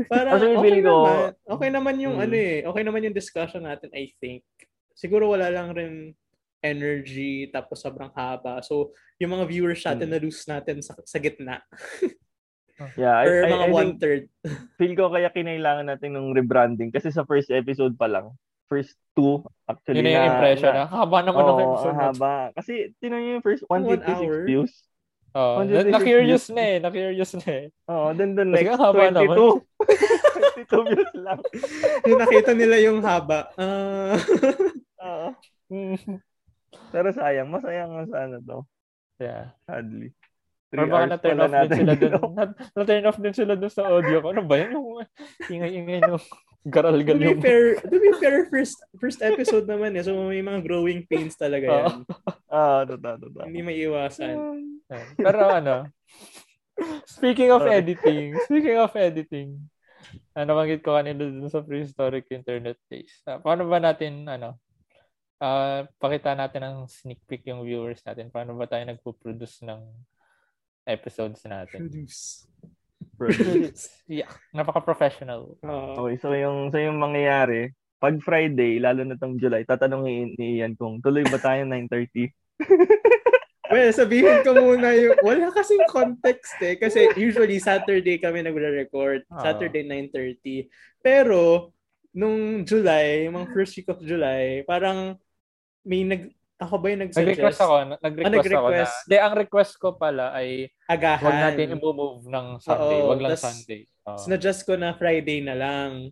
Para 0.06 0.30
Kasi 0.30 0.46
okay 0.52 0.72
ko- 0.78 1.02
naman. 1.02 1.18
Okay 1.48 1.68
naman 1.68 1.96
yung 1.98 2.14
Hmm. 2.14 2.24
ano 2.24 2.36
eh. 2.36 2.56
Okay 2.62 2.82
naman 2.82 3.02
yung 3.02 3.16
discussion 3.16 3.62
natin, 3.62 3.90
I 3.90 4.14
think. 4.14 4.46
Siguro 4.92 5.26
wala 5.28 5.48
lang 5.48 5.72
rin 5.72 6.14
energy 6.60 7.46
tapos 7.48 7.78
sobrang 7.78 8.10
haba. 8.12 8.60
So, 8.60 8.90
yung 9.16 9.32
mga 9.32 9.46
viewers 9.46 9.80
natin 9.80 10.06
Hmm. 10.06 10.14
na 10.14 10.20
lose 10.20 10.42
natin 10.44 10.78
sa, 10.78 10.94
sa 11.02 11.18
gitna. 11.18 11.62
Yeah, 12.94 13.10
I, 13.10 13.24
Or 13.26 13.36
I, 13.42 13.50
mga 13.50 13.58
I 13.58 13.64
think 13.64 13.74
one-third. 13.74 14.22
feel 14.78 14.94
ko 14.94 15.10
kaya 15.10 15.34
kinailangan 15.34 15.90
natin 15.90 16.14
ng 16.14 16.30
rebranding 16.30 16.94
kasi 16.94 17.10
sa 17.10 17.26
first 17.26 17.50
episode 17.50 17.98
pa 17.98 18.06
lang, 18.06 18.30
first 18.70 18.94
two, 19.18 19.42
actually 19.66 19.98
Yun 19.98 20.06
na 20.06 20.14
yung 20.14 20.22
na, 20.22 20.30
impression. 20.30 20.70
na, 20.70 20.78
Na, 20.78 20.90
haba 20.94 21.18
naman 21.20 21.42
ng 21.42 21.58
Oo, 21.58 21.64
episode. 21.74 21.98
haba. 21.98 22.34
Kasi, 22.54 22.94
tinan 23.02 23.26
yung 23.34 23.42
first 23.42 23.66
One 23.66 23.82
156 23.82 24.14
hour. 24.22 24.46
views. 24.46 24.72
Oo, 25.36 25.60
One 25.60 25.68
na, 25.68 26.00
na-curious 26.00 26.48
na 26.48 26.62
eh. 26.64 26.76
Na-curious 26.80 27.32
na 27.36 27.48
eh. 27.52 27.66
Oo, 27.92 28.16
then 28.16 28.32
the 28.32 28.44
Kasi 28.48 28.64
next, 28.64 28.80
haba 28.80 29.02
22. 29.12 29.12
naman. 29.12 29.36
22 30.64 30.88
views 30.88 31.14
lang. 31.26 31.38
yung 32.08 32.20
nakita 32.20 32.52
nila 32.56 32.76
yung 32.80 32.98
haba. 33.04 33.40
Ah, 33.60 34.16
Oo. 35.04 35.28
Pero 36.92 37.08
sayang, 37.12 37.52
masayang 37.52 37.92
nga 37.92 38.04
sana 38.08 38.36
to. 38.40 38.64
Yeah. 39.20 39.52
Sadly. 39.68 40.16
Or 40.68 40.84
baka 40.84 41.16
na-turn 41.16 41.40
off 41.40 41.52
din 41.52 41.72
sila 41.80 41.94
dun. 41.96 42.12
Na-turn 42.76 43.04
off 43.08 43.18
din 43.20 43.34
sila 43.36 43.54
dun 43.56 43.72
sa 43.72 43.88
audio 43.88 44.20
ko. 44.20 44.36
Ano 44.36 44.44
ba 44.44 44.56
yun? 44.60 44.76
Yung 44.76 45.00
ingay-ingay 45.48 46.04
nung 46.04 46.20
to 46.20 46.68
garal-gal 46.68 47.16
be 47.16 47.32
yung... 47.32 47.40
fair, 47.40 47.80
to 47.80 47.96
be 47.96 48.12
fair, 48.20 48.44
first 48.52 48.76
first 49.00 49.24
episode 49.24 49.64
naman 49.64 49.96
eh. 49.96 50.04
So 50.04 50.12
may 50.28 50.44
mga 50.44 50.60
growing 50.68 51.08
pains 51.08 51.40
talaga 51.40 51.64
yan. 51.64 52.04
Ah, 52.52 52.84
totoo, 52.84 53.16
totoo. 53.16 53.44
Hindi 53.48 53.64
may 53.64 53.80
iwasan. 53.80 54.36
Yan. 54.36 54.77
Pero 55.16 55.38
ano, 55.53 55.87
speaking 57.05 57.53
of 57.53 57.64
editing, 57.68 58.37
speaking 58.48 58.79
of 58.81 58.92
editing, 58.96 59.68
ano 60.33 60.51
banggit 60.57 60.81
ko 60.81 60.96
kanina 60.96 61.29
dun 61.29 61.51
sa 61.51 61.61
prehistoric 61.61 62.31
internet 62.33 62.81
days. 62.88 63.20
Ah, 63.29 63.42
paano 63.42 63.68
ba 63.68 63.83
natin, 63.83 64.24
ano, 64.24 64.57
ah 65.38 65.87
pakita 66.03 66.35
natin 66.35 66.66
ng 66.66 66.77
sneak 66.90 67.22
peek 67.29 67.46
yung 67.46 67.62
viewers 67.62 68.03
natin. 68.03 68.33
Paano 68.33 68.57
ba 68.57 68.66
tayo 68.66 68.83
nagpo-produce 68.88 69.62
ng 69.68 69.81
episodes 70.88 71.44
natin? 71.44 71.87
Produce. 73.18 73.90
yeah, 74.11 74.31
napaka-professional. 74.55 75.59
Oo. 75.62 75.92
Okay, 76.07 76.16
so 76.18 76.33
yung, 76.35 76.70
so 76.72 76.79
yung 76.79 76.98
mangyayari, 76.98 77.74
pag 77.98 78.14
Friday, 78.22 78.79
lalo 78.79 79.03
na 79.03 79.18
tong 79.18 79.38
July, 79.42 79.66
tatanungin 79.66 80.38
ni 80.38 80.62
Ian 80.62 80.79
kung 80.79 81.03
tuloy 81.03 81.27
ba 81.27 81.38
tayo 81.38 81.66
9.30? 81.66 82.31
Well, 83.68 83.92
sabihin 83.92 84.40
ko 84.42 84.52
muna 84.52 84.92
yung, 84.92 85.20
wala 85.20 85.52
kasing 85.52 85.85
context 85.87 86.57
eh. 86.59 86.74
Kasi 86.74 87.12
usually 87.14 87.61
Saturday 87.61 88.16
kami 88.16 88.40
nagre-record. 88.40 89.28
Ah. 89.28 89.44
Saturday 89.44 89.85
9.30. 89.85 90.68
Pero, 90.98 91.70
nung 92.11 92.64
July, 92.64 93.28
mga 93.28 93.46
first 93.52 93.76
week 93.76 93.88
of 93.88 94.00
July, 94.00 94.64
parang 94.64 95.20
may 95.85 96.02
nag, 96.02 96.33
ako 96.59 96.74
ba 96.76 96.87
yung 96.90 97.02
nag-suggest? 97.07 97.38
Nag-request 97.38 97.61
ako, 97.61 97.74
na- 97.87 98.00
nag-request, 98.02 98.26
Ah, 98.26 98.35
nag-request. 98.35 98.59
ako 98.59 99.04
na. 99.04 99.09
De, 99.09 99.16
ang 99.20 99.35
request 99.37 99.72
ko 99.78 99.88
pala 99.94 100.24
ay 100.33 100.48
Agahan. 100.88 101.22
Huwag 101.22 101.38
natin 101.44 101.66
i-move 101.76 102.24
ng 102.26 102.46
Sunday. 102.59 102.98
Oo, 102.98 103.09
Wag 103.12 103.20
lang 103.22 103.31
tas- 103.37 103.44
Sunday. 103.46 103.81
Oo. 104.09 104.18
Sinadjust 104.18 104.62
ko 104.64 104.74
na 104.74 104.96
Friday 104.96 105.38
na 105.38 105.54
lang. 105.54 106.11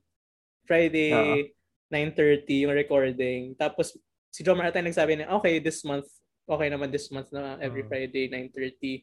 Friday, 0.62 1.50
9.30 1.88 2.66
yung 2.66 2.74
recording. 2.74 3.54
Tapos, 3.54 3.94
si 4.28 4.42
John 4.42 4.58
Martin 4.58 4.84
nagsabi 4.84 5.16
na, 5.16 5.32
okay, 5.34 5.58
this 5.58 5.80
month, 5.82 6.06
okay 6.46 6.68
naman 6.70 6.88
this 6.88 7.10
month 7.10 7.28
na 7.30 7.58
every 7.58 7.82
Mm. 7.82 7.90
Friday, 7.90 8.24
9.30. 8.30 9.02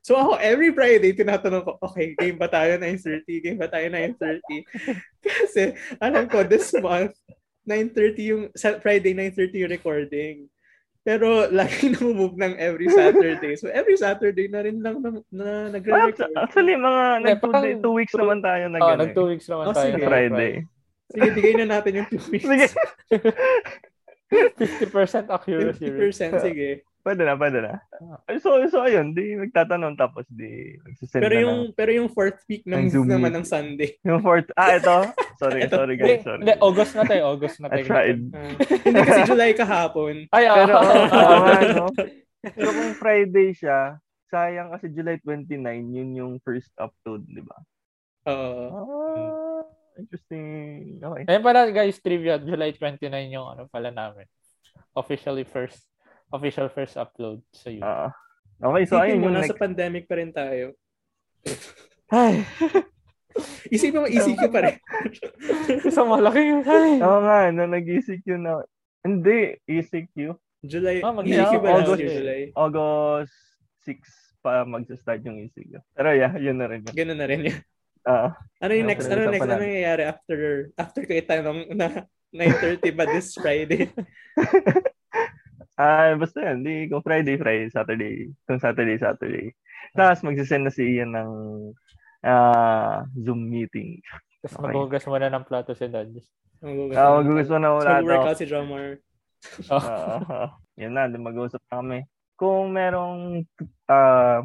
So 0.00 0.14
ako, 0.14 0.36
every 0.36 0.70
Friday, 0.70 1.12
tinatanong 1.12 1.64
ko, 1.64 1.72
okay, 1.80 2.12
game 2.14 2.36
ba 2.36 2.46
tayo 2.46 2.76
9.30? 2.76 3.24
Game 3.40 3.56
ba 3.56 3.66
tayo 3.66 3.88
9.30? 3.88 4.60
Kasi, 5.24 5.62
alam 5.98 6.28
ko, 6.28 6.44
this 6.44 6.68
month, 6.76 7.16
9.30 7.64 8.18
yung, 8.26 8.42
sa 8.52 8.76
Friday, 8.78 9.14
9.30 9.14 9.62
yung 9.62 9.72
recording. 9.72 10.36
Pero, 11.02 11.44
lagi 11.58 11.90
na 11.90 12.02
move 12.04 12.36
ng 12.36 12.54
every 12.58 12.86
Saturday. 12.88 13.54
So, 13.56 13.66
every 13.70 13.96
Saturday 13.96 14.46
na 14.46 14.60
rin 14.60 14.78
lang 14.78 15.00
na, 15.00 15.10
na 15.32 15.46
Well, 15.48 15.70
nagre-record. 15.72 16.30
actually, 16.36 16.74
mga 16.74 17.02
nag 17.22 17.38
two, 17.38 17.46
parang- 17.48 17.64
day- 17.64 17.80
two 17.80 17.94
weeks 17.94 18.14
naman 18.14 18.38
tayo 18.38 18.64
na 18.68 18.78
Oh, 18.78 18.88
ganun. 18.92 19.00
nag 19.00 19.12
two 19.12 19.28
weeks 19.28 19.46
naman 19.48 19.64
Oh, 19.64 19.74
tayo. 19.74 19.88
sige. 19.88 19.96
na 19.96 20.06
Friday. 20.06 20.52
Sige, 21.08 21.28
bigay 21.30 21.54
na 21.58 21.66
natin 21.70 21.92
yung 21.94 22.08
2 22.08 22.24
weeks. 22.28 22.46
Sige. 22.46 22.66
50% 24.32 25.28
accuracy 25.28 25.86
rate. 25.86 26.14
50%, 26.40 26.40
sige. 26.40 26.68
Pwede 26.98 27.26
na, 27.26 27.34
pwede 27.34 27.58
na. 27.58 27.82
Ay, 28.24 28.38
So, 28.38 28.54
so 28.70 28.78
ayun, 28.80 29.10
di 29.10 29.34
magtatanong 29.34 29.98
tapos 29.98 30.22
di 30.28 30.78
magsisend 30.78 31.18
Pero 31.18 31.34
na 31.34 31.42
yung 31.42 31.58
ng- 31.60 31.72
pero 31.74 31.90
yung 31.90 32.06
fourth 32.08 32.38
week 32.46 32.62
ng 32.62 32.86
Zoom 32.88 33.10
naman 33.10 33.34
meeting. 33.34 33.34
ng 33.34 33.44
Sunday. 33.44 33.90
yung 34.06 34.22
fourth, 34.22 34.46
ah, 34.54 34.70
ito. 34.72 35.10
Sorry, 35.34 35.66
Ito. 35.66 35.74
sorry 35.76 35.94
guys, 35.96 36.22
sorry. 36.22 36.40
hindi, 36.40 36.54
August 36.56 36.94
na 36.94 37.02
tayo. 37.02 37.22
August 37.28 37.56
na 37.58 37.66
I 37.66 37.72
tayo. 37.74 37.84
tried. 37.84 38.20
Ah, 38.30 38.50
hindi 38.86 39.00
kasi 39.02 39.20
July 39.26 39.50
kahapon. 39.52 40.14
Ay, 40.30 40.44
ah. 40.46 40.54
Pero, 40.56 40.74
oo 40.78 41.34
nga, 41.42 41.60
no? 41.74 41.86
Pero 42.40 42.68
kung 42.70 42.92
Friday 42.94 43.50
siya, 43.50 43.98
sayang 44.28 44.70
kasi 44.70 44.86
July 44.88 45.18
29, 45.18 45.58
yun 45.90 46.10
yung 46.14 46.32
first 46.38 46.70
upload, 46.76 47.26
di 47.26 47.42
ba? 47.42 47.58
Oo. 48.24 48.62
Ah, 48.70 49.51
interesting. 50.02 50.98
Okay. 50.98 51.24
Ayun 51.26 51.42
pala 51.42 51.70
guys, 51.70 51.98
trivia. 51.98 52.36
July 52.36 52.74
29 52.74 53.06
yung 53.30 53.46
ano 53.46 53.62
pala 53.66 53.88
namin. 53.88 54.26
Officially 54.92 55.46
first, 55.46 55.80
official 56.28 56.68
first 56.68 56.98
upload 56.98 57.40
sa 57.50 57.70
YouTube. 57.70 57.86
Ah. 57.86 58.12
okay, 58.60 58.84
so 58.84 58.98
ayun 58.98 59.22
mo, 59.22 59.30
yung 59.30 59.38
nasa 59.38 59.54
next. 59.54 59.62
pandemic 59.62 60.04
pa 60.04 60.14
rin 60.18 60.30
tayo. 60.30 60.76
Ay, 62.12 62.44
Isipin 63.72 64.04
mo, 64.04 64.08
ECQ 64.08 64.52
pa 64.52 64.60
rin. 64.60 64.76
isang 65.88 66.04
malaki 66.04 66.40
yun. 66.44 66.60
Ay. 66.68 67.00
Oo 67.00 67.20
nga, 67.24 67.48
no, 67.48 67.64
nag-ECQ 67.64 68.26
na. 68.36 68.60
Hindi, 69.00 69.56
ECQ. 69.64 70.36
July, 70.62 71.00
Ah, 71.00 71.10
mag- 71.10 71.24
ECQ 71.24 71.54
ba 71.58 71.80
August 71.80 71.98
year, 71.98 72.12
eh. 72.12 72.16
July? 72.20 72.42
August 72.54 73.34
6 73.88 74.44
pa 74.44 74.62
mag-start 74.68 75.24
yung 75.24 75.40
ECQ. 75.40 75.80
Pero 75.96 76.08
yeah, 76.12 76.36
yun 76.36 76.60
na 76.60 76.68
rin 76.68 76.84
yun. 76.84 76.92
Ganun 76.92 77.18
na 77.18 77.26
rin 77.26 77.40
yun. 77.48 77.58
Ah, 78.02 78.34
Ano 78.58 78.72
yung 78.72 78.86
Ano 78.86 78.92
next, 78.92 79.06
ano 79.06 79.20
next, 79.24 79.42
ano 79.42 79.52
natin? 79.52 79.62
nangyayari 79.62 80.02
after, 80.04 80.38
after 80.74 81.02
ko 81.02 81.12
itanong 81.12 81.70
na 81.72 81.86
9.30 82.30 82.90
ba 82.92 83.04
this 83.06 83.34
Friday? 83.34 83.90
ah, 85.78 86.14
basta 86.14 86.38
yan. 86.42 86.62
Di 86.62 86.88
kung 86.88 87.02
Friday, 87.02 87.36
Friday, 87.36 87.68
Saturday. 87.68 88.14
Kung 88.44 88.58
Saturday, 88.58 88.96
Saturday. 88.96 89.46
Tapos 89.92 90.22
magsisend 90.22 90.64
na 90.64 90.72
si 90.72 90.82
Ian 90.96 91.12
ng 91.12 91.30
ah, 92.22 93.06
Zoom 93.14 93.46
meeting. 93.46 93.98
Tapos 94.40 94.58
Okay. 94.58 94.66
maghugas 94.68 95.04
mo 95.06 95.16
na 95.16 95.30
ng 95.30 95.44
plato 95.44 95.72
si 95.72 95.86
Dad. 95.86 96.10
Magugas 96.58 96.96
Ah, 96.96 97.06
na- 97.08 97.16
magugas 97.20 97.48
mo 97.48 97.58
na 97.58 97.68
So, 97.68 97.76
wala 97.76 97.90
to. 97.90 97.96
mag-workout 98.00 98.38
si 98.38 98.46
Drummer. 98.46 98.86
Oh. 99.68 99.78
Ah, 99.78 100.48
yun 100.74 100.94
na, 100.94 101.06
di 101.06 101.18
mag-usap 101.18 101.58
na 101.64 101.78
kami. 101.78 101.98
Kung 102.34 102.70
merong 102.70 103.42
ah, 103.86 104.42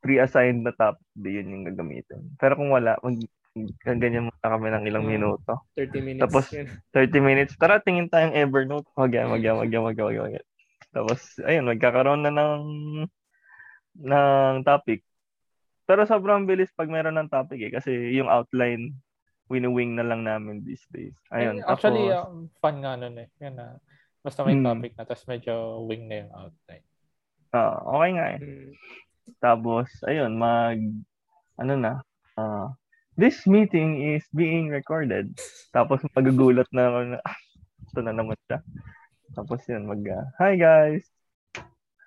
pre-assigned 0.00 0.64
na 0.64 0.72
topic, 0.72 1.04
di 1.12 1.38
yun 1.38 1.52
yung 1.52 1.64
gagamitin. 1.68 2.34
Pero 2.36 2.56
kung 2.56 2.72
wala, 2.72 2.96
mag 3.00 3.20
ganyan 3.84 4.30
muna 4.30 4.46
kami 4.46 4.68
ng 4.70 4.84
ilang 4.86 5.04
Hmm. 5.04 5.12
minuto. 5.12 5.52
30 5.74 6.00
minutes. 6.00 6.22
Tapos, 6.22 6.44
Yun. 6.54 6.66
30 6.94 7.20
minutes. 7.20 7.52
Tara, 7.58 7.82
tingin 7.82 8.06
tayong 8.06 8.32
Evernote. 8.32 8.86
Wag 8.94 9.10
yan, 9.10 9.26
wag 9.28 9.42
yan, 9.42 9.58
wag 9.58 9.68
yan, 9.68 9.82
wag 9.82 9.96
yan, 9.98 10.06
wag 10.06 10.34
yan. 10.38 10.46
Tapos, 10.90 11.20
ayun, 11.42 11.66
magkakaroon 11.66 12.22
na 12.22 12.32
ng 12.32 12.62
ng 14.00 14.56
topic. 14.62 15.02
Pero 15.84 16.06
sobrang 16.06 16.46
bilis 16.46 16.70
pag 16.70 16.86
meron 16.86 17.18
ng 17.18 17.26
topic 17.28 17.58
eh. 17.58 17.72
Kasi 17.74 17.90
yung 18.14 18.30
outline, 18.30 18.94
wini-wing 19.50 19.98
na 19.98 20.06
lang 20.06 20.22
namin 20.22 20.62
these 20.62 20.86
days. 20.94 21.18
Ayun, 21.34 21.58
Actually, 21.66 22.06
tapos, 22.06 22.30
um, 22.30 22.46
fun 22.62 22.76
nga 22.78 22.94
nun 22.94 23.18
eh. 23.18 23.28
Yan 23.42 23.58
na. 23.58 23.82
Basta 24.22 24.46
may 24.46 24.54
Hmm. 24.54 24.62
topic 24.64 24.94
na, 24.94 25.02
tapos 25.02 25.26
medyo 25.26 25.82
wing 25.84 26.06
na 26.06 26.22
yung 26.22 26.32
outline. 26.32 26.86
ah, 27.50 27.82
okay 27.82 28.10
nga 28.14 28.26
eh. 28.30 28.38
Hmm. 28.38 28.70
Tapos, 29.38 29.86
ayun, 30.08 30.34
mag, 30.34 30.80
ano 31.60 31.74
na, 31.78 31.92
ah, 32.34 32.74
this 33.14 33.46
meeting 33.46 34.02
is 34.16 34.26
being 34.34 34.72
recorded. 34.72 35.30
Tapos, 35.70 36.02
magugulat 36.16 36.66
na 36.74 36.82
ako 36.90 36.98
na, 37.14 37.18
ah, 37.22 37.38
ito 37.86 38.00
na 38.02 38.12
naman 38.16 38.38
siya. 38.50 38.58
Tapos 39.30 39.62
yun, 39.70 39.86
mag, 39.86 40.02
ah, 40.10 40.26
hi 40.42 40.58
guys! 40.58 41.06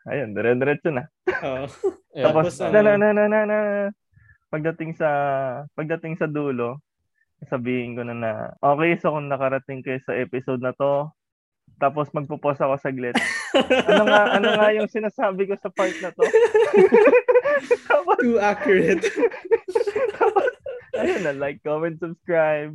Ayun, 0.03 0.35
dire-diretso 0.35 0.91
na. 0.91 1.07
Oo. 1.43 1.65
Yeah. 2.13 2.29
Tapos, 2.29 2.61
Tapos, 2.61 2.69
na, 2.69 2.77
ano? 2.85 2.93
na, 2.93 3.09
na, 3.09 3.25
na, 3.25 3.25
na, 3.25 3.39
na, 3.49 3.57
pagdating 4.53 4.93
sa, 4.93 5.09
pagdating 5.73 6.13
sa 6.13 6.29
dulo, 6.29 6.77
sabihin 7.49 7.97
ko 7.97 8.05
na 8.05 8.13
na, 8.13 8.31
okay, 8.61 8.93
so 9.01 9.09
kung 9.09 9.33
nakarating 9.33 9.81
kayo 9.81 9.97
sa 10.05 10.13
episode 10.13 10.61
na 10.61 10.77
to, 10.77 11.09
tapos 11.81 12.13
magpo-pause 12.13 12.61
ako 12.61 12.75
saglit. 12.77 13.17
ano 13.89 14.03
nga, 14.05 14.21
ano 14.37 14.47
nga 14.55 14.69
yung 14.77 14.85
sinasabi 14.85 15.49
ko 15.49 15.57
sa 15.57 15.73
part 15.73 15.95
na 16.05 16.13
to? 16.13 16.21
Tapos, 17.87 18.17
Too 18.19 18.37
accurate. 18.37 19.03
ayun 20.93 21.21
na, 21.23 21.33
like, 21.33 21.59
comment, 21.61 21.97
subscribe. 21.97 22.73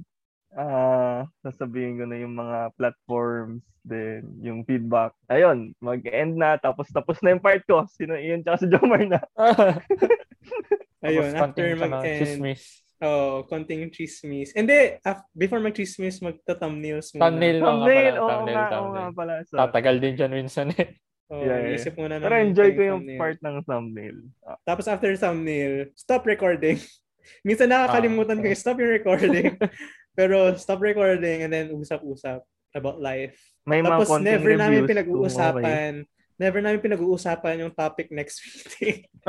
Ah, 0.51 1.29
sasabihin 1.45 2.01
ko 2.01 2.05
na 2.09 2.17
yung 2.17 2.33
mga 2.33 2.73
platforms, 2.75 3.61
then 3.85 4.25
yung 4.41 4.65
feedback. 4.65 5.13
Ayun, 5.29 5.77
mag-end 5.79 6.41
na, 6.41 6.57
tapos 6.57 6.89
tapos 6.89 7.21
na 7.21 7.37
yung 7.37 7.45
part 7.45 7.61
ko. 7.69 7.85
Sino 7.93 8.17
iyon 8.17 8.41
tsaka 8.41 8.65
si 8.65 8.67
Jomar 8.67 9.05
na. 9.05 9.21
Ayun, 11.05 11.31
after 11.37 11.77
na 11.77 11.87
mag-end. 11.87 12.21
Chismis. 12.25 12.63
Oh, 12.99 13.47
konting 13.47 13.95
chismis. 13.95 14.51
Hindi, 14.57 14.99
af- 15.07 15.23
before 15.31 15.63
mag-chismis, 15.63 16.19
magta-thumbnails 16.19 17.15
muna. 17.15 17.23
Thumbnail 17.31 17.57
lang 17.61 17.63
nga 17.63 17.71
Thumbnail, 17.71 18.15
oo 18.19 18.27
Thumbnail, 18.27 18.57
oo 18.59 18.67
thumbnail. 18.73 18.91
nga 18.99 19.13
pala. 19.15 19.33
So, 19.47 19.55
Tatagal 19.55 19.97
din 20.03 20.15
dyan 20.19 20.33
minsan 20.35 20.67
eh. 20.75 20.99
Oh, 21.29 21.45
Yeah, 21.45 21.61
yeah. 21.61 21.77
isip 21.77 21.93
muna 21.95 22.17
pero 22.17 22.33
namin 22.33 22.49
enjoy 22.51 22.69
ko 22.73 22.81
yung 22.81 23.01
thumbnail. 23.05 23.21
part 23.21 23.39
ng 23.39 23.57
thumbnail. 23.63 24.17
Ah, 24.41 24.57
Tapos 24.65 24.89
after 24.89 25.13
thumbnail, 25.13 25.93
stop 25.93 26.25
recording. 26.25 26.81
Minsan 27.47 27.69
nakakalimutan 27.69 28.41
Ah, 28.41 28.43
ko 28.43 28.57
stop 28.57 28.81
yung 28.81 28.95
recording. 28.97 29.53
Pero 30.19 30.57
stop 30.57 30.81
recording 30.81 31.45
and 31.45 31.53
then 31.53 31.69
usap-usap 31.71 32.41
about 32.73 32.99
life. 32.99 33.37
May 33.63 33.85
Tapos 33.85 34.09
never 34.19 34.57
namin 34.57 34.89
pinag-uusapan, 34.89 36.03
never 36.35 36.59
namin 36.59 36.81
pinag-uusapan 36.81 37.63
yung 37.63 37.73
topic 37.77 38.09
next 38.11 38.41
meeting. 38.43 39.05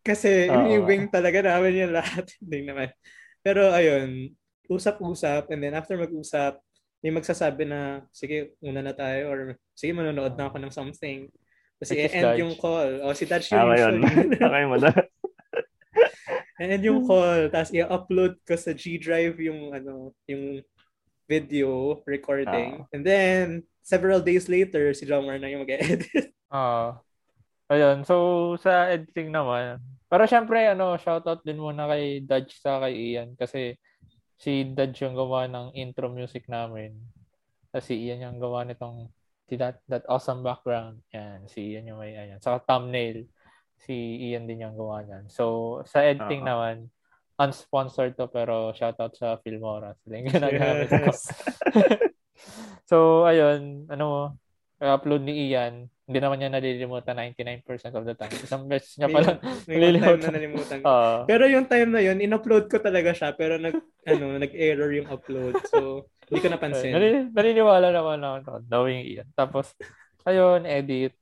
Kasi 0.00 0.48
Oo. 0.48 0.64
yung 0.70 0.84
wing 0.88 1.04
talaga 1.12 1.44
namin 1.44 1.82
yung 1.86 1.92
lahat. 1.92 2.30
Hindi 2.40 2.58
naman. 2.64 2.88
Pero 3.42 3.68
ayun, 3.68 4.32
usap-usap 4.64 5.50
and 5.50 5.60
then 5.60 5.74
after 5.76 5.98
mag-usap, 5.98 6.56
may 7.00 7.12
magsasabi 7.12 7.64
na, 7.64 8.04
sige, 8.12 8.56
una 8.60 8.84
na 8.84 8.92
tayo 8.92 9.32
or 9.32 9.38
sige, 9.72 9.96
manonood 9.96 10.36
na 10.36 10.52
ako 10.52 10.56
ng 10.60 10.72
something. 10.72 11.28
Kasi 11.80 11.96
i-end 11.96 12.36
Dutch. 12.36 12.40
yung 12.44 12.54
call. 12.60 12.90
O, 13.00 13.16
si 13.16 13.24
Dutch 13.24 13.48
yung 13.56 13.72
yun. 13.72 14.04
usually. 14.04 14.36
okay 14.36 14.64
mo 14.68 14.76
na. 14.76 14.92
i-end 16.60 16.84
yung 16.84 17.02
call. 17.08 17.48
Tapos 17.48 17.72
i-upload 17.72 18.36
ko 18.44 18.52
sa 18.52 18.76
G 18.76 19.00
Drive 19.00 19.40
yung, 19.40 19.72
ano, 19.72 20.12
yung 20.28 20.60
video 21.24 22.02
recording. 22.04 22.84
And 22.92 23.00
then, 23.00 23.64
several 23.80 24.20
days 24.20 24.50
later, 24.50 24.92
si 24.92 25.08
Drummer 25.08 25.40
na 25.40 25.48
yung 25.48 25.64
mag-edit. 25.64 26.06
Ah. 26.50 26.98
ayun. 27.70 28.02
So, 28.02 28.58
sa 28.58 28.90
editing 28.90 29.30
naman. 29.30 29.78
Pero 30.10 30.26
syempre, 30.26 30.66
ano, 30.66 30.98
shoutout 30.98 31.46
din 31.46 31.62
muna 31.62 31.86
kay 31.86 32.26
Dodge 32.26 32.58
sa 32.58 32.82
kay 32.82 33.14
Ian. 33.14 33.38
Kasi 33.38 33.78
si 34.40 34.64
Dodge 34.72 35.04
yung 35.04 35.12
gawa 35.12 35.44
ng 35.44 35.76
intro 35.76 36.08
music 36.08 36.48
namin. 36.48 36.96
Tapos 37.68 37.84
si 37.84 38.08
Ian 38.08 38.24
yung 38.24 38.40
gawa 38.40 38.64
nitong 38.64 39.12
si 39.44 39.60
that, 39.60 39.84
that 39.90 40.06
awesome 40.08 40.40
background. 40.40 41.04
Yan. 41.12 41.44
Si 41.44 41.76
Ian 41.76 41.92
yung 41.92 42.00
may, 42.00 42.16
ayan. 42.16 42.40
Sa 42.40 42.56
thumbnail, 42.64 43.28
si 43.84 43.92
Ian 44.32 44.48
din 44.48 44.64
yung 44.64 44.78
gawa 44.78 45.04
niyan. 45.04 45.28
So, 45.28 45.78
sa 45.84 46.00
editing 46.00 46.46
Oo. 46.46 46.48
naman, 46.48 46.76
unsponsored 47.40 48.14
to 48.14 48.28
pero 48.32 48.72
shoutout 48.72 49.12
sa 49.18 49.36
Filmora. 49.44 49.92
Sila 50.00 50.14
yung 50.22 50.30
ginagamit 50.30 50.88
ko. 50.88 51.04
Yes. 51.10 51.20
so, 52.90 52.96
ayun, 53.28 53.90
ano, 53.92 54.38
upload 54.80 55.28
ni 55.28 55.52
Ian, 55.52 55.92
hindi 56.08 56.18
naman 56.18 56.40
niya 56.40 56.50
nalilimutan 56.50 57.14
99% 57.36 57.68
of 57.94 58.04
the 58.08 58.16
time. 58.16 58.32
Isang 58.32 58.64
beses 58.66 58.96
niya 58.96 59.12
pala. 59.12 59.36
Na 59.38 59.52
Nalilimutan. 59.68 60.32
nalimutan. 60.32 60.78
Ah. 60.82 61.22
Pero 61.28 61.44
yung 61.46 61.68
time 61.68 61.90
na 61.92 62.00
yun, 62.02 62.18
in-upload 62.18 62.66
ko 62.66 62.80
talaga 62.80 63.12
siya, 63.14 63.36
pero 63.36 63.60
nag, 63.60 63.76
ano, 64.08 64.40
nag-error 64.40 64.90
yung 64.96 65.06
upload. 65.12 65.54
So, 65.68 66.08
hindi 66.26 66.40
ko 66.42 66.48
napansin. 66.50 66.96
Nalili- 66.96 67.30
naniniwala 67.30 67.92
naman 67.92 68.18
ako 68.24 68.40
no, 68.58 68.64
knowing 68.66 69.06
Ian. 69.06 69.28
Tapos, 69.36 69.76
ayun, 70.24 70.64
edit. 70.66 71.14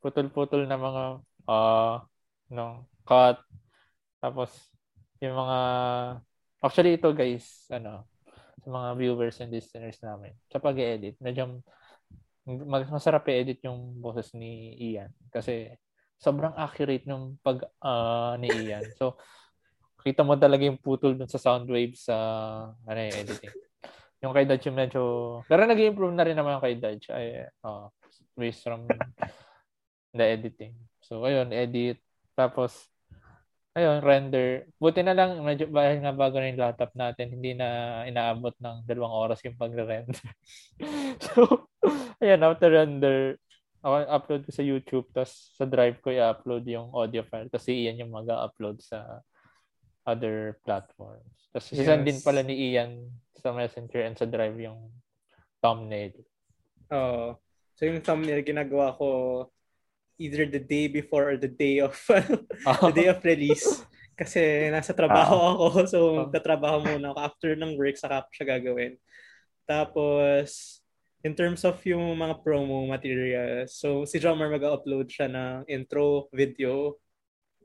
Putol-putol 0.00 0.64
na 0.66 0.80
mga 0.80 1.02
ah 1.46 2.02
no, 2.50 2.86
cut. 3.06 3.38
Tapos, 4.18 4.50
yung 5.22 5.36
mga 5.36 5.58
actually 6.62 6.98
ito 6.98 7.10
guys, 7.14 7.66
ano, 7.70 8.06
sa 8.62 8.68
mga 8.70 8.88
viewers 8.98 9.38
and 9.38 9.54
listeners 9.54 9.98
namin, 10.02 10.34
sa 10.50 10.58
pag-edit, 10.58 11.14
medyo 11.22 11.62
mag- 12.46 12.88
masarap 12.88 13.26
i-edit 13.28 13.60
yung 13.66 13.98
boses 13.98 14.30
ni 14.32 14.78
Ian 14.94 15.10
kasi 15.34 15.74
sobrang 16.16 16.54
accurate 16.56 17.04
yung 17.04 17.36
pag 17.44 17.66
ah, 17.82 18.38
ni 18.40 18.48
Ian. 18.48 18.86
So, 18.96 19.18
kita 20.06 20.22
mo 20.22 20.38
talaga 20.38 20.62
yung 20.62 20.78
putol 20.78 21.18
dun 21.18 21.26
sa 21.28 21.42
sound 21.42 21.66
waves 21.66 22.06
sa 22.06 22.16
ano 22.86 22.98
yung 23.02 23.18
editing. 23.26 23.54
Yung 24.24 24.32
kay 24.32 24.48
Dodge 24.48 24.66
yung 24.72 24.78
medyo... 24.80 25.02
Pero 25.44 25.68
nag 25.68 25.76
improve 25.76 26.14
na 26.16 26.24
rin 26.24 26.38
naman 26.38 26.56
yung 26.56 26.64
kay 26.64 26.76
Dodge. 26.80 27.06
Ay, 27.12 27.44
uh, 27.66 27.92
based 28.32 28.64
from 28.64 28.88
the 30.16 30.24
editing. 30.24 30.72
So, 31.04 31.20
ayun, 31.28 31.52
edit. 31.52 32.00
Tapos, 32.32 32.88
ayun, 33.76 34.00
render. 34.00 34.72
Buti 34.80 35.04
na 35.04 35.12
lang, 35.12 35.36
medyo 35.44 35.68
dahil 35.68 36.00
nga 36.00 36.16
bago 36.16 36.40
na 36.40 36.48
yung 36.48 36.62
laptop 36.64 36.96
natin, 36.96 37.28
hindi 37.28 37.52
na 37.52 38.02
inaabot 38.08 38.56
ng 38.56 38.88
dalawang 38.88 39.14
oras 39.14 39.44
yung 39.44 39.60
pagre-render. 39.60 40.16
so, 41.28 41.68
ayun, 42.18 42.40
after 42.42 42.70
render, 42.70 43.18
ako 43.80 43.94
upload 44.08 44.40
ko 44.42 44.50
sa 44.50 44.64
YouTube, 44.64 45.06
tapos 45.10 45.52
sa 45.54 45.64
drive 45.64 46.00
ko 46.00 46.10
i-upload 46.10 46.66
yung 46.66 46.90
audio 46.90 47.22
file, 47.22 47.46
tapos 47.46 47.66
si 47.66 47.86
Ian 47.86 48.02
yung 48.02 48.10
mag-upload 48.10 48.80
sa 48.80 49.22
other 50.02 50.58
platforms. 50.62 51.50
Tapos 51.50 51.66
Yes. 51.70 51.82
sisend 51.82 52.02
din 52.02 52.18
pala 52.20 52.42
ni 52.42 52.74
Ian 52.74 53.06
sa 53.34 53.50
Messenger 53.50 54.00
and 54.06 54.16
sa 54.16 54.26
drive 54.26 54.54
yung 54.58 54.90
thumbnail. 55.58 56.14
Oo. 56.90 57.34
So, 57.74 57.84
yung 57.84 58.00
thumbnail, 58.00 58.40
ginagawa 58.40 58.94
ko 58.94 59.06
either 60.16 60.48
the 60.48 60.62
day 60.62 60.88
before 60.88 61.28
or 61.28 61.36
the 61.36 61.50
day 61.50 61.82
of 61.84 61.92
the 62.88 62.94
day 62.94 63.10
of 63.10 63.20
release. 63.20 63.84
Kasi 64.16 64.72
nasa 64.72 64.96
trabaho 64.96 65.36
ako. 65.36 65.66
So, 65.84 65.98
Ah. 66.16 66.16
magtatrabaho 66.24 66.80
muna 66.86 67.12
ako. 67.12 67.18
After 67.20 67.48
ng 67.52 67.76
work, 67.76 68.00
saka 68.00 68.24
siya 68.32 68.56
gagawin. 68.56 68.96
Tapos, 69.68 70.80
in 71.26 71.34
terms 71.34 71.66
of 71.66 71.74
yung 71.82 72.14
mga 72.14 72.38
promo 72.46 72.86
materials, 72.86 73.74
so 73.74 74.06
si 74.06 74.22
Drummer 74.22 74.46
mag-upload 74.46 75.10
siya 75.10 75.26
ng 75.26 75.66
intro 75.66 76.30
video. 76.30 77.02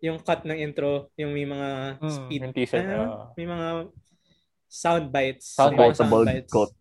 Yung 0.01 0.17
cut 0.17 0.41
ng 0.49 0.57
intro, 0.57 1.13
yung 1.13 1.29
may 1.29 1.45
mga 1.45 2.01
Mm, 2.01 2.09
speed, 2.09 2.41
teaser, 2.57 2.81
ano, 2.81 2.97
ah. 3.05 3.25
may 3.37 3.45
mga 3.45 3.67
sound 4.65 5.13
bites. 5.13 5.53
Sound 5.53 5.77
bites. 5.77 6.01
Sound 6.01 6.25
bites 6.25 6.49
quote. 6.49 6.73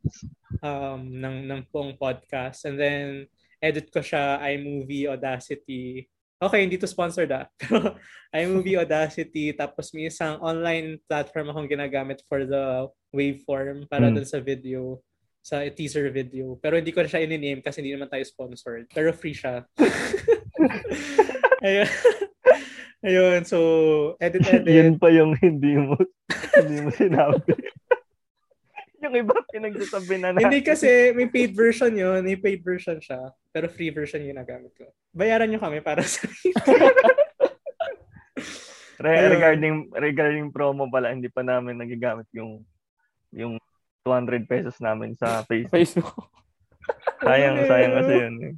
um, 0.64 1.04
ng, 1.04 1.36
ng 1.44 1.60
buong 1.68 2.00
podcast. 2.00 2.64
And 2.64 2.80
then, 2.80 3.28
edit 3.60 3.92
ko 3.92 4.00
siya 4.00 4.40
iMovie, 4.40 5.04
Audacity. 5.04 6.08
Okay, 6.40 6.64
hindi 6.64 6.80
to 6.80 6.88
sponsored 6.88 7.28
ah. 7.28 7.44
Pero 7.60 7.92
iMovie, 8.32 8.80
Audacity, 8.80 9.52
tapos 9.52 9.92
may 9.92 10.08
isang 10.08 10.40
online 10.40 10.96
platform 11.04 11.52
akong 11.52 11.68
ginagamit 11.68 12.24
for 12.24 12.48
the 12.48 12.88
waveform 13.12 13.84
para 13.84 14.08
mm. 14.08 14.16
dun 14.16 14.24
sa 14.24 14.40
video 14.40 14.96
sa 15.40 15.64
teaser 15.72 16.12
video. 16.12 16.56
Pero 16.60 16.76
hindi 16.76 16.92
ko 16.92 17.00
na 17.00 17.08
siya 17.08 17.24
in-name 17.24 17.64
kasi 17.64 17.80
hindi 17.80 17.96
naman 17.96 18.12
tayo 18.12 18.24
sponsored. 18.24 18.86
Pero 18.92 19.10
free 19.16 19.36
siya. 19.36 19.64
Ayun. 21.64 21.88
Ayun, 23.00 23.40
so 23.48 23.58
edit 24.20 24.44
edit. 24.44 24.68
Yan 24.68 25.00
pa 25.00 25.08
yung 25.08 25.32
hindi 25.40 25.72
mo 25.80 25.96
hindi 26.60 26.76
mo 26.84 26.92
sinabi. 26.92 27.56
yung 29.00 29.16
iba 29.16 29.32
pinagsasabi 29.48 30.20
na 30.20 30.36
natin. 30.36 30.44
Hindi 30.44 30.60
kasi 30.60 31.16
may 31.16 31.32
paid 31.32 31.56
version 31.56 31.96
yun. 31.96 32.20
May 32.20 32.36
paid 32.36 32.60
version 32.60 33.00
siya. 33.00 33.32
Pero 33.48 33.72
free 33.72 33.88
version 33.88 34.20
yung 34.20 34.36
nagamit 34.36 34.76
ko. 34.76 34.84
Bayaran 35.16 35.48
nyo 35.48 35.56
kami 35.56 35.80
para 35.80 36.04
sa 36.04 36.28
Re- 39.00 39.32
regarding 39.32 39.88
regarding 39.96 40.52
promo 40.52 40.84
pala, 40.92 41.16
hindi 41.16 41.32
pa 41.32 41.40
namin 41.40 41.80
nagagamit 41.80 42.28
yung 42.36 42.60
yung 43.32 43.56
200 44.04 44.48
pesos 44.48 44.76
namin 44.80 45.16
sa 45.16 45.42
Facebook. 45.50 45.74
Facebook. 45.74 46.20
sayang, 47.26 47.56
sayang 47.68 47.92
kasi 48.00 48.12
yun. 48.12 48.34
Eh. 48.40 48.54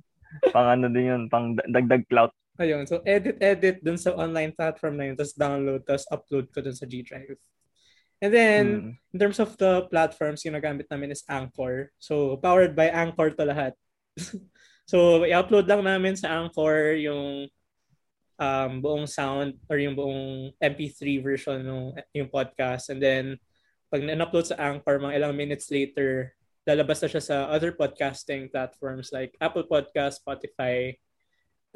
Pang 0.50 0.68
ano 0.68 0.86
din 0.88 1.06
yun, 1.12 1.22
pang 1.28 1.52
dagdag 1.56 2.06
clout. 2.08 2.32
Ayun, 2.60 2.84
so 2.84 3.00
edit-edit 3.08 3.80
dun 3.80 3.96
sa 3.96 4.12
online 4.12 4.52
platform 4.52 5.00
na 5.00 5.08
yun, 5.08 5.16
tapos 5.16 5.34
download, 5.34 5.82
tapos 5.88 6.04
upload 6.12 6.46
ko 6.52 6.60
dun 6.60 6.76
sa 6.76 6.84
G 6.84 7.00
Drive. 7.00 7.40
And 8.22 8.30
then, 8.30 8.64
hmm. 8.68 8.90
in 9.10 9.18
terms 9.18 9.42
of 9.42 9.58
the 9.58 9.88
platforms, 9.90 10.46
yung 10.46 10.54
nagamit 10.54 10.86
namin 10.86 11.10
is 11.10 11.26
Anchor. 11.26 11.90
So, 11.98 12.38
powered 12.38 12.78
by 12.78 12.86
Anchor 12.86 13.34
to 13.34 13.42
lahat. 13.42 13.74
so, 14.90 15.26
i-upload 15.26 15.66
lang 15.66 15.82
namin 15.82 16.14
sa 16.14 16.30
Anchor 16.30 16.94
yung 17.02 17.50
um, 18.38 18.72
buong 18.78 19.10
sound 19.10 19.58
or 19.66 19.74
yung 19.82 19.98
buong 19.98 20.54
MP3 20.62 21.18
version 21.18 21.66
ng 21.66 21.98
yung 22.14 22.30
podcast. 22.30 22.94
And 22.94 23.02
then, 23.02 23.42
pag 23.92 24.00
na-upload 24.00 24.48
sa 24.48 24.56
Anchor, 24.56 24.96
mga 24.96 25.20
ilang 25.20 25.36
minutes 25.36 25.68
later, 25.68 26.32
lalabas 26.64 27.04
na 27.04 27.12
siya 27.12 27.20
sa 27.20 27.36
other 27.52 27.76
podcasting 27.76 28.48
platforms 28.48 29.12
like 29.12 29.36
Apple 29.36 29.68
Podcast, 29.68 30.24
Spotify, 30.24 30.96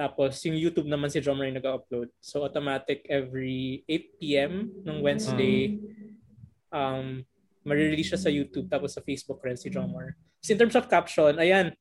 tapos 0.01 0.41
yung 0.49 0.57
YouTube 0.57 0.89
naman 0.89 1.13
si 1.13 1.21
Drummer 1.21 1.45
yung 1.45 1.61
nag-upload. 1.61 2.09
So 2.25 2.49
automatic 2.49 3.05
every 3.13 3.85
8 3.85 4.17
p.m. 4.17 4.53
ng 4.81 5.05
Wednesday, 5.05 5.77
um, 6.73 7.21
marirelease 7.69 8.17
siya 8.17 8.21
sa 8.21 8.33
YouTube 8.33 8.73
tapos 8.73 8.97
sa 8.97 9.05
Facebook 9.05 9.45
rin 9.45 9.61
si 9.61 9.69
Moore. 9.69 10.17
So 10.41 10.57
in 10.57 10.61
terms 10.61 10.77
of 10.77 10.89
caption, 10.89 11.37
ayan, 11.37 11.77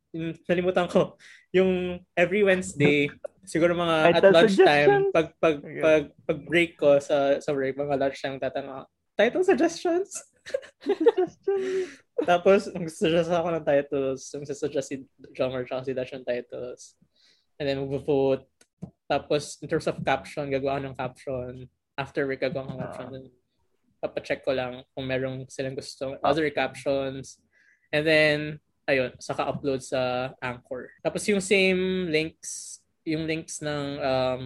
nalimutan 0.51 0.91
ko, 0.91 1.15
yung 1.55 2.03
every 2.11 2.43
Wednesday, 2.43 3.07
siguro 3.51 3.71
mga 3.71 4.19
at 4.19 4.23
lunchtime, 4.35 5.15
pag, 5.15 5.31
pag, 5.39 5.63
pag, 5.63 6.03
pag 6.27 6.39
break 6.43 6.75
ko 6.75 6.99
sa, 6.99 7.39
sa 7.39 7.55
break, 7.55 7.79
mga 7.79 7.95
lunchtime 7.99 8.35
tatanong, 8.35 8.83
title 9.17 9.43
suggestions? 9.49 10.11
tapos, 12.29 12.69
mag-suggest 12.69 13.31
ako 13.31 13.47
ng 13.55 13.65
titles, 13.65 14.29
mag-suggest 14.35 14.87
si 14.87 14.95
John 15.33 15.51
Moore 15.51 15.65
si 15.65 15.95
Dash 15.95 16.13
ng 16.13 16.27
titles. 16.27 16.95
And 17.57 17.65
then, 17.65 17.81
mag-vote. 17.81 18.45
Tapos, 19.09 19.57
in 19.63 19.67
terms 19.67 19.87
of 19.87 19.99
caption, 20.05 20.51
gagawa 20.51 20.83
ng 20.83 20.95
caption. 20.95 21.65
After 21.97 22.27
week, 22.27 22.43
gagawa 22.43 22.69
ng 22.69 22.79
caption. 22.79 23.09
Uh, 23.25 23.33
papacheck 24.05 24.45
ko 24.45 24.53
lang 24.53 24.85
kung 24.93 25.09
merong 25.09 25.49
silang 25.49 25.73
gusto 25.73 26.13
other 26.21 26.45
captions. 26.53 27.41
And 27.89 28.05
then, 28.05 28.39
ayun, 28.85 29.17
saka 29.17 29.49
upload 29.49 29.81
sa 29.81 30.33
Anchor. 30.37 30.93
Tapos 31.01 31.25
yung 31.25 31.41
same 31.41 32.13
links, 32.13 32.81
yung 33.01 33.25
links 33.25 33.65
ng 33.65 33.85
um, 33.97 34.43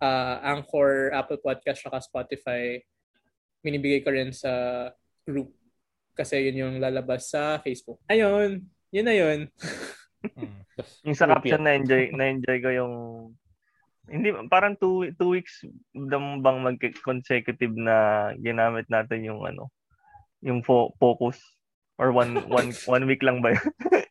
uh, 0.00 0.36
Anchor, 0.40 1.12
Apple 1.12 1.40
Podcast, 1.44 1.84
saka 1.84 2.00
Spotify, 2.00 2.80
minibigay 3.62 4.00
ko 4.02 4.10
rin 4.14 4.30
sa 4.30 4.50
group. 5.26 5.52
Kasi 6.14 6.50
yun 6.50 6.62
yung 6.66 6.74
lalabas 6.82 7.30
sa 7.30 7.62
Facebook. 7.62 8.02
Ayun, 8.10 8.66
yun 8.90 9.06
na 9.06 9.14
yun. 9.14 9.46
mm. 10.24 10.66
yung 11.06 11.16
sa 11.18 11.30
caption 11.30 11.62
na 11.62 11.74
enjoy 11.78 12.10
na 12.14 12.30
enjoy 12.30 12.58
ko 12.62 12.70
yung 12.70 12.94
hindi, 14.08 14.32
parang 14.48 14.72
two, 14.80 15.12
two 15.20 15.36
weeks 15.36 15.68
bang 15.92 16.58
mag-consecutive 16.64 17.76
na 17.76 18.30
ginamit 18.40 18.88
natin 18.88 19.20
yung 19.20 19.44
ano, 19.44 19.68
yung 20.40 20.64
fo- 20.64 20.96
focus 20.96 21.36
or 22.00 22.10
one 22.16 22.40
one 22.48 22.72
one 22.88 23.04
week 23.04 23.20
lang 23.20 23.44
ba 23.44 23.52
yun? 23.52 23.68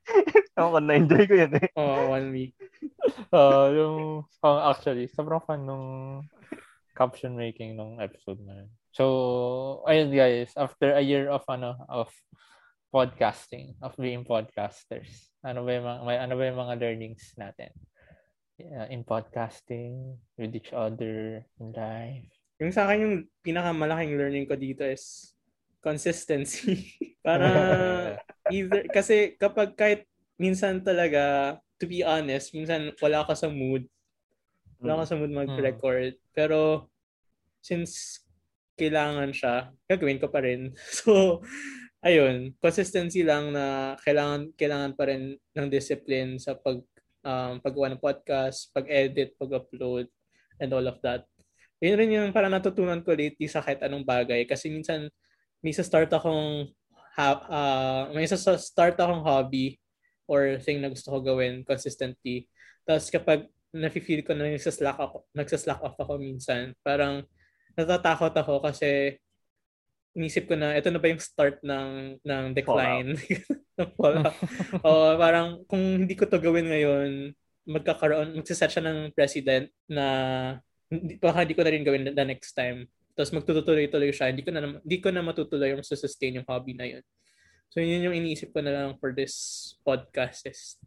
Ako 0.58 0.82
na-enjoy 0.82 1.24
ko 1.30 1.34
yan 1.38 1.54
eh. 1.54 1.70
Oh, 1.78 2.10
one 2.14 2.34
week. 2.34 2.58
uh, 3.30 3.70
yung, 3.70 4.26
uh, 4.42 4.62
actually, 4.74 5.06
sobrang 5.06 5.42
fun 5.46 5.62
nung 5.70 5.86
caption 6.98 7.38
making 7.38 7.78
nung 7.78 8.02
episode 8.02 8.42
na 8.42 8.66
yun. 8.66 8.70
So, 8.98 9.86
ayun 9.86 10.10
guys, 10.10 10.58
after 10.58 10.98
a 10.98 11.06
year 11.06 11.30
of 11.30 11.46
ano, 11.46 11.78
of 11.86 12.10
podcasting, 12.90 13.78
of 13.86 13.94
being 13.94 14.26
podcasters, 14.26 15.30
ano 15.46 15.62
ba 15.62 15.70
yung 15.78 15.86
mga, 15.86 16.00
may, 16.02 16.18
ano 16.18 16.34
ba 16.34 16.44
yung 16.50 16.62
mga 16.66 16.76
learnings 16.82 17.38
natin? 17.38 17.70
yeah, 18.58 18.90
in 18.90 19.06
podcasting, 19.06 20.18
with 20.38 20.54
each 20.58 20.74
other, 20.74 21.46
in 21.62 21.70
life. 21.78 22.26
Yung 22.58 22.74
sa 22.74 22.90
akin, 22.90 22.98
yung 23.06 23.16
pinakamalaking 23.46 24.18
learning 24.18 24.50
ko 24.50 24.58
dito 24.58 24.82
is 24.82 25.38
consistency. 25.82 26.98
Para 27.26 27.48
either, 28.54 28.90
kasi 28.90 29.38
kapag 29.38 29.78
kahit 29.78 30.02
minsan 30.42 30.82
talaga, 30.82 31.58
to 31.78 31.86
be 31.86 32.02
honest, 32.02 32.50
minsan 32.58 32.90
wala 32.98 33.22
ka 33.30 33.38
sa 33.38 33.46
mood. 33.46 33.86
Wala 34.82 35.06
ka 35.06 35.14
sa 35.14 35.16
mood 35.18 35.30
mag-record. 35.30 36.18
Pero, 36.34 36.90
since 37.62 38.26
kailangan 38.78 39.34
siya, 39.34 39.74
gagawin 39.90 40.22
ko 40.22 40.30
pa 40.30 40.46
rin. 40.46 40.72
So, 40.98 41.42
ayun, 42.06 42.54
consistency 42.62 43.26
lang 43.26 43.52
na 43.52 43.98
kailangan 44.06 44.54
kailangan 44.54 44.94
pa 44.94 45.10
rin 45.10 45.36
ng 45.36 45.68
discipline 45.68 46.38
sa 46.38 46.56
pag 46.56 46.80
um, 47.26 47.60
paggawa 47.60 47.92
ng 47.92 48.04
podcast, 48.04 48.72
pag-edit, 48.72 49.36
pag-upload, 49.36 50.08
and 50.62 50.70
all 50.72 50.86
of 50.86 51.02
that. 51.04 51.26
Yun 51.84 51.98
rin 52.00 52.16
yung 52.16 52.30
parang 52.34 52.54
natutunan 52.54 53.04
ko 53.06 53.14
lately 53.14 53.46
sa 53.46 53.62
kahit 53.62 53.84
anong 53.86 54.06
bagay. 54.06 54.48
Kasi 54.50 54.72
minsan, 54.72 55.10
may 55.62 55.74
sa 55.74 55.86
start 55.86 56.10
akong 56.10 56.72
ha- 57.18 57.46
uh, 57.50 58.04
may 58.14 58.26
sa 58.30 58.38
start 58.38 58.98
akong 58.98 59.26
hobby 59.26 59.78
or 60.30 60.58
thing 60.62 60.82
na 60.82 60.90
gusto 60.90 61.10
ko 61.10 61.22
gawin 61.22 61.66
consistently. 61.66 62.46
Tapos 62.86 63.10
kapag 63.10 63.50
nafe-feel 63.74 64.24
ko 64.24 64.34
na 64.34 64.48
nagsaslack 64.48 64.98
ako, 64.98 65.28
nagsaslack 65.36 65.82
off 65.84 65.98
ako 66.00 66.18
minsan, 66.18 66.74
parang 66.82 67.26
natatakot 67.78 68.34
ako 68.34 68.60
kasi 68.66 69.22
inisip 70.18 70.50
ko 70.50 70.58
na 70.58 70.74
ito 70.74 70.90
na 70.90 70.98
ba 70.98 71.14
yung 71.14 71.22
start 71.22 71.62
ng 71.62 72.18
ng 72.26 72.46
decline 72.58 73.14
ng 73.78 73.90
fallout. 73.94 74.34
o 74.86 75.14
parang 75.14 75.62
kung 75.70 76.04
hindi 76.04 76.18
ko 76.18 76.26
to 76.26 76.42
gawin 76.42 76.74
ngayon, 76.74 77.38
magkakaroon 77.70 78.34
magsiset 78.34 78.74
siya 78.74 78.84
ng 78.90 79.14
president 79.14 79.70
na 79.86 80.08
baka 81.22 81.46
hindi 81.46 81.54
ko 81.54 81.62
na 81.62 81.72
rin 81.72 81.86
gawin 81.86 82.10
the 82.10 82.26
next 82.26 82.58
time. 82.58 82.90
Tapos 83.14 83.30
magtutuloy-tuloy 83.34 84.10
siya. 84.10 84.34
Hindi 84.34 84.42
ko 84.42 84.50
na 84.50 84.82
hindi 84.82 84.98
ko 84.98 85.14
na 85.14 85.22
matutuloy 85.22 85.78
yung 85.78 85.86
sustain 85.86 86.42
yung 86.42 86.50
hobby 86.50 86.74
na 86.74 86.90
yun. 86.90 87.06
So 87.70 87.78
yun 87.78 88.10
yung 88.10 88.18
iniisip 88.18 88.50
ko 88.56 88.66
na 88.66 88.74
lang 88.74 88.90
for 88.98 89.14
this 89.14 89.78
podcast 89.86 90.50
is 90.50 90.82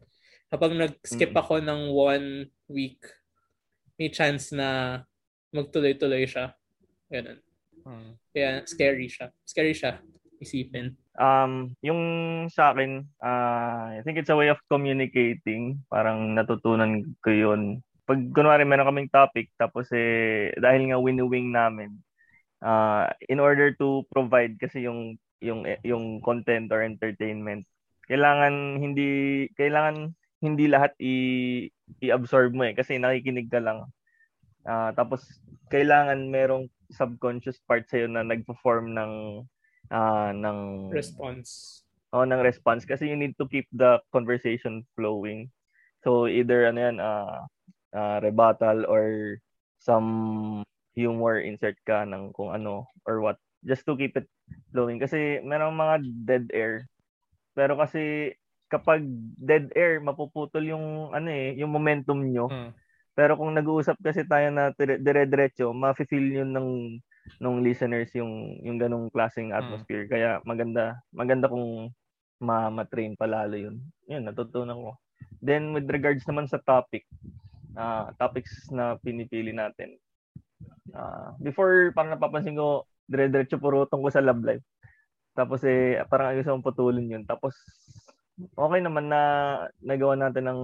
kapag 0.51 0.75
nag-skip 0.75 1.31
ako 1.31 1.63
ng 1.63 1.95
one 1.95 2.51
week, 2.67 2.99
may 3.95 4.11
chance 4.11 4.51
na 4.51 4.99
magtuloy-tuloy 5.55 6.27
siya. 6.27 6.51
Ganun. 7.11 7.37
Hmm. 7.83 8.11
Kaya 8.31 8.63
scary 8.63 9.11
siya. 9.11 9.27
Scary 9.43 9.75
siya 9.75 9.99
isipin. 10.41 10.95
Um, 11.19 11.75
yung 11.85 12.01
sa 12.49 12.73
akin, 12.73 13.05
uh, 13.21 13.93
I 13.93 14.01
think 14.01 14.17
it's 14.17 14.31
a 14.31 14.37
way 14.39 14.49
of 14.49 14.57
communicating. 14.71 15.83
Parang 15.91 16.33
natutunan 16.33 17.03
ko 17.21 17.29
yun. 17.29 17.83
Pag 18.09 18.33
kunwari 18.33 18.65
meron 18.65 18.89
kaming 18.89 19.11
topic, 19.13 19.53
tapos 19.59 19.91
eh, 19.93 20.49
dahil 20.57 20.89
nga 20.89 20.97
win-wing 20.97 21.53
namin, 21.53 21.93
uh, 22.63 23.09
in 23.27 23.41
order 23.41 23.73
to 23.75 24.05
provide 24.09 24.55
kasi 24.61 24.85
yung 24.85 25.17
yung 25.41 25.65
yung 25.81 26.21
content 26.21 26.69
or 26.69 26.85
entertainment 26.85 27.65
kailangan 28.05 28.77
hindi 28.77 29.49
kailangan 29.57 30.13
hindi 30.41 30.65
lahat 30.69 30.93
i 31.01 31.13
i-absorb 32.01 32.53
mo 32.53 32.65
eh 32.65 32.77
kasi 32.77 33.01
nakikinig 33.01 33.49
ka 33.49 33.57
lang 33.57 33.89
uh, 34.69 34.89
tapos 34.93 35.25
kailangan 35.73 36.29
merong 36.29 36.69
subconscious 36.93 37.59
part 37.65 37.87
sa'yo 37.87 38.07
na 38.07 38.23
nagpo-form 38.23 38.93
ng 38.95 39.13
uh, 39.91 40.31
ng 40.35 40.59
response. 40.91 41.81
Oh, 42.11 42.27
ng 42.27 42.43
response 42.43 42.83
kasi 42.83 43.07
you 43.07 43.15
need 43.15 43.35
to 43.39 43.47
keep 43.47 43.67
the 43.71 43.99
conversation 44.11 44.83
flowing. 44.99 45.47
So 46.03 46.27
either 46.27 46.67
ano 46.67 46.79
yan 46.79 46.97
uh, 46.99 47.47
uh, 47.95 48.17
rebuttal 48.19 48.83
or 48.87 49.37
some 49.79 50.61
humor 50.91 51.39
insert 51.39 51.79
ka 51.87 52.03
ng 52.03 52.35
kung 52.35 52.51
ano 52.51 52.91
or 53.07 53.23
what 53.23 53.39
just 53.63 53.87
to 53.87 53.95
keep 53.95 54.17
it 54.19 54.27
flowing 54.75 54.99
kasi 54.99 55.39
merong 55.39 55.77
mga 55.77 55.95
dead 56.27 56.45
air. 56.51 56.89
Pero 57.55 57.79
kasi 57.79 58.35
kapag 58.71 59.03
dead 59.35 59.67
air, 59.75 59.99
mapuputol 59.99 60.63
yung 60.63 61.11
ano 61.11 61.27
eh, 61.27 61.55
yung 61.59 61.71
momentum 61.71 62.23
nyo. 62.23 62.47
Mm. 62.47 62.71
Pero 63.11 63.35
kung 63.35 63.51
nag-uusap 63.51 63.99
kasi 63.99 64.23
tayo 64.23 64.47
na 64.51 64.71
dire- 64.75 65.01
dire-diretso, 65.01 65.75
ma-feel 65.75 66.43
yun 66.43 66.51
ng 66.55 66.69
ng 67.37 67.55
listeners 67.61 68.09
yung 68.17 68.57
yung 68.65 68.77
ganong 68.81 69.11
klaseng 69.13 69.53
atmosphere. 69.53 70.09
Mm. 70.09 70.11
Kaya 70.11 70.29
maganda 70.47 70.97
maganda 71.13 71.45
kung 71.51 71.91
ma 72.41 72.71
ma-train 72.73 73.13
palalo 73.13 73.53
yun. 73.53 73.77
Yun, 74.09 74.25
natutunan 74.25 74.79
ko. 74.79 74.91
Then 75.43 75.75
with 75.75 75.85
regards 75.91 76.25
naman 76.25 76.49
sa 76.49 76.57
topic, 76.63 77.05
uh, 77.77 78.09
topics 78.17 78.71
na 78.73 78.97
pinipili 78.97 79.53
natin. 79.53 80.01
Uh, 80.91 81.37
before, 81.39 81.93
parang 81.93 82.17
napapansin 82.17 82.57
ko, 82.57 82.89
dire-diretso 83.05 83.61
puro 83.61 83.85
tungkol 83.85 84.09
sa 84.09 84.23
love 84.23 84.41
life. 84.41 84.65
Tapos 85.37 85.63
eh, 85.63 86.01
parang 86.11 86.35
gusto 86.35 86.51
kong 86.51 86.67
putulin 86.67 87.13
yun. 87.19 87.23
Tapos 87.23 87.53
okay 88.57 88.81
naman 88.81 89.07
na 89.07 89.21
nagawa 89.79 90.17
natin 90.17 90.49
ng 90.49 90.61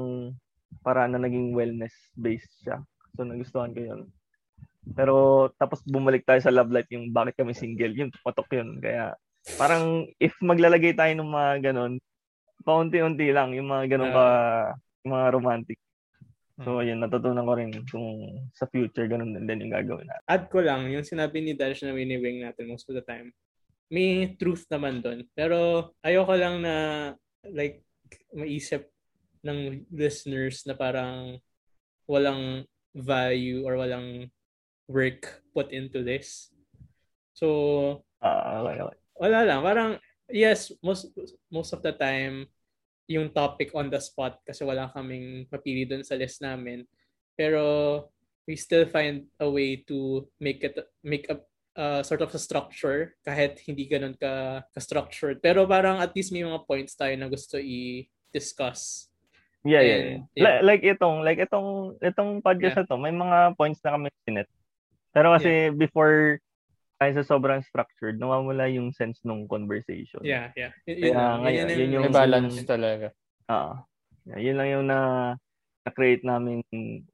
para 0.83 1.07
na 1.07 1.19
naging 1.19 1.51
wellness-based 1.51 2.53
siya. 2.63 2.77
So, 3.15 3.25
nagustuhan 3.25 3.73
ko 3.73 3.81
yun. 3.81 4.01
Pero, 4.95 5.47
tapos 5.59 5.83
bumalik 5.83 6.23
tayo 6.23 6.39
sa 6.39 6.53
love 6.53 6.71
life, 6.71 6.87
yung 6.93 7.11
bakit 7.11 7.35
kami 7.35 7.51
single, 7.51 7.91
yun, 7.91 8.09
patok 8.23 8.47
yun. 8.55 8.79
Kaya, 8.79 9.15
parang, 9.59 10.07
if 10.19 10.31
maglalagay 10.39 10.95
tayo 10.95 11.11
ng 11.11 11.27
mga 11.27 11.51
ganon, 11.71 11.99
paunti-unti 12.63 13.31
lang, 13.35 13.51
yung 13.55 13.67
mga 13.67 13.97
ganon 13.97 14.11
ka, 14.15 14.25
yung 15.03 15.11
mga 15.15 15.27
romantic. 15.35 15.79
So, 16.57 16.81
ayun, 16.81 16.97
natutunan 17.03 17.45
ko 17.45 17.53
rin 17.53 17.69
kung 17.85 18.33
sa 18.55 18.65
future, 18.65 19.05
ganun 19.05 19.35
din, 19.35 19.45
din 19.45 19.67
yung 19.67 19.75
gagawin 19.77 20.09
natin. 20.09 20.25
Add 20.25 20.45
ko 20.49 20.57
lang, 20.63 20.89
yung 20.89 21.05
sinabi 21.05 21.43
ni 21.43 21.53
Dash 21.53 21.85
na 21.85 21.93
winiwing 21.93 22.41
natin 22.47 22.71
most 22.71 22.89
of 22.89 22.97
the 22.97 23.05
time, 23.05 23.29
may 23.93 24.33
truth 24.35 24.65
naman 24.71 25.03
doon. 25.03 25.21
Pero, 25.37 25.91
ayoko 26.01 26.33
lang 26.33 26.63
na 26.65 26.75
like 27.45 27.85
maisip 28.33 28.89
ng 29.43 29.85
listeners 29.91 30.63
na 30.65 30.73
parang 30.73 31.37
walang 32.07 32.63
value 32.95 33.67
or 33.67 33.77
walang 33.77 34.31
work 34.87 35.43
put 35.51 35.69
into 35.75 36.01
this. 36.01 36.49
So, 37.35 38.05
uh, 38.23 38.63
okay, 38.65 38.81
okay. 38.81 38.99
wala 39.19 39.39
lang. 39.45 39.59
Parang, 39.61 39.91
yes, 40.31 40.71
most 40.81 41.11
most 41.51 41.75
of 41.75 41.83
the 41.83 41.93
time, 41.93 42.49
yung 43.05 43.29
topic 43.31 43.71
on 43.75 43.91
the 43.91 44.01
spot 44.01 44.39
kasi 44.41 44.65
wala 44.65 44.89
kaming 44.91 45.45
mapili 45.51 45.85
doon 45.85 46.01
sa 46.01 46.17
list 46.17 46.41
namin. 46.41 46.87
Pero, 47.37 48.09
we 48.47 48.55
still 48.55 48.87
find 48.87 49.27
a 49.43 49.47
way 49.49 49.83
to 49.83 50.23
make 50.39 50.63
it 50.63 50.79
make 51.03 51.27
a 51.27 51.37
uh, 51.77 52.01
sort 52.01 52.23
of 52.23 52.33
a 52.33 52.41
structure 52.41 53.13
kahit 53.21 53.61
hindi 53.67 53.85
ganun 53.85 54.17
ka, 54.17 54.65
ka-structured. 54.73 55.43
Pero 55.43 55.67
parang 55.69 56.01
at 56.01 56.15
least 56.17 56.33
may 56.33 56.41
mga 56.41 56.65
points 56.65 56.97
tayo 56.97 57.13
na 57.19 57.29
gusto 57.29 57.59
i-discuss. 57.61 59.11
Yeah, 59.65 59.81
yeah. 59.81 59.99
And, 59.99 60.29
yeah. 60.37 60.59
Like, 60.61 60.83
itong 60.85 61.25
like 61.25 61.39
itong 61.41 61.97
itong 62.03 62.45
podcast 62.45 62.77
yeah. 62.77 62.85
na 62.85 62.89
to, 62.89 62.97
may 63.01 63.13
mga 63.15 63.57
points 63.57 63.81
na 63.81 63.97
kami 63.97 64.13
sinet. 64.27 64.49
Pero 65.15 65.33
kasi 65.33 65.71
yeah. 65.71 65.73
before 65.73 66.37
tayo 66.97 67.11
sa 67.21 67.25
sobrang 67.25 67.61
structured, 67.61 68.17
nawawala 68.17 68.65
yung 68.73 68.89
sense 68.89 69.21
ng 69.21 69.45
conversation. 69.45 70.21
Yeah, 70.25 70.49
yeah. 70.57 70.73
Y- 70.89 71.09
yun, 71.09 71.13
Kaya, 71.13 71.21
yun, 71.21 71.37
ngayon, 71.41 71.65
yun, 71.69 71.77
yun 71.77 71.95
yung 72.01 72.13
balance 72.13 72.57
talaga. 72.65 73.07
Oo. 73.53 73.53
Uh, 73.53 73.75
yeah, 74.33 74.39
yun 74.41 74.57
lang 74.57 74.69
yung 74.73 74.85
na 74.89 74.99
na-create 75.87 76.25
namin 76.27 76.59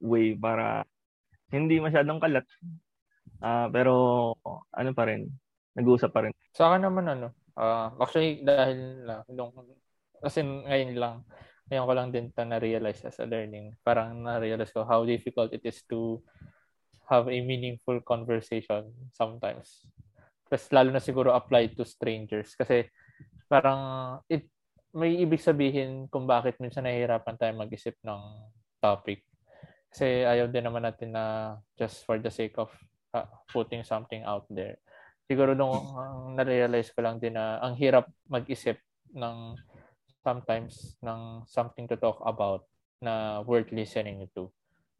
way 0.02 0.34
para 0.34 0.82
hindi 1.54 1.78
masyadong 1.78 2.18
kalat. 2.18 2.42
Uh, 3.44 3.68
pero 3.70 3.92
ano 4.72 4.90
pa 4.96 5.04
rin, 5.06 5.30
nag-uusap 5.76 6.10
pa 6.10 6.26
rin. 6.26 6.32
Sa 6.50 6.72
akin 6.72 6.88
naman 6.88 7.06
ano, 7.06 7.28
uh, 7.54 7.92
actually 8.02 8.42
dahil 8.42 9.04
na, 9.06 9.22
uh, 9.22 9.52
kasi 10.24 10.42
ngayon 10.42 10.96
lang, 10.96 11.16
ngayon 11.68 11.88
ko 11.88 11.92
lang 11.96 12.08
din 12.12 12.26
ta 12.32 12.44
na-realize 12.44 13.04
as 13.08 13.16
a 13.20 13.26
learning. 13.26 13.72
Parang 13.80 14.20
na-realize 14.20 14.72
ko 14.72 14.84
how 14.84 15.04
difficult 15.08 15.52
it 15.56 15.64
is 15.64 15.80
to 15.88 16.20
have 17.08 17.28
a 17.28 17.38
meaningful 17.40 18.00
conversation 18.04 18.92
sometimes. 19.12 19.88
Tapos 20.48 20.68
lalo 20.72 20.92
na 20.92 21.00
siguro 21.00 21.32
apply 21.32 21.72
to 21.72 21.84
strangers. 21.88 22.52
Kasi 22.52 22.84
parang 23.48 24.20
it 24.28 24.48
may 24.94 25.18
ibig 25.18 25.42
sabihin 25.42 26.06
kung 26.12 26.28
bakit 26.28 26.60
minsan 26.62 26.86
nahihirapan 26.86 27.34
tayo 27.34 27.52
mag-isip 27.56 27.96
ng 28.04 28.22
topic. 28.78 29.24
Kasi 29.90 30.22
ayaw 30.22 30.46
din 30.50 30.68
naman 30.68 30.84
natin 30.84 31.16
na 31.16 31.56
just 31.74 32.06
for 32.06 32.20
the 32.20 32.30
sake 32.30 32.54
of 32.60 32.70
uh, 33.16 33.26
putting 33.50 33.82
something 33.82 34.22
out 34.22 34.46
there. 34.52 34.78
Siguro 35.24 35.56
nung 35.56 35.72
uh, 35.72 36.28
na-realize 36.36 36.92
ko 36.92 37.00
lang 37.00 37.16
din 37.18 37.34
na 37.34 37.58
ang 37.58 37.74
hirap 37.74 38.06
mag-isip 38.28 38.76
ng 39.16 39.56
sometimes 40.24 40.96
ng 41.04 41.44
something 41.44 41.84
to 41.84 42.00
talk 42.00 42.16
about 42.24 42.64
na 43.04 43.44
worth 43.44 43.68
listening 43.68 44.24
to. 44.32 44.48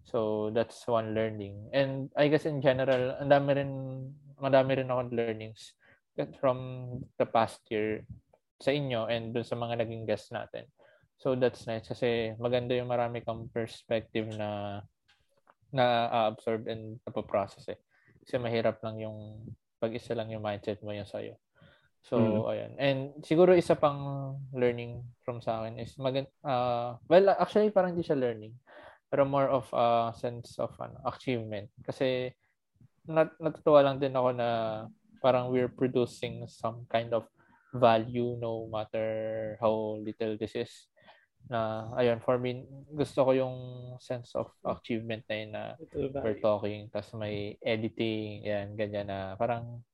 So 0.04 0.52
that's 0.52 0.84
one 0.84 1.16
learning. 1.16 1.72
And 1.72 2.12
I 2.12 2.28
guess 2.28 2.44
in 2.44 2.60
general, 2.60 3.16
ang 3.16 3.32
dami 3.32 3.56
rin 3.56 3.72
madami 4.36 4.76
rin 4.76 4.92
akong 4.92 5.16
learnings 5.16 5.72
from 6.36 6.58
the 7.16 7.24
past 7.24 7.64
year 7.72 8.04
sa 8.60 8.70
inyo 8.70 9.08
and 9.08 9.32
dun 9.32 9.48
sa 9.48 9.56
mga 9.56 9.80
naging 9.80 10.04
guests 10.04 10.28
natin. 10.28 10.68
So 11.16 11.32
that's 11.32 11.64
nice 11.64 11.88
kasi 11.88 12.36
maganda 12.36 12.76
yung 12.76 12.92
marami 12.92 13.24
kang 13.24 13.48
perspective 13.48 14.28
na 14.36 14.82
na-absorb 15.74 16.68
and 16.70 17.00
napoprocess 17.02 17.66
eh. 17.72 17.80
Kasi 18.22 18.38
mahirap 18.38 18.78
lang 18.84 19.00
yung 19.00 19.42
pag-isa 19.82 20.14
lang 20.14 20.30
yung 20.30 20.44
mindset 20.44 20.78
mo 20.84 20.94
yung 20.94 21.08
sa'yo. 21.08 21.34
So, 22.04 22.20
mm. 22.20 22.44
ayun. 22.52 22.72
And 22.76 22.98
siguro 23.24 23.56
isa 23.56 23.80
pang 23.80 24.36
learning 24.52 25.00
from 25.24 25.40
sa 25.40 25.64
akin 25.64 25.80
is 25.80 25.96
mag 25.96 26.28
uh, 26.44 27.00
well, 27.08 27.26
actually 27.40 27.72
parang 27.72 27.96
hindi 27.96 28.04
siya 28.04 28.20
learning. 28.20 28.52
Pero 29.08 29.24
more 29.24 29.48
of 29.48 29.64
a 29.72 30.12
sense 30.12 30.60
of 30.60 30.76
ano, 30.76 31.00
achievement. 31.08 31.72
Kasi 31.80 32.28
nat 33.08 33.32
natutuwa 33.40 33.80
lang 33.80 33.96
din 34.00 34.16
ako 34.16 34.30
na 34.36 34.48
parang 35.24 35.48
we're 35.48 35.72
producing 35.72 36.44
some 36.44 36.84
kind 36.92 37.12
of 37.16 37.24
value 37.72 38.36
no 38.36 38.68
matter 38.68 39.56
how 39.60 39.96
little 40.00 40.36
this 40.36 40.52
is 40.52 40.72
na 41.52 41.92
ayun 42.00 42.24
for 42.24 42.40
me 42.40 42.64
gusto 42.96 43.20
ko 43.20 43.30
yung 43.36 43.56
sense 44.00 44.32
of 44.32 44.48
achievement 44.64 45.20
na 45.28 45.36
yun 45.36 45.50
na 45.52 45.64
we're 46.24 46.40
talking 46.40 46.88
tapos 46.88 47.12
may 47.20 47.60
editing 47.60 48.40
yan 48.40 48.72
ganyan 48.72 49.12
na 49.12 49.36
parang 49.36 49.84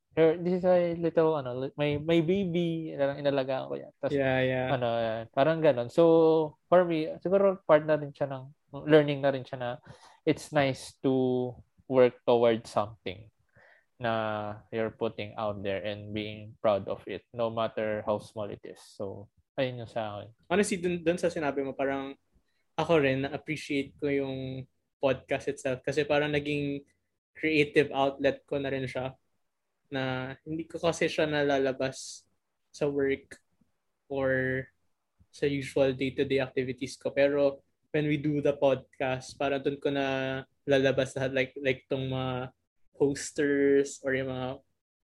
this 0.41 0.61
is 0.61 0.67
a 0.67 0.95
little 0.99 1.37
ano 1.39 1.71
may 1.79 1.97
may 2.01 2.21
baby 2.21 2.93
inalagaan 2.97 3.69
ko 3.71 3.75
yan 3.79 3.93
tapos 4.01 4.17
yeah, 4.17 4.39
yeah. 4.43 4.69
ano 4.75 4.89
yan, 4.99 5.23
parang 5.33 5.59
ganon 5.63 5.89
so 5.89 6.57
for 6.69 6.85
me 6.85 7.11
siguro 7.23 7.59
part 7.65 7.85
na 7.85 7.97
rin 7.97 8.13
siya 8.13 8.29
ng 8.29 8.45
learning 8.87 9.21
na 9.23 9.33
rin 9.35 9.45
siya 9.47 9.59
na 9.59 9.71
it's 10.27 10.51
nice 10.51 10.95
to 11.03 11.51
work 11.91 12.19
towards 12.23 12.71
something 12.71 13.27
na 14.01 14.57
you're 14.73 14.95
putting 14.95 15.37
out 15.37 15.61
there 15.61 15.85
and 15.85 16.15
being 16.17 16.57
proud 16.65 16.89
of 16.89 17.05
it 17.05 17.25
no 17.37 17.53
matter 17.53 18.01
how 18.09 18.17
small 18.17 18.49
it 18.49 18.63
is 18.65 18.81
so 18.81 19.29
Ayun 19.61 19.85
yung 19.85 19.93
sa 19.93 20.17
akin. 20.17 20.33
Honestly, 20.49 20.81
dun, 20.81 21.05
dun 21.05 21.21
sa 21.21 21.29
sinabi 21.29 21.61
mo, 21.61 21.77
parang 21.77 22.17
ako 22.81 22.97
rin, 22.97 23.29
na-appreciate 23.29 23.93
ko 24.01 24.09
yung 24.09 24.65
podcast 24.97 25.53
itself 25.53 25.85
kasi 25.85 26.09
parang 26.09 26.33
naging 26.33 26.81
creative 27.37 27.93
outlet 27.93 28.41
ko 28.49 28.57
na 28.57 28.73
rin 28.73 28.89
siya 28.89 29.17
na 29.90 30.35
hindi 30.46 30.64
ko 30.64 30.79
kasi 30.79 31.11
siya 31.11 31.26
nalalabas 31.26 32.24
sa 32.70 32.87
work 32.87 33.37
or 34.07 34.64
sa 35.31 35.46
usual 35.46 35.94
day-to-day 35.94 36.42
activities 36.42 36.98
ko. 36.98 37.11
Pero 37.11 37.62
when 37.90 38.07
we 38.07 38.18
do 38.18 38.38
the 38.42 38.55
podcast, 38.55 39.35
parang 39.35 39.62
doon 39.62 39.79
ko 39.83 39.90
na 39.90 40.07
lalabas 40.66 41.14
lahat 41.18 41.35
like 41.35 41.53
like 41.59 41.83
tong 41.90 42.07
mga 42.07 42.55
posters 42.94 43.98
or 44.07 44.14
yung 44.14 44.31
mga 44.31 44.48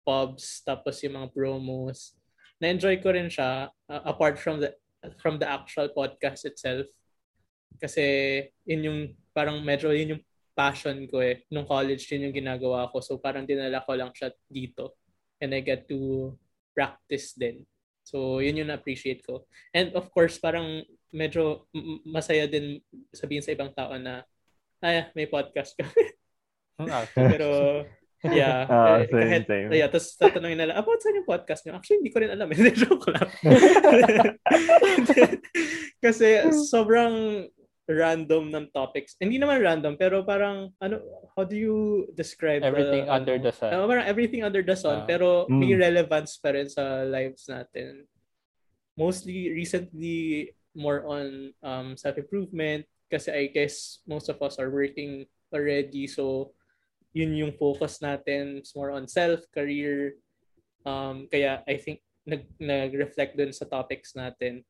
pubs 0.03 0.61
tapos 0.61 0.99
yung 1.01 1.17
mga 1.17 1.31
promos 1.31 2.13
na-enjoy 2.59 3.03
ko 3.03 3.11
rin 3.11 3.27
siya 3.27 3.67
uh, 3.67 4.01
apart 4.07 4.39
from 4.39 4.63
the 4.63 4.71
from 5.21 5.38
the 5.38 5.45
actual 5.45 5.91
podcast 5.91 6.47
itself. 6.47 6.88
Kasi 7.77 8.03
yun 8.63 8.81
yung 8.88 8.99
parang 9.35 9.59
medyo 9.61 9.91
yun 9.91 10.17
yung 10.17 10.23
passion 10.56 11.06
ko 11.12 11.20
eh. 11.20 11.43
Nung 11.51 11.68
college 11.68 12.08
yun 12.10 12.32
yung 12.32 12.36
ginagawa 12.36 12.88
ko. 12.89 13.03
So 13.03 13.20
parang 13.20 13.43
dinala 13.43 13.84
ko 13.84 13.91
lang 13.93 14.16
siya 14.16 14.32
dito. 14.47 14.95
And 15.43 15.51
I 15.51 15.60
get 15.60 15.86
to 15.91 16.32
practice 16.72 17.36
din. 17.36 17.68
So 18.08 18.39
yun 18.39 18.64
yung 18.64 18.72
na-appreciate 18.72 19.22
ko. 19.22 19.45
And 19.76 19.91
of 19.93 20.08
course, 20.10 20.39
parang 20.39 20.88
medyo 21.12 21.68
masaya 22.08 22.47
din 22.47 22.80
sabihin 23.12 23.43
sa 23.43 23.51
ibang 23.51 23.76
tao 23.76 23.91
na 23.99 24.24
ay, 24.80 25.12
may 25.14 25.28
podcast 25.28 25.76
ka. 25.76 25.86
Hmm, 26.76 26.91
Pero 27.16 27.88
Yeah. 28.34 28.66
Uh, 28.66 29.06
same, 29.12 29.30
kahit, 29.30 29.43
same. 29.45 29.70
Yeah, 29.70 29.89
tapos 29.91 30.18
tatanungin 30.18 30.58
nila, 30.58 30.74
about 30.80 31.01
saan 31.03 31.20
yung 31.20 31.30
podcast 31.30 31.62
nyo? 31.66 31.78
Actually, 31.78 31.99
hindi 32.01 32.14
ko 32.14 32.18
rin 32.24 32.32
alam. 32.34 32.49
Hindi, 32.56 32.72
joke 32.74 33.10
lang. 33.14 33.30
Kasi 36.01 36.49
sobrang 36.70 37.45
random 37.86 38.49
ng 38.49 38.65
topics. 38.73 39.13
Hindi 39.21 39.38
naman 39.38 39.61
random, 39.61 39.93
pero 39.97 40.25
parang, 40.25 40.73
ano, 40.81 41.01
how 41.38 41.45
do 41.45 41.53
you 41.53 42.09
describe 42.17 42.65
Everything 42.65 43.05
the, 43.05 43.13
under 43.13 43.36
ano, 43.38 43.45
the 43.45 43.53
sun. 43.53 43.69
Uh, 43.69 43.86
parang 43.86 44.07
everything 44.09 44.41
under 44.41 44.63
the 44.65 44.77
sun, 44.77 45.03
uh, 45.03 45.05
pero 45.05 45.45
mm. 45.45 45.59
may 45.61 45.73
relevance 45.77 46.38
pa 46.41 46.53
rin 46.57 46.65
sa 46.65 47.05
lives 47.05 47.45
natin. 47.45 48.09
Mostly, 48.97 49.53
recently, 49.53 50.49
more 50.75 51.07
on 51.07 51.53
um, 51.63 51.95
self-improvement 51.95 52.83
kasi 53.07 53.31
I 53.31 53.47
guess 53.47 54.03
most 54.03 54.27
of 54.27 54.41
us 54.43 54.59
are 54.59 54.67
working 54.67 55.23
already 55.55 56.03
so 56.05 56.51
yun 57.15 57.31
yung 57.31 57.55
focus 57.55 58.03
natin 58.03 58.59
It's 58.59 58.75
more 58.75 58.91
on 58.91 59.07
self, 59.07 59.47
career. 59.55 60.19
Um, 60.83 61.31
kaya 61.31 61.63
I 61.63 61.79
think 61.79 62.03
nag, 62.27 62.43
nag-reflect 62.59 63.39
dun 63.39 63.55
sa 63.55 63.63
topics 63.63 64.19
natin. 64.19 64.67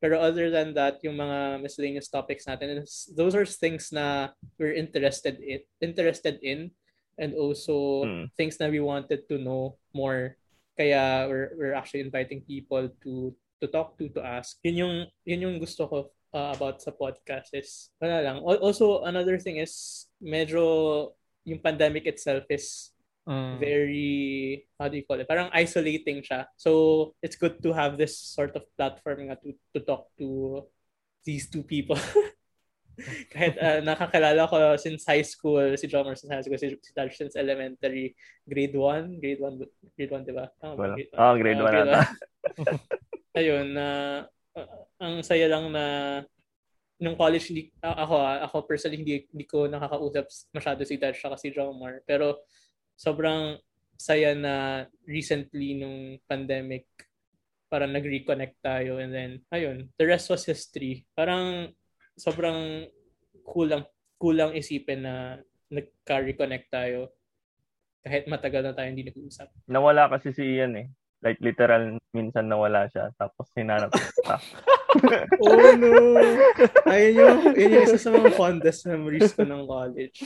Pero 0.00 0.20
other 0.20 0.52
than 0.52 0.76
that, 0.76 1.00
yung 1.00 1.16
mga 1.16 1.62
miscellaneous 1.62 2.12
topics 2.12 2.44
natin, 2.44 2.84
those 3.16 3.34
are 3.34 3.48
things 3.48 3.90
na 3.92 4.28
we're 4.60 4.76
interested 4.76 5.40
in, 5.40 5.64
interested 5.80 6.36
in 6.44 6.70
and 7.16 7.32
also 7.32 8.04
mm. 8.04 8.28
things 8.36 8.60
that 8.60 8.68
we 8.68 8.80
wanted 8.80 9.24
to 9.28 9.40
know 9.40 9.80
more. 9.96 10.36
Kaya 10.76 11.24
we're, 11.24 11.56
we're 11.56 11.72
actually 11.72 12.04
inviting 12.04 12.44
people 12.44 12.92
to 13.02 13.32
to 13.60 13.66
talk 13.66 13.96
to, 13.96 14.08
to 14.12 14.20
ask. 14.20 14.60
Yun 14.60 14.76
yung, 14.76 14.94
yun 15.24 15.44
yung 15.48 15.56
gusto 15.56 15.88
ko 15.88 15.96
uh, 16.36 16.52
about 16.52 16.84
sa 16.84 16.92
podcast 16.92 17.48
is, 17.56 17.88
wala 17.96 18.20
lang. 18.20 18.36
Also, 18.44 19.00
another 19.08 19.40
thing 19.40 19.56
is, 19.56 20.06
medyo 20.20 21.16
yung 21.48 21.62
pandemic 21.62 22.04
itself 22.04 22.44
is 22.50 22.92
mm. 23.28 23.58
very, 23.58 24.64
how 24.78 24.88
do 24.88 24.96
you 24.96 25.04
call 25.04 25.20
it? 25.20 25.28
Parang 25.28 25.50
isolating 25.52 26.22
siya. 26.22 26.46
So, 26.56 27.14
it's 27.22 27.36
good 27.36 27.62
to 27.62 27.74
have 27.74 27.98
this 27.98 28.16
sort 28.16 28.54
of 28.56 28.64
platform 28.78 29.28
nga 29.28 29.36
to, 29.42 29.52
to 29.74 29.80
talk 29.82 30.08
to 30.18 30.62
these 31.26 31.50
two 31.50 31.62
people. 31.62 31.98
Kahit 33.34 33.60
uh, 33.60 33.84
nakakilala 33.84 34.48
ko 34.48 34.56
since 34.80 35.04
high 35.04 35.26
school, 35.26 35.76
si 35.76 35.84
Jomer 35.84 36.16
since 36.16 36.32
high 36.32 36.40
school, 36.40 36.56
si, 36.56 36.72
si 36.80 36.92
Dash 36.96 37.18
since 37.18 37.36
elementary, 37.36 38.16
grade 38.48 38.72
1, 38.72 39.20
grade 39.20 39.42
1, 39.42 39.60
grade 39.98 40.12
1, 40.16 40.24
di 40.24 40.32
ba? 40.32 40.48
Oh, 40.64 40.80
well, 40.80 40.96
grade 40.96 41.12
1. 41.12 41.20
Oh, 41.20 41.34
grade 41.36 41.60
1 41.60 41.66
uh, 41.66 41.72
grade 41.74 41.92
Ayun, 43.36 43.76
na 43.76 43.86
uh, 44.56 44.68
ang 44.96 45.20
saya 45.20 45.44
lang 45.44 45.68
na 45.68 45.84
nung 46.96 47.16
college 47.20 47.52
hindi 47.52 47.68
uh, 47.84 48.08
ako 48.08 48.14
uh, 48.16 48.38
ako 48.48 48.56
personally 48.64 48.96
hindi 48.96 49.28
hindi 49.28 49.44
ko 49.44 49.68
nakakausap 49.68 50.24
masyado 50.56 50.80
si 50.88 50.96
Dash 50.96 51.20
sa 51.20 51.36
si 51.36 51.52
Jomar 51.52 52.00
pero 52.08 52.48
sobrang 52.96 53.60
saya 53.96 54.36
na 54.36 54.84
recently 55.08 55.76
nung 55.76 56.20
pandemic 56.28 56.88
parang 57.68 57.92
nag-reconnect 57.92 58.56
tayo 58.60 59.00
and 59.00 59.12
then 59.12 59.30
ayun 59.50 59.88
the 59.96 60.06
rest 60.06 60.28
was 60.30 60.44
history 60.44 61.04
parang 61.16 61.72
sobrang 62.16 62.88
kulang 63.44 63.84
kulang 64.16 64.56
isipin 64.56 65.04
na 65.04 65.40
nagka-reconnect 65.68 66.66
tayo 66.72 67.12
kahit 68.06 68.30
matagal 68.30 68.62
na 68.62 68.70
tayo 68.70 68.86
hindi 68.86 69.02
nag-uusap. 69.02 69.50
Nawala 69.66 70.06
kasi 70.06 70.30
si 70.30 70.46
Ian 70.46 70.78
eh. 70.78 70.86
Like 71.26 71.42
literal 71.42 71.98
minsan 72.14 72.46
nawala 72.46 72.86
siya 72.86 73.10
tapos 73.18 73.50
hinanap 73.58 73.90
siya. 73.90 74.36
oh 75.42 75.74
no! 75.74 76.14
Ayun 76.86 77.12
yung, 77.18 77.38
yun 77.58 77.74
yung 77.74 77.84
isa 77.90 77.98
sa 77.98 78.14
mga 78.14 78.30
fondest 78.38 78.86
memories 78.86 79.34
ko 79.34 79.42
ng 79.42 79.66
college. 79.66 80.22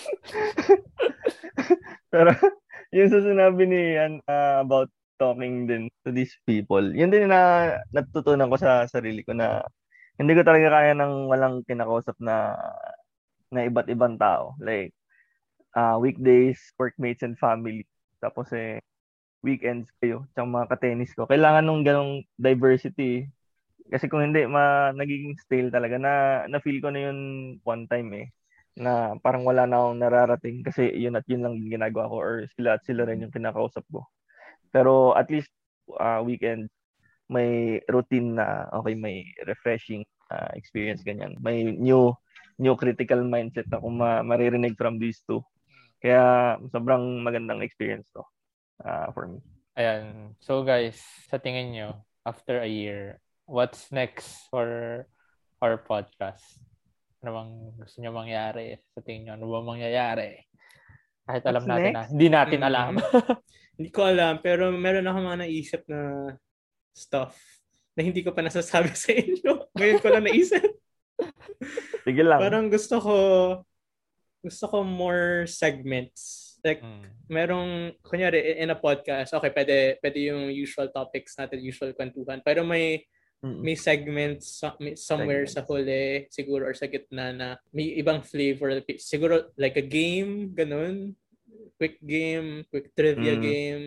Pero 2.12 2.30
yung 2.94 3.10
sa 3.10 3.20
sinabi 3.22 3.62
ni 3.66 3.96
Ian 3.96 4.22
uh, 4.26 4.62
about 4.62 4.90
talking 5.20 5.68
din 5.68 5.92
to 6.02 6.10
these 6.10 6.32
people, 6.48 6.82
yun 6.82 7.12
din 7.12 7.28
na 7.30 7.76
natutunan 7.94 8.48
ko 8.50 8.56
sa 8.56 8.88
sarili 8.88 9.20
ko 9.22 9.36
na 9.36 9.62
hindi 10.20 10.32
ko 10.36 10.42
talaga 10.44 10.68
kaya 10.72 10.92
ng 10.96 11.28
walang 11.30 11.64
kinakausap 11.64 12.16
na 12.20 12.56
na 13.50 13.66
iba't 13.66 13.90
ibang 13.90 14.16
tao. 14.16 14.54
Like, 14.62 14.94
uh, 15.74 15.98
weekdays, 16.00 16.58
workmates 16.78 17.22
and 17.26 17.38
family. 17.38 17.86
Tapos 18.22 18.50
eh, 18.54 18.78
weekends 19.42 19.90
kayo, 20.02 20.26
tsaka 20.34 20.46
mga 20.46 20.70
ka-tennis 20.70 21.12
ko. 21.16 21.26
Kailangan 21.26 21.64
nung 21.66 21.82
ganong 21.86 22.22
diversity. 22.38 23.26
Kasi 23.90 24.06
kung 24.06 24.22
hindi, 24.22 24.46
ma, 24.46 24.94
nagiging 24.94 25.34
stale 25.42 25.70
talaga. 25.74 25.98
Na, 25.98 26.12
na-feel 26.46 26.78
ko 26.78 26.94
na 26.94 27.10
yun 27.10 27.18
one 27.66 27.84
time 27.90 28.10
eh. 28.14 28.26
Na 28.80 29.12
parang 29.20 29.44
wala 29.44 29.68
na 29.68 29.84
akong 29.84 30.00
nararating 30.00 30.64
kasi 30.64 30.88
yun 30.96 31.12
at 31.12 31.28
yun 31.28 31.44
lang 31.44 31.60
ginagawa 31.68 32.08
ko 32.08 32.16
or 32.16 32.34
sila 32.56 32.80
at 32.80 32.82
sila 32.88 33.04
rin 33.04 33.20
yung 33.20 33.34
kinakausap 33.34 33.84
ko. 33.92 34.08
Pero 34.72 35.12
at 35.12 35.28
least 35.28 35.52
uh, 36.00 36.24
weekend, 36.24 36.72
may 37.28 37.78
routine 37.92 38.40
na 38.40 38.72
okay 38.72 38.96
may 38.96 39.28
refreshing 39.44 40.02
uh, 40.32 40.48
experience 40.56 41.04
ganyan. 41.04 41.36
May 41.44 41.76
new 41.76 42.16
new 42.56 42.74
critical 42.80 43.20
mindset 43.20 43.68
ako 43.68 43.92
ma- 43.92 44.24
maririnig 44.24 44.80
from 44.80 44.96
these 44.96 45.20
two. 45.28 45.44
Kaya 46.00 46.56
sobrang 46.72 47.20
magandang 47.20 47.60
experience 47.60 48.08
to 48.16 48.24
uh, 48.80 49.12
for 49.12 49.28
me. 49.28 49.44
Ayan. 49.76 50.32
So 50.40 50.64
guys 50.64 50.96
sa 51.28 51.36
tingin 51.36 51.76
nyo 51.76 52.00
after 52.24 52.64
a 52.64 52.68
year 52.68 53.20
what's 53.44 53.92
next 53.92 54.48
for 54.48 55.04
our 55.60 55.76
podcast 55.76 56.69
ano 57.20 57.30
bang 57.36 57.50
gusto 57.76 57.96
nyo 58.00 58.10
mangyari 58.16 58.66
sa 58.96 59.00
tingin 59.04 59.28
nyo 59.28 59.32
ano 59.36 59.44
ba 59.48 59.60
mangyayari 59.64 60.48
kahit 61.28 61.44
alam 61.44 61.62
what's 61.62 61.70
natin 61.70 61.92
next? 61.92 61.96
na 61.96 62.02
hindi 62.10 62.26
natin 62.32 62.60
alam 62.64 62.92
hindi 63.76 63.90
ko 63.92 64.00
alam 64.08 64.34
pero 64.40 64.72
meron 64.72 65.08
ako 65.08 65.18
mga 65.20 65.40
naisip 65.44 65.82
na 65.86 66.00
stuff 66.96 67.36
na 68.00 68.08
hindi 68.08 68.24
ko 68.24 68.32
pa 68.32 68.40
nasasabi 68.40 68.96
sa 68.98 69.12
inyo. 69.12 69.52
Ngayon 69.76 69.98
ko 70.00 70.08
lang 70.08 70.24
naisip. 70.26 70.64
Sige 72.08 72.22
lang. 72.24 72.40
Parang 72.40 72.66
gusto 72.72 72.96
ko 72.96 73.16
gusto 74.40 74.64
ko 74.72 74.80
more 74.80 75.44
segments. 75.44 76.56
Like, 76.64 76.84
mm. 76.84 77.04
merong, 77.28 77.96
kunyari, 78.04 78.60
in 78.60 78.72
a 78.72 78.76
podcast, 78.76 79.32
okay, 79.32 79.48
pwede, 79.48 79.96
pwede 80.00 80.28
yung 80.28 80.52
usual 80.52 80.92
topics 80.92 81.36
natin, 81.40 81.60
usual 81.60 81.92
kwentuhan. 81.96 82.40
Pero 82.44 82.64
may, 82.64 83.04
may 83.40 83.76
segments 83.76 84.60
may, 84.76 84.94
somewhere 84.96 85.48
segments. 85.48 85.56
sa 85.56 85.60
huli, 85.64 86.28
siguro, 86.28 86.68
or 86.68 86.74
sa 86.76 86.88
gitna 86.88 87.32
na 87.32 87.48
may 87.72 87.96
ibang 87.96 88.20
flavor. 88.20 88.76
Siguro, 89.00 89.48
like 89.56 89.80
a 89.80 89.84
game, 89.84 90.52
ganun. 90.52 91.16
Quick 91.80 91.96
game, 92.04 92.68
quick 92.68 92.92
trivia 92.92 93.36
mm. 93.36 93.42
game. 93.42 93.84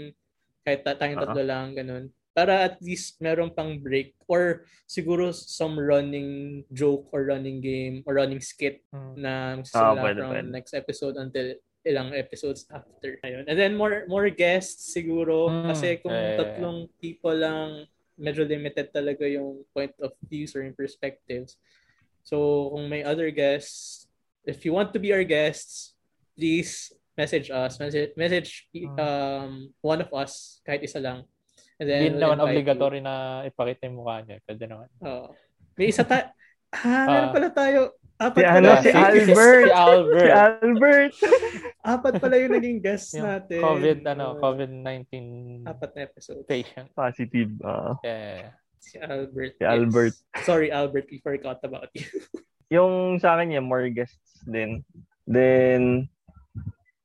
Kahit 0.66 0.82
tayong 0.82 1.22
uh-huh. 1.22 1.30
tatlo 1.30 1.44
lang, 1.46 1.78
ganun 1.78 2.10
para 2.34 2.66
at 2.66 2.82
least 2.82 3.22
meron 3.22 3.54
pang 3.54 3.78
break 3.78 4.18
or 4.26 4.66
siguro 4.90 5.30
some 5.30 5.78
running 5.78 6.66
joke 6.74 7.06
or 7.14 7.30
running 7.30 7.62
game 7.62 8.02
or 8.10 8.18
running 8.18 8.42
skit 8.42 8.82
hmm. 8.90 9.14
na 9.16 9.62
magsisimula 9.62 10.02
oh, 10.02 10.06
from 10.18 10.34
pwede. 10.34 10.50
next 10.50 10.74
episode 10.74 11.16
until 11.22 11.54
ilang 11.86 12.10
episodes 12.18 12.66
after. 12.74 13.22
Ayun. 13.22 13.46
And 13.46 13.56
then 13.60 13.78
more 13.78 14.10
more 14.10 14.34
guests 14.34 14.96
siguro 14.96 15.52
mm, 15.52 15.66
kasi 15.70 15.88
kung 16.02 16.16
eh, 16.16 16.40
tatlong 16.40 16.90
people 16.98 17.38
lang 17.38 17.86
medyo 18.16 18.46
limited 18.46 18.94
talaga 18.94 19.26
yung 19.26 19.66
point 19.74 19.94
of 20.02 20.14
views 20.28 20.54
or 20.54 20.64
yung 20.64 20.78
perspectives. 20.78 21.58
So 22.24 22.70
kung 22.72 22.88
may 22.88 23.04
other 23.04 23.32
guests, 23.34 24.08
if 24.48 24.64
you 24.64 24.72
want 24.72 24.92
to 24.96 25.00
be 25.00 25.12
our 25.12 25.26
guests, 25.26 25.98
please 26.38 26.94
message 27.14 27.54
us, 27.54 27.78
message, 27.78 28.12
message 28.18 28.66
hmm. 28.74 28.98
um 28.98 29.52
one 29.86 30.02
of 30.02 30.10
us 30.14 30.64
kahit 30.66 30.82
isa 30.82 30.98
lang 30.98 31.28
And 31.82 31.88
then, 31.90 32.02
Hindi 32.06 32.22
naman 32.22 32.40
obligatory 32.40 33.00
you. 33.02 33.06
na 33.06 33.44
ipakita 33.44 33.90
yung 33.90 33.98
mukha 34.00 34.22
niya. 34.22 34.38
Pwede 34.46 34.64
naman. 34.70 34.88
Oo. 35.02 35.10
Oh. 35.10 35.28
May 35.78 35.90
isa 35.90 36.06
ta... 36.06 36.32
Ah, 36.74 37.06
meron 37.06 37.30
uh, 37.30 37.34
pala 37.38 37.50
tayo. 37.54 37.82
Apat 38.22 38.40
si, 38.40 38.46
ano, 38.46 38.70
si, 38.78 38.90
si 38.90 38.92
Albert. 38.94 39.66
Si 39.66 39.74
Albert. 39.74 40.22
si 40.22 40.32
Albert. 40.32 41.14
Apat 41.82 42.14
pala 42.22 42.36
yung 42.38 42.54
naging 42.54 42.80
guest 42.80 43.18
yung 43.18 43.26
natin. 43.26 43.60
COVID, 43.60 44.00
ano, 44.06 44.38
COVID-19 44.38 45.14
Apat 45.66 45.92
na 45.98 46.02
episode. 46.06 46.46
Patient. 46.46 46.88
Positive. 46.94 47.52
Uh, 47.66 47.98
yeah. 48.06 48.54
Si 48.78 49.02
Albert. 49.02 49.54
Si 49.58 49.66
Albert. 49.66 50.16
Sorry, 50.46 50.70
Albert. 50.70 51.10
We 51.10 51.20
forgot 51.26 51.60
about 51.66 51.90
you. 51.98 52.06
yung 52.76 53.18
sa 53.18 53.34
akin 53.36 53.58
yung 53.58 53.66
more 53.68 53.90
guests 53.90 54.46
din. 54.46 54.86
Then, 55.26 56.12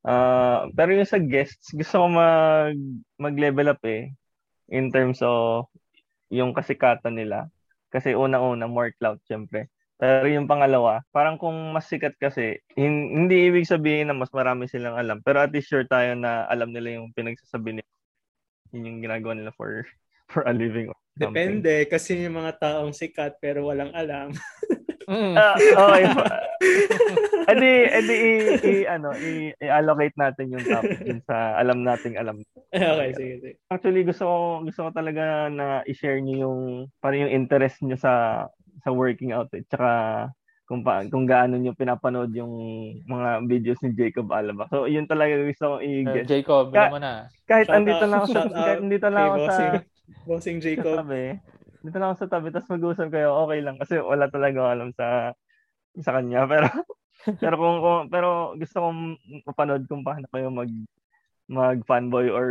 uh, 0.05 0.69
pero 0.77 0.93
yung 0.93 1.09
sa 1.09 1.23
guests, 1.23 1.73
gusto 1.73 2.05
ko 2.05 2.07
mag, 2.11 2.77
mag-level 3.17 3.73
up 3.73 3.83
eh 3.89 4.13
in 4.69 4.93
terms 4.93 5.25
of 5.25 5.71
yung 6.29 6.53
kasikatan 6.53 7.17
nila. 7.17 7.49
Kasi 7.89 8.13
unang-una, 8.13 8.69
more 8.69 8.93
clout, 9.01 9.23
syempre. 9.25 9.73
Pero 9.99 10.31
yung 10.31 10.47
pangalawa, 10.47 11.03
parang 11.11 11.35
kung 11.35 11.75
mas 11.75 11.91
sikat 11.91 12.15
kasi, 12.23 12.63
hindi 12.79 13.51
ibig 13.51 13.67
sabihin 13.67 14.09
na 14.09 14.15
mas 14.15 14.31
marami 14.31 14.71
silang 14.71 14.95
alam. 14.95 15.19
Pero 15.27 15.43
at 15.43 15.51
least 15.51 15.67
sure 15.67 15.83
tayo 15.91 16.15
na 16.15 16.47
alam 16.47 16.71
nila 16.71 17.03
yung 17.03 17.11
pinagsasabi 17.19 17.83
nila. 17.83 17.91
Yun 18.71 18.87
yung 18.87 18.99
ginagawa 19.03 19.35
nila 19.35 19.51
for 19.59 19.83
for 20.33 20.47
a 20.47 20.55
living. 20.55 20.87
Depende, 21.19 21.83
kasi 21.91 22.23
yung 22.23 22.39
mga 22.39 22.63
taong 22.63 22.95
sikat 22.95 23.43
pero 23.43 23.67
walang 23.67 23.91
alam. 23.91 24.31
mm. 25.11 25.35
uh, 25.35 25.57
okay. 25.59 26.05
edi, 27.51 27.73
edi, 27.91 28.15
i, 28.15 28.35
i, 28.61 28.75
ano, 28.87 29.11
i, 29.17 29.51
i-allocate 29.57 30.15
natin 30.15 30.53
yung 30.53 30.63
topic 30.63 31.01
yun 31.03 31.19
sa 31.25 31.59
alam 31.59 31.83
nating 31.83 32.21
alam. 32.21 32.39
Okay, 32.71 33.11
sige, 33.17 33.35
sige. 33.41 33.55
Actually, 33.73 34.05
gusto 34.05 34.25
ko, 34.29 34.37
gusto 34.63 34.81
ko 34.87 34.91
talaga 34.93 35.49
na 35.49 35.81
i-share 35.89 36.21
niyo 36.21 36.47
yung, 36.47 36.61
parang 37.01 37.27
yung 37.27 37.35
interest 37.35 37.81
niyo 37.81 37.97
sa, 37.97 38.47
sa 38.83 38.91
working 38.95 39.35
out 39.35 39.51
eh. 39.55 39.63
Tsaka, 39.67 39.91
kung 40.69 40.85
pa, 40.85 41.01
kung 41.09 41.25
gaano 41.25 41.57
niyo 41.57 41.73
pinapanood 41.73 42.29
yung 42.37 42.53
mga 43.09 43.49
videos 43.49 43.81
ni 43.81 43.97
Jacob 43.97 44.29
Alaba. 44.29 44.69
So, 44.69 44.85
yun 44.85 45.09
talaga 45.09 45.41
gusto 45.41 45.77
kong 45.77 45.85
i-get. 45.85 46.27
Uh, 46.27 46.31
Jacob, 46.31 46.65
Ka- 46.71 46.93
mo 46.93 47.01
na. 47.01 47.33
Kahit 47.49 47.67
shout 47.73 47.77
andito 47.81 48.05
out, 48.05 48.11
lang 48.13 48.21
ako 48.21 48.29
sa, 48.29 48.43
kahit 48.53 48.81
andito 48.85 49.09
lang 49.09 49.25
ako 49.33 49.39
sa, 49.49 49.57
Bossing 50.25 50.61
Jacob. 50.61 51.05
Sabi, 51.05 51.37
dito 51.85 51.97
lang 51.97 52.09
ako 52.13 52.19
sa 52.21 52.31
tabi, 52.31 52.47
tapos 52.53 52.69
mag-usap 52.73 53.09
kayo, 53.13 53.29
okay 53.45 53.61
lang. 53.65 53.77
Kasi 53.81 54.01
wala 54.01 54.27
talaga 54.29 54.61
alam 54.73 54.93
sa 54.93 55.33
sa 55.99 56.11
kanya. 56.15 56.45
Pero, 56.53 56.69
pero 57.43 57.55
kung, 57.59 57.77
kung 57.83 58.01
pero 58.15 58.29
gusto 58.55 58.79
kong 58.79 59.01
mapanood 59.43 59.85
kung 59.91 60.07
paano 60.07 60.31
kayo 60.31 60.55
mag 60.55 60.71
mag 61.51 61.83
fanboy 61.83 62.31
or 62.31 62.49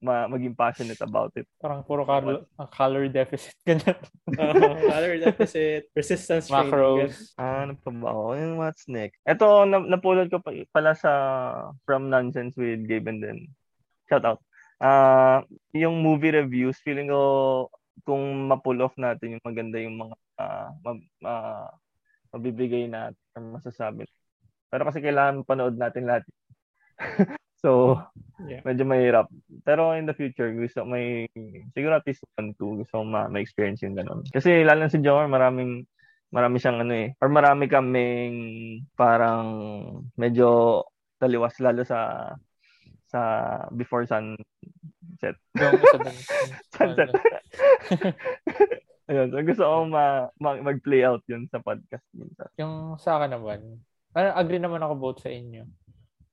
ma, 0.00 0.28
maging 0.28 0.56
passionate 0.56 1.00
about 1.00 1.32
it. 1.36 1.48
Parang 1.60 1.82
puro 1.82 2.04
color, 2.04 2.44
color 2.72 3.08
deficit 3.08 3.54
ganyan. 3.68 3.96
uh, 4.36 4.76
color 4.92 5.14
deficit, 5.20 5.88
resistance 5.96 6.52
Macros. 6.52 7.32
Ah, 7.40 7.64
ano 7.64 7.74
pa 7.80 7.90
ba? 7.90 8.08
Oh, 8.12 8.36
yung 8.36 8.60
what's 8.60 8.86
next? 8.86 9.18
Ito, 9.24 9.64
na, 9.64 9.80
napulot 9.80 10.28
ko 10.28 10.40
pa, 10.40 10.52
pala 10.70 10.92
sa 10.92 11.10
From 11.88 12.12
Nonsense 12.12 12.54
with 12.56 12.84
Gabe 12.84 13.08
and 13.08 13.20
then. 13.22 13.38
Shout 14.06 14.24
out. 14.24 14.40
Ah, 14.76 14.86
uh, 14.86 15.38
yung 15.72 16.04
movie 16.04 16.36
reviews, 16.36 16.76
feeling 16.84 17.08
ko 17.08 17.72
kung 18.04 18.46
ma-pull 18.46 18.84
off 18.84 18.92
natin 19.00 19.40
yung 19.40 19.44
maganda 19.44 19.80
yung 19.80 19.96
mga 19.96 20.14
uh, 20.36 20.68
ma, 20.84 20.90
uh, 21.24 21.68
mabibigay 22.36 22.84
natin 22.84 23.16
masasabi. 23.56 24.04
Pero 24.68 24.84
kasi 24.84 25.00
kailangan 25.00 25.46
panood 25.48 25.80
natin 25.80 26.04
lahat. 26.04 26.24
so, 27.60 28.00
yeah. 28.44 28.62
medyo 28.62 28.84
mahirap. 28.84 29.26
Pero 29.64 29.96
in 29.96 30.06
the 30.06 30.14
future, 30.16 30.52
gusto 30.52 30.84
may, 30.84 31.26
siguro 31.72 31.96
at 31.96 32.06
least 32.06 32.24
one, 32.36 32.52
two, 32.56 32.84
gusto 32.84 33.02
ma- 33.02 33.28
ma-experience 33.28 33.82
yung 33.84 33.96
ganun. 33.96 34.22
Kasi 34.30 34.62
lalo 34.62 34.88
si 34.88 35.00
Jomar, 35.00 35.28
maraming, 35.28 35.84
marami 36.30 36.56
siyang 36.58 36.82
ano 36.82 36.92
eh, 36.94 37.08
or 37.22 37.30
marami 37.30 37.70
kaming 37.70 38.36
parang 38.98 39.48
medyo 40.18 40.82
taliwas 41.16 41.56
lalo 41.62 41.86
sa 41.86 42.32
sa 43.06 43.20
before 43.72 44.04
sunset. 44.04 45.36
Sunset. 46.76 47.10
Ayun, 49.06 49.30
so 49.30 49.38
gusto 49.38 49.62
ko 49.62 49.76
ma, 49.86 50.26
ma, 50.42 50.58
mag-play 50.58 51.06
out 51.06 51.22
yun 51.30 51.46
sa 51.46 51.62
podcast 51.62 52.02
minsan. 52.10 52.50
Yung 52.58 52.98
sa 52.98 53.22
akin 53.22 53.38
naman, 53.38 53.78
uh, 54.18 54.34
agree 54.34 54.58
naman 54.58 54.82
ako 54.82 54.94
both 54.98 55.18
sa 55.22 55.30
inyo. 55.30 55.62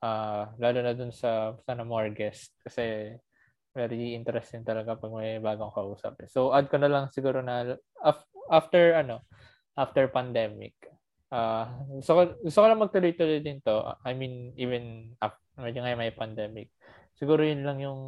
Uh, 0.04 0.52
lalo 0.60 0.84
na 0.84 0.92
dun 0.92 1.16
sa 1.16 1.56
sana 1.64 1.88
more 1.88 2.12
guest 2.12 2.52
kasi 2.60 3.16
very 3.72 4.20
interesting 4.20 4.68
talaga 4.68 5.00
pag 5.00 5.16
may 5.16 5.40
bagong 5.40 5.72
kausap. 5.72 6.20
Eh. 6.20 6.28
So 6.28 6.52
add 6.52 6.68
ko 6.68 6.76
na 6.76 6.92
lang 6.92 7.08
siguro 7.08 7.40
na 7.40 7.80
after 8.52 9.00
ano, 9.00 9.24
after 9.80 10.12
pandemic, 10.12 10.76
uh, 11.34 11.66
gusto 11.98 12.12
ko, 12.14 12.22
gusto 12.44 12.58
ko 12.62 12.66
lang 12.68 12.84
magtuloy-tuloy 12.84 13.40
din 13.42 13.64
to. 13.66 13.82
I 14.06 14.14
mean, 14.14 14.54
even 14.60 15.16
after, 15.18 15.42
medyo 15.58 15.82
ngayon 15.82 16.00
may 16.04 16.14
pandemic. 16.14 16.68
Siguro 17.18 17.42
yun 17.42 17.66
lang 17.66 17.82
yung 17.82 18.02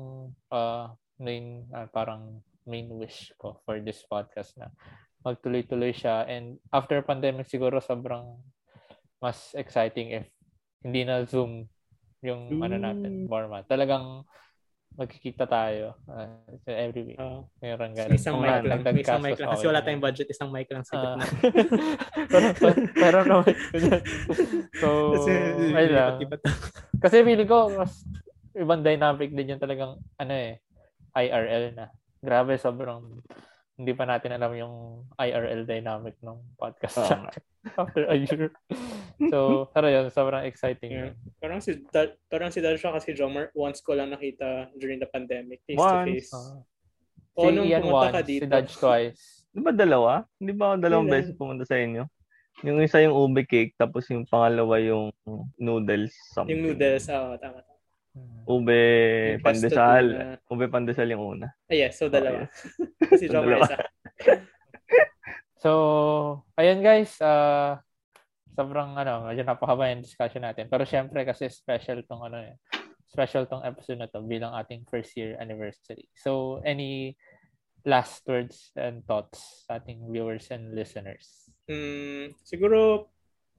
uh, 0.54 0.94
main, 1.18 1.66
uh, 1.74 1.90
parang 1.90 2.44
main 2.70 2.90
wish 2.94 3.34
ko 3.42 3.58
for 3.66 3.82
this 3.82 4.06
podcast 4.06 4.54
na 4.60 4.70
magtuloy-tuloy 5.26 5.96
siya. 5.96 6.30
And 6.30 6.62
after 6.70 7.02
pandemic, 7.02 7.50
siguro 7.50 7.82
sobrang 7.82 8.38
mas 9.18 9.58
exciting 9.58 10.14
if 10.14 10.26
hindi 10.86 11.02
na 11.02 11.26
Zoom 11.26 11.66
yung 12.26 12.42
Ooh. 12.50 12.66
ano 12.66 12.76
natin, 12.82 13.30
format. 13.30 13.64
Talagang 13.70 14.26
magkikita 14.96 15.44
tayo 15.44 16.00
uh, 16.08 16.40
every 16.72 17.04
week. 17.04 17.20
Uh, 17.20 17.44
Meron 17.60 17.92
ganun. 17.92 18.16
Isang 18.16 18.40
mic 18.40 18.64
lang. 18.64 18.80
Isang 18.96 19.22
mic 19.22 19.36
lang. 19.36 19.52
Kasi 19.52 19.66
wala 19.68 19.84
tayong 19.84 20.04
budget, 20.04 20.28
isang 20.32 20.50
mic 20.56 20.72
lang 20.72 20.84
sa 20.88 20.96
gitna. 20.96 21.26
Uh, 22.36 22.52
pero, 22.58 22.76
pero 22.96 23.18
no 23.28 23.40
So, 24.82 25.14
kasi, 25.16 25.32
ay 25.72 25.88
lang. 25.88 26.20
Kasi 27.04 27.22
feeling 27.22 27.48
ko, 27.48 27.70
mas 27.72 28.02
ibang 28.56 28.82
dynamic 28.82 29.30
din 29.36 29.56
yung 29.56 29.62
talagang, 29.62 30.00
ano 30.20 30.34
eh, 30.34 30.60
IRL 31.16 31.76
na. 31.76 31.92
Grabe, 32.24 32.58
sobrang 32.58 33.22
hindi 33.76 33.92
pa 33.92 34.08
natin 34.08 34.32
alam 34.32 34.56
yung 34.56 34.76
IRL 35.20 35.68
dynamic 35.68 36.16
ng 36.24 36.40
podcast 36.56 36.96
oh. 37.04 37.28
after 37.76 38.08
a 38.08 38.16
year. 38.16 38.48
so, 39.32 39.68
pero 39.76 39.92
yun, 39.92 40.08
sobrang 40.08 40.48
exciting. 40.48 40.96
Yeah. 40.96 41.12
Parang 41.44 41.60
si 41.60 41.84
Dal, 41.92 42.16
parang 42.32 42.56
si 42.56 42.64
Dalsha 42.64 42.96
kasi 42.96 43.12
Jomar, 43.12 43.52
once 43.52 43.84
ko 43.84 44.00
lang 44.00 44.16
nakita 44.16 44.72
during 44.80 45.04
the 45.04 45.10
pandemic, 45.12 45.60
face 45.68 45.76
once. 45.76 45.92
to 45.92 46.08
face. 46.08 46.32
Uh, 46.32 46.64
o, 47.36 47.42
si 47.44 47.52
nung 47.52 47.68
Ian 47.68 47.84
pumunta 47.84 48.08
once, 48.08 48.16
ka 48.16 48.22
dito. 48.24 48.44
Si 48.48 48.48
Dodge 48.48 48.74
twice. 48.80 49.24
Di 49.56 49.60
ba 49.60 49.72
dalawa? 49.76 50.12
Hindi 50.40 50.52
ba 50.56 50.64
ako 50.72 50.76
dalawang 50.80 51.08
yeah. 51.12 51.16
beses 51.20 51.34
pumunta 51.36 51.64
sa 51.68 51.76
inyo? 51.76 52.04
Yung 52.64 52.80
isa 52.80 53.04
yung 53.04 53.12
ube 53.12 53.44
cake, 53.44 53.76
tapos 53.76 54.08
yung 54.08 54.24
pangalawa 54.24 54.80
yung 54.80 55.12
noodles. 55.60 56.16
Something. 56.32 56.56
Yung 56.56 56.72
noodles, 56.72 57.12
oo, 57.12 57.36
oh, 57.36 57.36
tama, 57.36 57.60
tama. 57.60 57.75
Ube 58.46 58.82
pandesal. 59.42 60.06
Na... 60.08 60.26
Ube 60.48 60.66
pandesal 60.72 61.10
yung 61.12 61.24
una. 61.38 61.48
Ah, 61.68 61.76
yes. 61.76 62.00
So, 62.00 62.08
dalawa. 62.08 62.46
Oh, 62.46 62.48
yes. 62.48 63.20
si 63.20 63.26
John 63.28 63.50
isa. 63.50 63.78
so, 65.64 65.72
ayun 66.56 66.80
guys. 66.80 67.18
Uh, 67.20 67.76
sobrang 68.56 68.96
ano, 68.96 69.28
medyo 69.28 69.44
napakahaba 69.44 69.92
yung 69.92 70.06
discussion 70.06 70.48
natin. 70.48 70.72
Pero 70.72 70.88
syempre 70.88 71.28
kasi 71.28 71.52
special 71.52 72.08
tong 72.08 72.24
ano 72.24 72.40
eh. 72.40 72.56
Special 73.12 73.48
tong 73.48 73.64
episode 73.68 74.00
na 74.00 74.12
to 74.12 74.24
bilang 74.24 74.56
ating 74.56 74.88
first 74.88 75.16
year 75.20 75.36
anniversary. 75.40 76.08
So, 76.16 76.62
any 76.64 77.20
last 77.86 78.26
words 78.26 78.74
and 78.76 79.06
thoughts 79.06 79.66
sa 79.68 79.78
ating 79.78 80.10
viewers 80.10 80.50
and 80.50 80.74
listeners? 80.74 81.52
Mm, 81.70 82.34
siguro, 82.44 83.10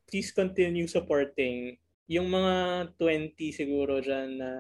please 0.07 0.31
continue 0.35 0.87
supporting 0.87 1.79
yung 2.07 2.31
mga 2.31 2.55
20 2.99 3.35
siguro 3.51 3.99
dyan 3.99 4.39
na 4.39 4.51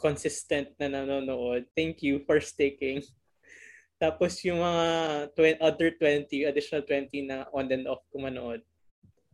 consistent 0.00 0.72
na 0.80 0.88
nanonood, 0.88 1.66
thank 1.76 2.00
you 2.00 2.22
for 2.24 2.40
sticking. 2.40 3.04
Tapos 4.02 4.40
yung 4.46 4.64
mga 4.64 4.86
20, 5.36 5.60
other 5.60 5.90
20, 5.92 6.48
additional 6.48 6.82
20 6.88 7.28
na 7.28 7.44
on 7.52 7.68
and 7.68 7.84
off 7.84 8.00
kumanood. 8.08 8.64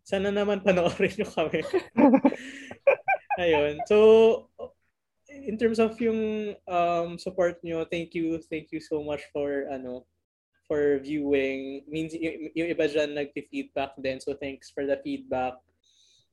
Sana 0.03 0.35
naman 0.35 0.65
panoorin 0.67 1.15
nyo 1.15 1.29
kami. 1.31 1.63
Ayun. 3.43 3.79
So, 3.87 3.97
in 5.31 5.55
terms 5.55 5.79
of 5.79 5.95
yung 6.03 6.55
um, 6.67 7.15
support 7.19 7.63
nyo, 7.63 7.87
thank 7.87 8.15
you, 8.15 8.43
thank 8.51 8.75
you 8.75 8.83
so 8.83 9.03
much 9.07 9.23
for 9.31 9.71
ano 9.71 10.03
for 10.67 10.99
viewing. 10.99 11.87
Means 11.87 12.15
yung, 12.19 12.51
yung 12.59 12.69
iba 12.75 12.91
dyan 12.91 13.15
nag-feedback 13.15 13.95
din. 14.03 14.19
So, 14.19 14.35
thanks 14.35 14.75
for 14.75 14.83
the 14.83 14.99
feedback. 14.99 15.63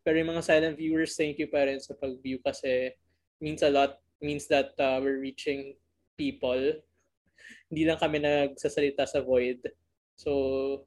Pero 0.04 0.20
yung 0.20 0.36
mga 0.36 0.43
silent 0.43 0.76
viewers, 0.76 1.16
thank 1.16 1.39
you 1.39 1.47
pa 1.47 1.64
rin 1.64 1.80
sa 1.80 1.95
pag-view 1.95 2.39
kasi 2.43 2.91
means 3.39 3.64
a 3.64 3.72
lot, 3.72 3.99
means 4.20 4.47
that 4.51 4.76
uh, 4.80 4.99
we're 4.99 5.24
reaching 5.24 5.76
people. 6.20 6.60
Hindi 7.72 7.84
lang 7.88 7.99
kami 7.99 8.20
nagsasalita 8.20 9.08
sa 9.08 9.24
void. 9.24 9.64
So, 10.20 10.86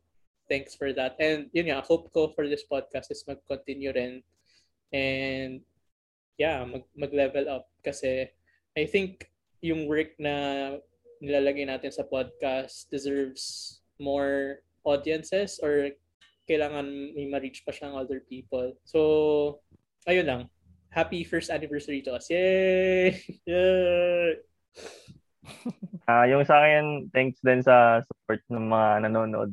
thanks 0.48 0.76
for 0.76 0.92
that. 0.92 1.16
And 1.18 1.50
yun 1.50 1.72
nga, 1.72 1.82
hope 1.82 2.12
ko 2.12 2.30
for 2.36 2.46
this 2.46 2.64
podcast 2.68 3.10
is 3.10 3.24
mag-continue 3.26 3.92
rin. 3.92 4.22
And 4.92 5.64
yeah, 6.38 6.64
mag- 6.64 6.92
mag-level 6.94 7.48
up. 7.48 7.68
Kasi 7.82 8.28
I 8.76 8.84
think 8.84 9.32
yung 9.64 9.88
work 9.88 10.14
na 10.20 10.76
nilalagay 11.20 11.64
natin 11.64 11.90
sa 11.90 12.04
podcast 12.04 12.92
deserves 12.92 13.80
more 13.96 14.60
audiences 14.84 15.58
or 15.64 15.96
kailangan 16.46 16.86
may 16.86 17.26
ma-reach 17.26 17.66
pa 17.66 17.74
siyang 17.74 17.98
other 17.98 18.22
people. 18.22 18.72
So, 18.86 19.00
ayun 20.06 20.26
lang. 20.26 20.42
Happy 20.94 21.26
first 21.26 21.50
anniversary 21.50 22.00
to 22.06 22.14
us. 22.16 22.30
Yay! 22.30 23.18
Yay! 23.50 24.40
Ah, 26.06 26.22
uh, 26.22 26.26
yung 26.30 26.46
sa 26.46 26.62
akin, 26.62 27.10
thanks 27.10 27.42
din 27.42 27.66
sa 27.66 27.98
support 28.06 28.38
ng 28.46 28.70
mga 28.70 29.10
nanonood. 29.10 29.50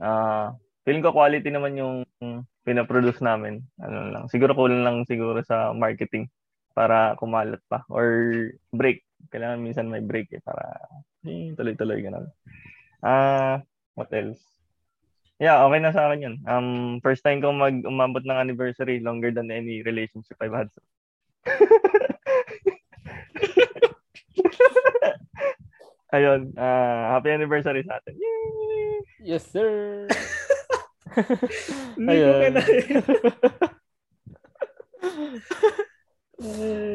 Ah, 0.00 0.08
uh, 0.08 0.46
feeling 0.88 1.04
ko 1.04 1.12
quality 1.12 1.52
naman 1.52 1.76
yung 1.76 2.08
pinaproduce 2.64 3.20
namin. 3.20 3.60
Ano 3.80 4.08
lang, 4.08 4.24
siguro 4.32 4.56
kulang 4.56 4.80
lang 4.80 5.04
siguro 5.04 5.44
sa 5.44 5.76
marketing 5.76 6.32
para 6.72 7.12
kumalat 7.20 7.60
pa 7.68 7.84
or 7.92 8.48
break. 8.72 9.04
Kailangan 9.28 9.60
minsan 9.60 9.92
may 9.92 10.00
break 10.00 10.32
eh 10.32 10.40
para 10.40 10.88
eh, 11.28 11.52
tuloy-tuloy 11.52 12.00
ganun. 12.00 12.32
Ah, 13.04 13.12
uh, 13.12 13.54
what 13.96 14.08
else? 14.12 14.53
Yeah, 15.42 15.66
okay 15.66 15.80
na 15.82 15.90
sa 15.90 16.06
akin 16.06 16.22
yun. 16.22 16.36
Um, 16.46 17.02
first 17.02 17.26
time 17.26 17.42
kong 17.42 17.58
mag 17.58 17.82
umabot 17.82 18.22
ng 18.22 18.38
anniversary 18.38 19.02
longer 19.02 19.34
than 19.34 19.50
any 19.50 19.82
relationship 19.82 20.38
I've 20.38 20.54
had. 20.54 20.70
Ayun, 26.14 26.54
uh, 26.54 27.18
happy 27.18 27.34
anniversary 27.34 27.82
sa 27.82 27.98
atin. 27.98 28.14
Yay! 28.14 29.02
Yes, 29.34 29.42
sir! 29.50 30.06
ayun. 31.98 32.54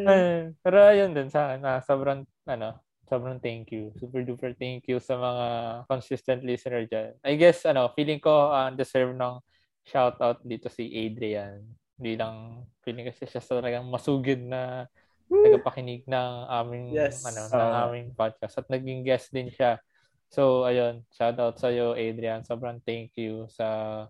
Ay, 0.10 0.56
pero 0.64 0.78
ayun 0.84 1.12
din 1.12 1.28
sa 1.28 1.52
akin, 1.52 1.64
ah, 1.68 1.84
sobrang 1.84 2.24
ano, 2.48 2.80
sobrang 3.10 3.42
thank 3.42 3.74
you. 3.74 3.90
Super 3.98 4.22
duper 4.22 4.54
thank 4.54 4.86
you 4.86 5.02
sa 5.02 5.18
mga 5.18 5.46
consistent 5.90 6.46
listener 6.46 6.86
dyan. 6.86 7.18
I 7.26 7.34
guess, 7.36 7.66
ano, 7.66 7.90
feeling 7.98 8.22
ko 8.22 8.54
uh, 8.54 8.70
deserve 8.70 9.18
ng 9.18 9.42
shout 9.84 10.22
out 10.22 10.40
dito 10.46 10.70
si 10.70 10.86
Adrian. 10.94 11.66
Hindi 11.98 12.14
lang, 12.16 12.64
feeling 12.86 13.10
kasi 13.10 13.26
siya 13.26 13.42
talagang 13.42 13.90
masugid 13.90 14.46
na 14.46 14.86
nagpakinig 15.30 16.06
ng 16.06 16.32
aming, 16.48 16.94
yes. 16.94 17.26
ano, 17.26 17.42
uh, 17.50 17.58
ng 17.58 17.74
aming 17.90 18.08
podcast. 18.14 18.62
At 18.62 18.70
naging 18.70 19.02
guest 19.02 19.34
din 19.34 19.50
siya 19.50 19.82
So, 20.30 20.62
ayun, 20.70 21.02
shout 21.10 21.42
out 21.42 21.58
sa 21.58 21.74
iyo, 21.74 21.98
Adrian. 21.98 22.46
Sobrang 22.46 22.78
thank 22.86 23.18
you 23.18 23.50
sa 23.50 24.06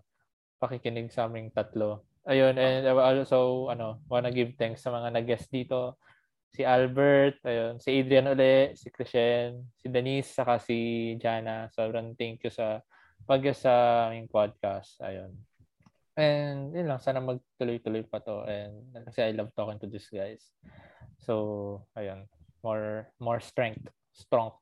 pakikinig 0.60 1.08
sa 1.08 1.24
aming 1.24 1.48
tatlo. 1.48 2.04
Ayun, 2.28 2.60
and 2.60 2.84
also, 2.84 3.72
ano, 3.72 4.04
wanna 4.04 4.28
give 4.28 4.52
thanks 4.60 4.84
sa 4.84 4.92
mga 4.92 5.16
nag-guest 5.16 5.48
dito. 5.48 5.96
Si 6.50 6.66
Albert, 6.66 7.38
ayun, 7.46 7.78
si 7.78 7.94
Adrian 7.94 8.34
uli, 8.34 8.74
si 8.74 8.90
Christian, 8.90 9.62
si 9.78 9.86
Denise, 9.86 10.34
saka 10.34 10.58
si 10.58 11.14
Jana. 11.16 11.70
Sobrang 11.70 12.12
thank 12.18 12.42
you 12.42 12.50
sa 12.50 12.82
pag 13.22 13.42
sa 13.54 14.06
aming 14.10 14.26
podcast. 14.26 14.98
Ayun. 14.98 15.30
And 16.18 16.74
yun 16.74 16.90
lang, 16.90 16.98
sana 16.98 17.22
magtuloy-tuloy 17.22 18.04
pa 18.10 18.18
to. 18.20 18.44
And 18.44 18.90
kasi 19.06 19.30
I 19.30 19.32
love 19.32 19.54
talking 19.54 19.78
to 19.80 19.88
these 19.88 20.10
guys. 20.10 20.42
So, 21.22 21.86
ayun, 21.94 22.26
more 22.66 23.08
more 23.22 23.40
strength, 23.40 23.86
strong 24.12 24.52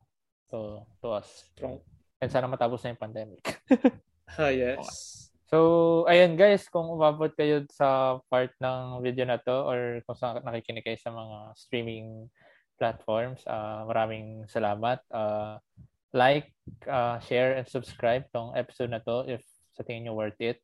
to 0.52 0.84
to 1.00 1.18
us. 1.18 1.48
Strong. 1.56 1.80
And 2.20 2.30
sana 2.30 2.50
matapos 2.50 2.84
na 2.84 2.92
yung 2.94 3.02
pandemic. 3.02 3.42
ah, 4.38 4.52
yes. 4.52 4.76
Okay. 4.78 5.27
So, 5.48 6.04
ayun 6.04 6.36
guys, 6.36 6.68
kung 6.68 6.92
umabot 6.92 7.32
kayo 7.32 7.64
sa 7.72 8.20
part 8.28 8.52
ng 8.60 9.00
video 9.00 9.24
na 9.24 9.40
to 9.40 9.64
or 9.64 10.04
kung 10.04 10.12
saan 10.12 10.44
nakikinig 10.44 10.84
kayo 10.84 11.00
sa 11.00 11.08
mga 11.08 11.56
streaming 11.56 12.28
platforms, 12.76 13.40
uh, 13.48 13.88
maraming 13.88 14.44
salamat. 14.44 15.00
Uh, 15.08 15.56
like, 16.12 16.52
uh, 16.84 17.16
share, 17.24 17.56
and 17.56 17.64
subscribe 17.64 18.28
tong 18.28 18.52
episode 18.60 18.92
na 18.92 19.00
to 19.00 19.24
if 19.24 19.40
sa 19.72 19.88
tingin 19.88 20.12
nyo 20.12 20.20
worth 20.20 20.36
it. 20.36 20.60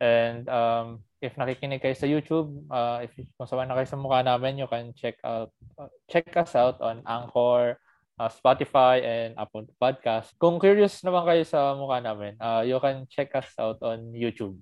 And 0.00 0.48
um, 0.48 1.04
if 1.20 1.36
nakikinig 1.36 1.84
kayo 1.84 1.92
sa 1.92 2.08
YouTube, 2.08 2.64
uh, 2.72 3.04
if 3.04 3.12
kung 3.36 3.44
sama 3.44 3.68
na 3.68 3.76
kayo 3.76 3.92
sa 3.92 4.00
mukha 4.00 4.24
namin, 4.24 4.56
you 4.56 4.68
can 4.72 4.96
check 4.96 5.20
out 5.20 5.52
uh, 5.76 5.92
check 6.08 6.32
us 6.32 6.56
out 6.56 6.80
on 6.80 7.04
Anchor, 7.04 7.76
uh, 8.18 8.28
Spotify, 8.28 9.00
and 9.00 9.30
Apple 9.38 9.64
Podcast. 9.78 10.34
Kung 10.36 10.58
curious 10.58 11.00
naman 11.06 11.24
kayo 11.24 11.42
sa 11.46 11.72
mukha 11.78 12.02
namin, 12.02 12.34
uh, 12.42 12.66
you 12.66 12.76
can 12.82 13.06
check 13.06 13.32
us 13.38 13.48
out 13.56 13.78
on 13.80 14.10
YouTube. 14.12 14.58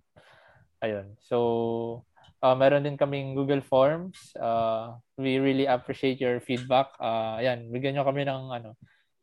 Ayun. 0.84 1.16
So, 1.24 2.04
uh, 2.44 2.54
meron 2.54 2.84
din 2.84 3.00
kaming 3.00 3.32
Google 3.32 3.64
Forms. 3.64 4.36
Uh, 4.36 5.00
we 5.16 5.40
really 5.40 5.64
appreciate 5.64 6.20
your 6.20 6.38
feedback. 6.44 6.92
Uh, 7.00 7.40
ayan, 7.40 7.72
bigyan 7.72 7.96
nyo 7.96 8.04
kami 8.04 8.28
ng 8.28 8.42
ano 8.52 8.76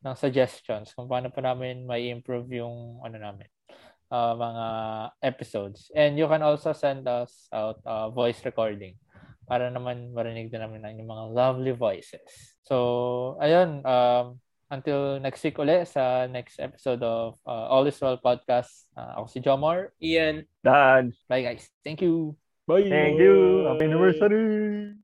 ng 0.04 0.20
suggestions 0.20 0.92
kung 0.92 1.08
paano 1.08 1.32
pa 1.32 1.40
namin 1.40 1.88
may 1.88 2.12
improve 2.12 2.52
yung 2.52 3.00
ano 3.00 3.16
namin 3.16 3.48
uh, 4.12 4.36
mga 4.36 4.66
episodes. 5.24 5.88
And 5.96 6.20
you 6.20 6.28
can 6.28 6.44
also 6.44 6.76
send 6.76 7.08
us 7.08 7.48
out 7.56 7.80
uh, 7.88 8.12
voice 8.12 8.44
recording 8.44 9.00
para 9.46 9.70
naman 9.70 10.12
marinig 10.16 10.50
din 10.50 10.64
namin 10.64 10.84
ang 10.84 11.00
mga 11.00 11.24
lovely 11.32 11.74
voices. 11.76 12.56
So, 12.64 13.36
ayun, 13.44 13.84
um, 13.84 14.40
until 14.74 15.22
next 15.22 15.46
week 15.46 15.62
uli 15.62 15.86
sa 15.86 16.26
next 16.26 16.58
episode 16.58 17.06
of 17.06 17.38
uh, 17.46 17.70
All 17.70 17.86
Is 17.86 18.02
Well 18.02 18.18
Podcast. 18.18 18.90
Uh, 18.98 19.22
ako 19.22 19.26
si 19.30 19.40
Jomar. 19.44 19.94
Ian. 20.02 20.50
Dan. 20.66 21.14
Bye 21.30 21.46
guys. 21.46 21.70
Thank 21.86 22.02
you. 22.02 22.34
Bye. 22.66 22.90
Thank 22.90 23.22
you. 23.22 23.68
Happy 23.70 23.86
anniversary. 23.86 24.98